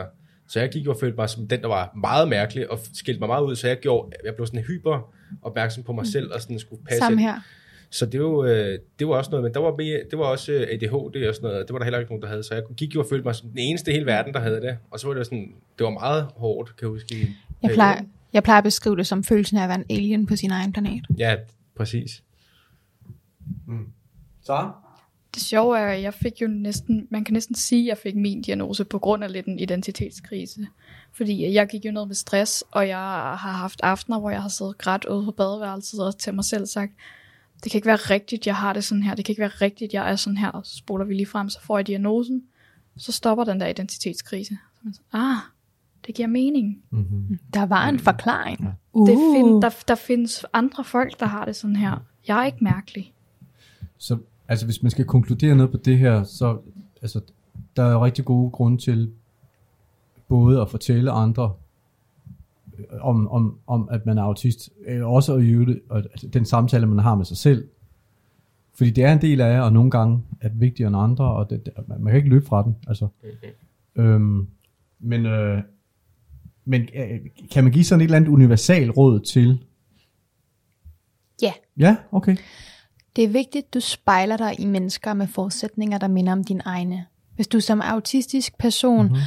Så 0.48 0.60
jeg 0.60 0.70
gik 0.70 0.86
og 0.86 0.96
følte 1.00 1.16
mig 1.16 1.28
som 1.30 1.48
den, 1.48 1.60
der 1.60 1.68
var 1.68 1.92
meget 2.00 2.28
mærkelig, 2.28 2.70
og 2.70 2.78
skilte 2.94 3.20
mig 3.20 3.28
meget 3.28 3.44
ud, 3.44 3.56
så 3.56 3.68
jeg, 3.68 3.78
gjorde, 3.80 4.12
jeg 4.24 4.34
blev 4.34 4.46
sådan 4.46 4.60
hyper 4.60 5.12
opmærksom 5.42 5.82
på 5.84 5.92
mig 5.92 6.06
selv, 6.06 6.30
og 6.34 6.40
sådan 6.40 6.58
skulle 6.58 6.84
passe 6.84 6.98
samme 6.98 7.22
ind. 7.22 7.30
Så 7.90 8.06
det 8.06 8.20
var, 8.20 8.26
jo, 8.26 8.44
øh, 8.44 8.78
det 8.98 9.08
var 9.08 9.14
også 9.14 9.30
noget, 9.30 9.44
men 9.44 9.54
der 9.54 9.60
var, 9.60 9.76
mere, 9.76 10.00
det 10.10 10.18
var 10.18 10.24
også 10.24 10.52
øh, 10.52 10.60
ADHD 10.60 11.28
og 11.28 11.34
sådan 11.34 11.42
noget, 11.42 11.58
og 11.58 11.68
det 11.68 11.72
var 11.72 11.78
der 11.78 11.84
heller 11.84 11.98
ikke 11.98 12.10
nogen, 12.10 12.22
der 12.22 12.28
havde. 12.28 12.42
Så 12.42 12.54
jeg 12.54 12.62
gik 12.76 12.94
jo 12.94 13.00
og 13.00 13.06
følte 13.10 13.24
mig 13.24 13.34
som 13.34 13.48
den 13.48 13.58
eneste 13.58 13.90
i 13.90 13.94
hele 13.94 14.06
verden, 14.06 14.34
der 14.34 14.40
havde 14.40 14.60
det. 14.60 14.78
Og 14.90 15.00
så 15.00 15.06
var 15.06 15.14
det 15.14 15.26
sådan, 15.26 15.54
det 15.78 15.84
var 15.84 15.90
meget 15.90 16.28
hårdt, 16.36 16.76
kan 16.76 16.86
jeg 16.86 16.90
huske. 16.90 17.36
Jeg 17.62 17.70
plejer, 17.70 18.02
jeg 18.32 18.42
plejer 18.42 18.58
at 18.58 18.64
beskrive 18.64 18.96
det 18.96 19.06
som 19.06 19.24
følelsen 19.24 19.58
af 19.58 19.62
at 19.62 19.68
være 19.68 19.78
en 19.78 19.84
alien 19.90 20.26
på 20.26 20.36
sin 20.36 20.50
egen 20.50 20.72
planet. 20.72 21.06
Ja, 21.18 21.36
præcis. 21.74 22.22
Så? 24.42 24.70
Det 25.34 25.42
sjove 25.42 25.78
er, 25.78 25.86
at 25.86 26.02
jeg 26.02 26.14
fik 26.14 26.42
jo 26.42 26.46
næsten, 26.46 27.06
man 27.10 27.24
kan 27.24 27.32
næsten 27.32 27.54
sige, 27.54 27.82
at 27.82 27.88
jeg 27.88 27.98
fik 27.98 28.16
min 28.16 28.42
diagnose 28.42 28.84
på 28.84 28.98
grund 28.98 29.24
af 29.24 29.32
lidt 29.32 29.46
en 29.46 29.58
identitetskrise. 29.58 30.66
Fordi 31.12 31.52
jeg 31.52 31.68
gik 31.68 31.84
jo 31.84 31.90
ned 31.92 32.06
med 32.06 32.14
stress, 32.14 32.64
og 32.70 32.88
jeg 32.88 32.98
har 32.98 33.52
haft 33.52 33.80
aftener, 33.82 34.18
hvor 34.18 34.30
jeg 34.30 34.42
har 34.42 34.48
siddet 34.48 34.78
grædt 34.78 35.04
ude 35.04 35.24
på 35.24 35.30
badeværelset 35.30 36.06
og 36.06 36.18
til 36.18 36.34
mig 36.34 36.44
selv 36.44 36.66
sagt, 36.66 36.92
det 37.64 37.72
kan 37.72 37.78
ikke 37.78 37.86
være 37.86 37.96
rigtigt, 37.96 38.46
jeg 38.46 38.56
har 38.56 38.72
det 38.72 38.84
sådan 38.84 39.02
her. 39.02 39.14
Det 39.14 39.24
kan 39.24 39.32
ikke 39.32 39.40
være 39.40 39.48
rigtigt, 39.48 39.94
jeg 39.94 40.10
er 40.10 40.16
sådan 40.16 40.36
her. 40.36 40.48
Og 40.48 40.66
så 40.66 40.76
spoler 40.76 41.04
vi 41.04 41.14
lige 41.14 41.26
frem, 41.26 41.48
så 41.48 41.60
får 41.62 41.78
jeg 41.78 41.86
diagnosen. 41.86 42.42
Så 42.96 43.12
stopper 43.12 43.44
den 43.44 43.60
der 43.60 43.66
identitetskrise. 43.66 44.54
Så 44.74 44.80
man 44.82 44.94
så, 44.94 45.00
ah, 45.12 45.36
det 46.06 46.14
giver 46.14 46.28
mening. 46.28 46.82
Mm-hmm. 46.90 47.38
Der 47.54 47.66
var 47.66 47.88
en 47.88 47.98
forklaring. 47.98 48.68
Uh. 48.92 49.08
Det 49.08 49.16
find, 49.36 49.62
der, 49.62 49.70
der 49.88 49.94
findes 49.94 50.44
andre 50.52 50.84
folk, 50.84 51.20
der 51.20 51.26
har 51.26 51.44
det 51.44 51.56
sådan 51.56 51.76
her. 51.76 51.96
Jeg 52.28 52.40
er 52.40 52.46
ikke 52.46 52.64
mærkelig. 52.64 53.14
Så 53.98 54.18
altså, 54.48 54.66
hvis 54.66 54.82
man 54.82 54.90
skal 54.90 55.04
konkludere 55.04 55.54
noget 55.54 55.70
på 55.70 55.76
det 55.76 55.98
her, 55.98 56.24
så 56.24 56.58
altså, 57.02 57.20
der 57.76 57.82
er 57.82 57.92
jo 57.92 58.04
rigtig 58.04 58.24
gode 58.24 58.50
grunde 58.50 58.78
til 58.78 59.12
både 60.28 60.60
at 60.60 60.70
fortælle 60.70 61.10
andre 61.10 61.52
om, 63.00 63.28
om, 63.28 63.58
om 63.66 63.88
at 63.90 64.06
man 64.06 64.18
er 64.18 64.22
autist, 64.22 64.70
øh, 64.86 65.06
også 65.06 65.34
at 65.34 65.42
øve 65.42 65.80
og 65.90 66.04
den 66.32 66.44
samtale, 66.44 66.86
man 66.86 66.98
har 66.98 67.14
med 67.14 67.24
sig 67.24 67.36
selv. 67.36 67.68
Fordi 68.74 68.90
det 68.90 69.04
er 69.04 69.12
en 69.12 69.20
del 69.20 69.40
af 69.40 69.52
jer, 69.54 69.60
og 69.60 69.72
nogle 69.72 69.90
gange 69.90 70.22
er 70.40 70.48
det 70.48 70.60
vigtigere 70.60 70.88
end 70.88 70.96
andre, 70.96 71.24
og 71.24 71.50
det, 71.50 71.66
det, 71.66 71.72
man, 71.88 72.00
man 72.00 72.12
kan 72.12 72.16
ikke 72.16 72.28
løbe 72.28 72.46
fra 72.46 72.62
den. 72.62 72.76
Altså. 72.88 73.08
Øhm, 73.96 74.46
men 75.00 75.26
øh, 75.26 75.62
men 76.64 76.82
øh, 76.82 77.20
kan 77.52 77.64
man 77.64 77.72
give 77.72 77.84
sådan 77.84 78.00
et 78.00 78.04
eller 78.04 78.16
andet 78.16 78.28
universal 78.28 78.90
råd 78.90 79.20
til? 79.20 79.64
Ja. 81.42 81.52
Ja, 81.76 81.96
okay. 82.12 82.36
Det 83.16 83.24
er 83.24 83.28
vigtigt, 83.28 83.74
du 83.74 83.80
spejler 83.80 84.36
dig 84.36 84.60
i 84.60 84.66
mennesker 84.66 85.14
med 85.14 85.26
forudsætninger, 85.26 85.98
der 85.98 86.08
minder 86.08 86.32
om 86.32 86.44
dine 86.44 86.62
egne. 86.64 87.06
Hvis 87.34 87.48
du 87.48 87.60
som 87.60 87.80
autistisk 87.80 88.58
person 88.58 89.06
mm-hmm. 89.06 89.20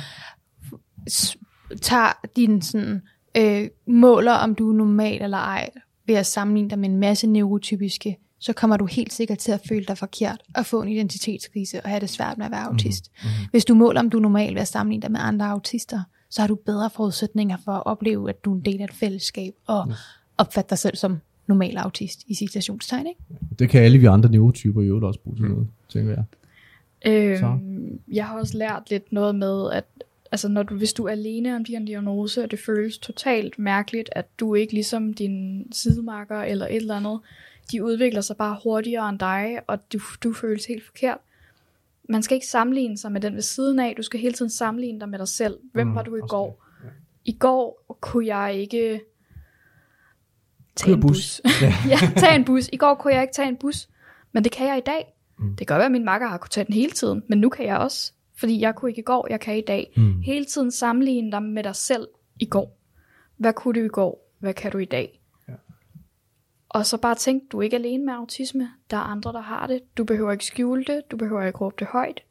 tager 1.82 2.28
din 2.36 2.62
sådan, 2.62 3.02
øh, 3.38 3.70
måler, 3.88 4.34
om 4.34 4.56
du 4.56 4.70
er 4.70 4.76
normal 4.76 5.22
eller 5.22 5.38
ej, 5.38 5.70
ved 6.08 6.16
at 6.16 6.26
sammenligne 6.26 6.70
dig 6.70 6.80
med 6.80 6.90
en 6.90 6.98
masse 6.98 7.28
neurotypiske, 7.28 8.18
så 8.40 8.54
kommer 8.54 8.78
du 8.78 8.86
helt 8.86 9.14
sikkert 9.14 9.38
til 9.38 9.52
at 9.52 9.62
føle 9.70 9.86
dig 9.86 9.98
forkert 9.98 10.42
og 10.56 10.66
få 10.66 10.82
en 10.82 10.90
identitetskrise 10.90 11.82
og 11.82 11.90
have 11.90 12.00
det 12.00 12.10
svært 12.10 12.38
med 12.38 12.46
at 12.46 12.52
være 12.52 12.64
autist. 12.64 13.12
Mm-hmm. 13.12 13.48
Hvis 13.52 13.66
du 13.66 13.74
måler, 13.74 14.00
om 14.00 14.10
du 14.10 14.18
er 14.18 14.22
normal 14.22 14.54
ved 14.54 14.62
at 14.62 14.68
sammenligne 14.68 15.02
dig 15.02 15.12
med 15.12 15.20
andre 15.24 15.46
autister, 15.46 16.02
så 16.30 16.42
har 16.42 16.48
du 16.48 16.56
bedre 16.56 16.90
forudsætninger 16.90 17.58
for 17.66 17.72
at 17.72 17.86
opleve, 17.86 18.30
at 18.30 18.46
du 18.46 18.52
er 18.52 18.56
en 18.56 18.66
del 18.66 18.82
af 18.82 18.86
et 18.86 18.94
fællesskab 18.94 19.54
og 19.68 19.86
yes. 19.90 19.98
opfatte 20.38 20.70
dig 20.70 20.78
selv 20.78 20.96
som 20.96 21.18
normal 21.48 21.78
autist 21.78 22.24
i 22.28 22.36
citationstegn, 22.36 23.08
ikke? 23.08 23.20
Det 23.60 23.70
kan 23.70 23.82
alle 23.84 23.98
vi 23.98 24.06
andre 24.06 24.30
neurotyper 24.30 24.82
i 24.82 24.86
øvrigt 24.86 25.06
også 25.06 25.20
bruge 25.20 25.38
til 25.38 25.46
noget, 25.46 25.68
tænker 25.90 26.14
jeg. 26.14 26.24
Øhm, 27.06 28.00
jeg 28.14 28.26
har 28.26 28.40
også 28.40 28.58
lært 28.58 28.90
lidt 28.90 29.12
noget 29.12 29.36
med, 29.36 29.72
at 29.72 29.86
altså 30.34 30.48
når 30.48 30.64
du, 30.64 30.76
hvis 30.76 30.94
du 30.94 31.06
er 31.06 31.12
alene 31.12 31.56
om 31.56 31.66
din 31.66 31.86
diagnose, 31.86 32.44
og 32.44 32.52
det 32.52 32.60
føles 32.60 32.98
totalt 32.98 33.60
mærkeligt, 33.60 34.10
at 34.12 34.26
du 34.40 34.56
ikke 34.56 34.74
ligesom 34.74 35.14
din 35.14 35.68
sidemarker 35.72 36.42
eller 36.42 36.66
et 36.68 36.76
eller 36.76 36.96
andet, 36.96 37.20
de 37.72 37.84
udvikler 37.84 38.22
sig 38.22 38.38
bare 38.38 38.58
hurtigere 38.64 39.10
end 39.10 39.20
dig, 39.20 39.60
og 39.68 39.94
du, 39.94 40.00
du 40.24 40.34
føles 40.34 40.66
helt 40.66 40.86
forkert. 40.86 41.18
Man 42.10 42.24
skal 42.24 42.36
ikke 42.36 42.48
sammenligne 42.48 42.98
sig 42.98 43.12
med 43.12 43.22
den 43.22 43.36
ved 43.36 43.42
siden 43.42 43.80
af, 43.80 43.94
du 43.98 44.04
skal 44.04 44.20
hele 44.20 44.34
tiden 44.34 44.50
sammenligne 44.52 45.00
dig 45.00 45.10
med 45.10 45.20
dig 45.20 45.28
selv. 45.28 45.58
Hvem 45.74 45.88
Mm, 45.88 45.96
var 45.96 46.04
du 46.04 46.16
i 46.16 46.20
går? 46.28 46.64
I 47.26 47.32
går 47.32 47.96
kunne 48.02 48.26
jeg 48.38 48.56
ikke 48.56 49.02
tage 50.76 50.94
en 50.94 51.02
bus. 51.02 51.42
bus. 51.44 51.52
Ja. 51.62 51.74
ja, 51.92 51.98
tage 52.18 52.36
en 52.36 52.46
bus. 52.46 52.70
I 52.74 52.78
går 52.78 52.94
kunne 52.96 53.14
jeg 53.14 53.22
ikke 53.22 53.34
tage 53.34 53.48
en 53.48 53.58
bus, 53.58 53.90
men 54.32 54.44
det 54.44 54.52
kan 54.52 54.68
jeg 54.68 54.78
i 54.78 54.82
dag. 54.86 55.14
Mm. 55.40 55.50
Det 55.50 55.58
kan 55.58 55.66
godt 55.68 55.78
være, 55.80 55.86
at 55.86 55.92
min 55.92 56.06
makker 56.06 56.28
har 56.28 56.38
kunne 56.38 56.50
tage 56.50 56.66
den 56.66 56.74
hele 56.74 56.92
tiden, 56.92 57.24
men 57.28 57.40
nu 57.40 57.50
kan 57.50 57.66
jeg 57.66 57.78
også. 57.78 58.14
Fordi 58.36 58.62
jeg 58.62 58.76
kunne 58.76 58.92
ikke 58.92 59.00
i 59.00 59.04
går, 59.04 59.28
jeg 59.30 59.40
kan 59.40 59.58
i 59.58 59.62
dag. 59.62 59.94
Mm. 59.98 60.22
Hele 60.22 60.46
tiden 60.46 60.72
sammenligne 60.72 61.32
dig 61.32 61.44
med 61.44 61.64
dig 61.64 61.76
selv 61.76 62.08
i 62.40 62.46
går. 62.46 62.78
Hvad 63.38 63.54
kunne 63.54 63.80
du 63.80 63.86
i 63.86 63.90
går? 63.90 64.34
Hvad 64.40 64.54
kan 64.54 64.72
du 64.72 64.78
i 64.78 64.86
dag? 64.86 65.22
Ja. 65.48 65.54
Og 66.70 66.86
så 66.86 66.98
bare 66.98 67.16
tænk, 67.16 67.44
du 67.52 67.58
er 67.58 67.62
ikke 67.62 67.76
alene 67.76 68.06
med 68.06 68.14
autisme. 68.14 68.70
Der 68.92 68.98
er 68.98 69.02
andre, 69.02 69.34
der 69.34 69.42
har 69.42 69.68
det. 69.68 69.80
Du 69.98 70.04
behøver 70.04 70.32
ikke 70.32 70.46
skjule 70.46 70.84
det. 70.84 71.02
Du 71.12 71.18
behøver 71.18 71.44
ikke 71.44 71.60
råbe 71.60 71.76
det 71.80 71.88
højt. 71.88 72.22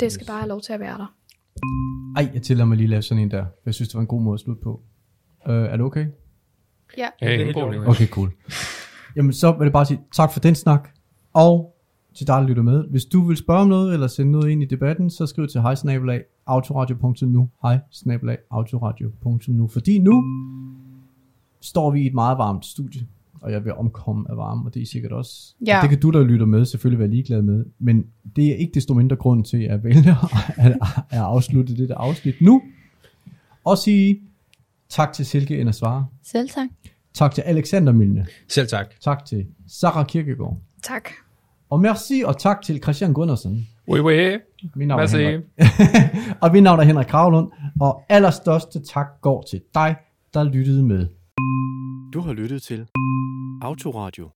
Det 0.00 0.12
skal 0.12 0.26
bare 0.26 0.38
have 0.38 0.48
lov 0.48 0.60
til 0.60 0.72
at 0.72 0.80
være 0.80 0.98
der. 0.98 1.14
Ej, 2.16 2.30
jeg 2.34 2.42
tillader 2.42 2.66
mig 2.66 2.76
lige 2.76 2.84
at 2.84 2.90
lave 2.90 3.02
sådan 3.02 3.22
en 3.22 3.30
der. 3.30 3.46
Jeg 3.66 3.74
synes, 3.74 3.88
det 3.88 3.94
var 3.94 4.00
en 4.00 4.06
god 4.06 4.20
måde 4.20 4.34
at 4.34 4.40
slutte 4.40 4.62
på. 4.62 4.82
Uh, 5.46 5.52
er 5.54 5.76
det 5.76 5.80
okay? 5.80 6.06
Ja. 6.96 7.08
Ja, 7.22 7.26
det 7.26 7.40
er 7.40 7.44
helt. 7.44 7.88
Okay, 7.88 8.08
cool. 8.08 8.30
Jamen, 9.16 9.32
så 9.32 9.52
vil 9.52 9.64
jeg 9.64 9.72
bare 9.72 9.86
sige 9.86 10.00
tak 10.12 10.32
for 10.32 10.40
den 10.40 10.54
snak. 10.54 10.88
Og 11.32 11.73
til 12.14 12.26
dig, 12.26 12.34
der 12.34 12.46
lytter 12.46 12.62
med. 12.62 12.84
Hvis 12.90 13.04
du 13.04 13.22
vil 13.22 13.36
spørge 13.36 13.60
om 13.60 13.68
noget, 13.68 13.94
eller 13.94 14.06
sende 14.06 14.32
noget 14.32 14.50
ind 14.50 14.62
i 14.62 14.66
debatten, 14.66 15.10
så 15.10 15.26
skriv 15.26 15.48
til 15.48 15.60
hejsnabelag 15.60 16.22
autoradio.nu. 16.46 17.50
Hej, 17.62 17.78
snabelag 17.90 18.38
autoradio.nu. 18.50 19.68
Fordi 19.68 19.98
nu 19.98 20.24
står 21.60 21.90
vi 21.90 22.02
i 22.02 22.06
et 22.06 22.14
meget 22.14 22.38
varmt 22.38 22.64
studie, 22.66 23.06
og 23.40 23.52
jeg 23.52 23.64
vil 23.64 23.74
omkomme 23.74 24.30
af 24.30 24.36
varme, 24.36 24.64
og 24.66 24.74
det 24.74 24.80
er 24.80 24.82
I 24.82 24.86
sikkert 24.86 25.12
også. 25.12 25.54
Ja. 25.66 25.78
Det 25.82 25.90
kan 25.90 26.00
du, 26.00 26.10
der 26.10 26.24
lytter 26.24 26.46
med, 26.46 26.64
selvfølgelig 26.64 26.98
være 26.98 27.08
ligeglad 27.08 27.42
med, 27.42 27.64
men 27.78 28.06
det 28.36 28.46
er 28.46 28.54
ikke 28.54 28.72
desto 28.74 28.94
mindre 28.94 29.16
grund 29.16 29.44
til 29.44 29.62
at 29.62 29.84
vælge 29.84 30.10
at, 30.56 30.76
at 31.10 31.18
afslutte 31.18 31.76
det 31.76 31.88
der 31.88 31.94
afsnit 31.94 32.34
nu. 32.40 32.62
Og 33.64 33.78
sige 33.78 34.20
tak 34.88 35.12
til 35.12 35.26
Silke 35.26 35.60
Endersvare. 35.60 36.06
Selv 36.22 36.48
tak. 36.48 36.68
Tak 37.14 37.34
til 37.34 37.42
Alexander 37.42 37.92
Milne. 37.92 38.26
Selv 38.48 38.68
tak. 38.68 38.86
Tak 39.00 39.24
til 39.24 39.46
Sarah 39.68 40.06
Kirkegaard. 40.06 40.58
Tak. 40.82 41.08
Og 41.74 41.80
merci 41.80 42.22
og 42.26 42.38
tak 42.38 42.62
til 42.62 42.82
Christian 42.82 43.12
Gundersen. 43.12 43.68
Oui, 43.90 44.00
oui. 44.00 44.38
Mit 44.76 44.88
navn 44.88 44.90
er 44.90 44.96
Merci. 44.96 45.16
Henrik. 45.16 45.40
og 46.42 46.52
mit 46.52 46.62
navn 46.62 46.80
er 46.80 46.84
Henrik 46.84 47.06
Kravlund. 47.06 47.48
Og 47.80 48.02
allerstørste 48.08 48.80
tak 48.84 49.06
går 49.20 49.42
til 49.50 49.60
dig, 49.74 49.96
der 50.34 50.44
lyttede 50.44 50.82
med. 50.82 51.06
Du 52.12 52.20
har 52.20 52.32
lyttet 52.32 52.62
til 52.62 52.86
Autoradio. 53.62 54.30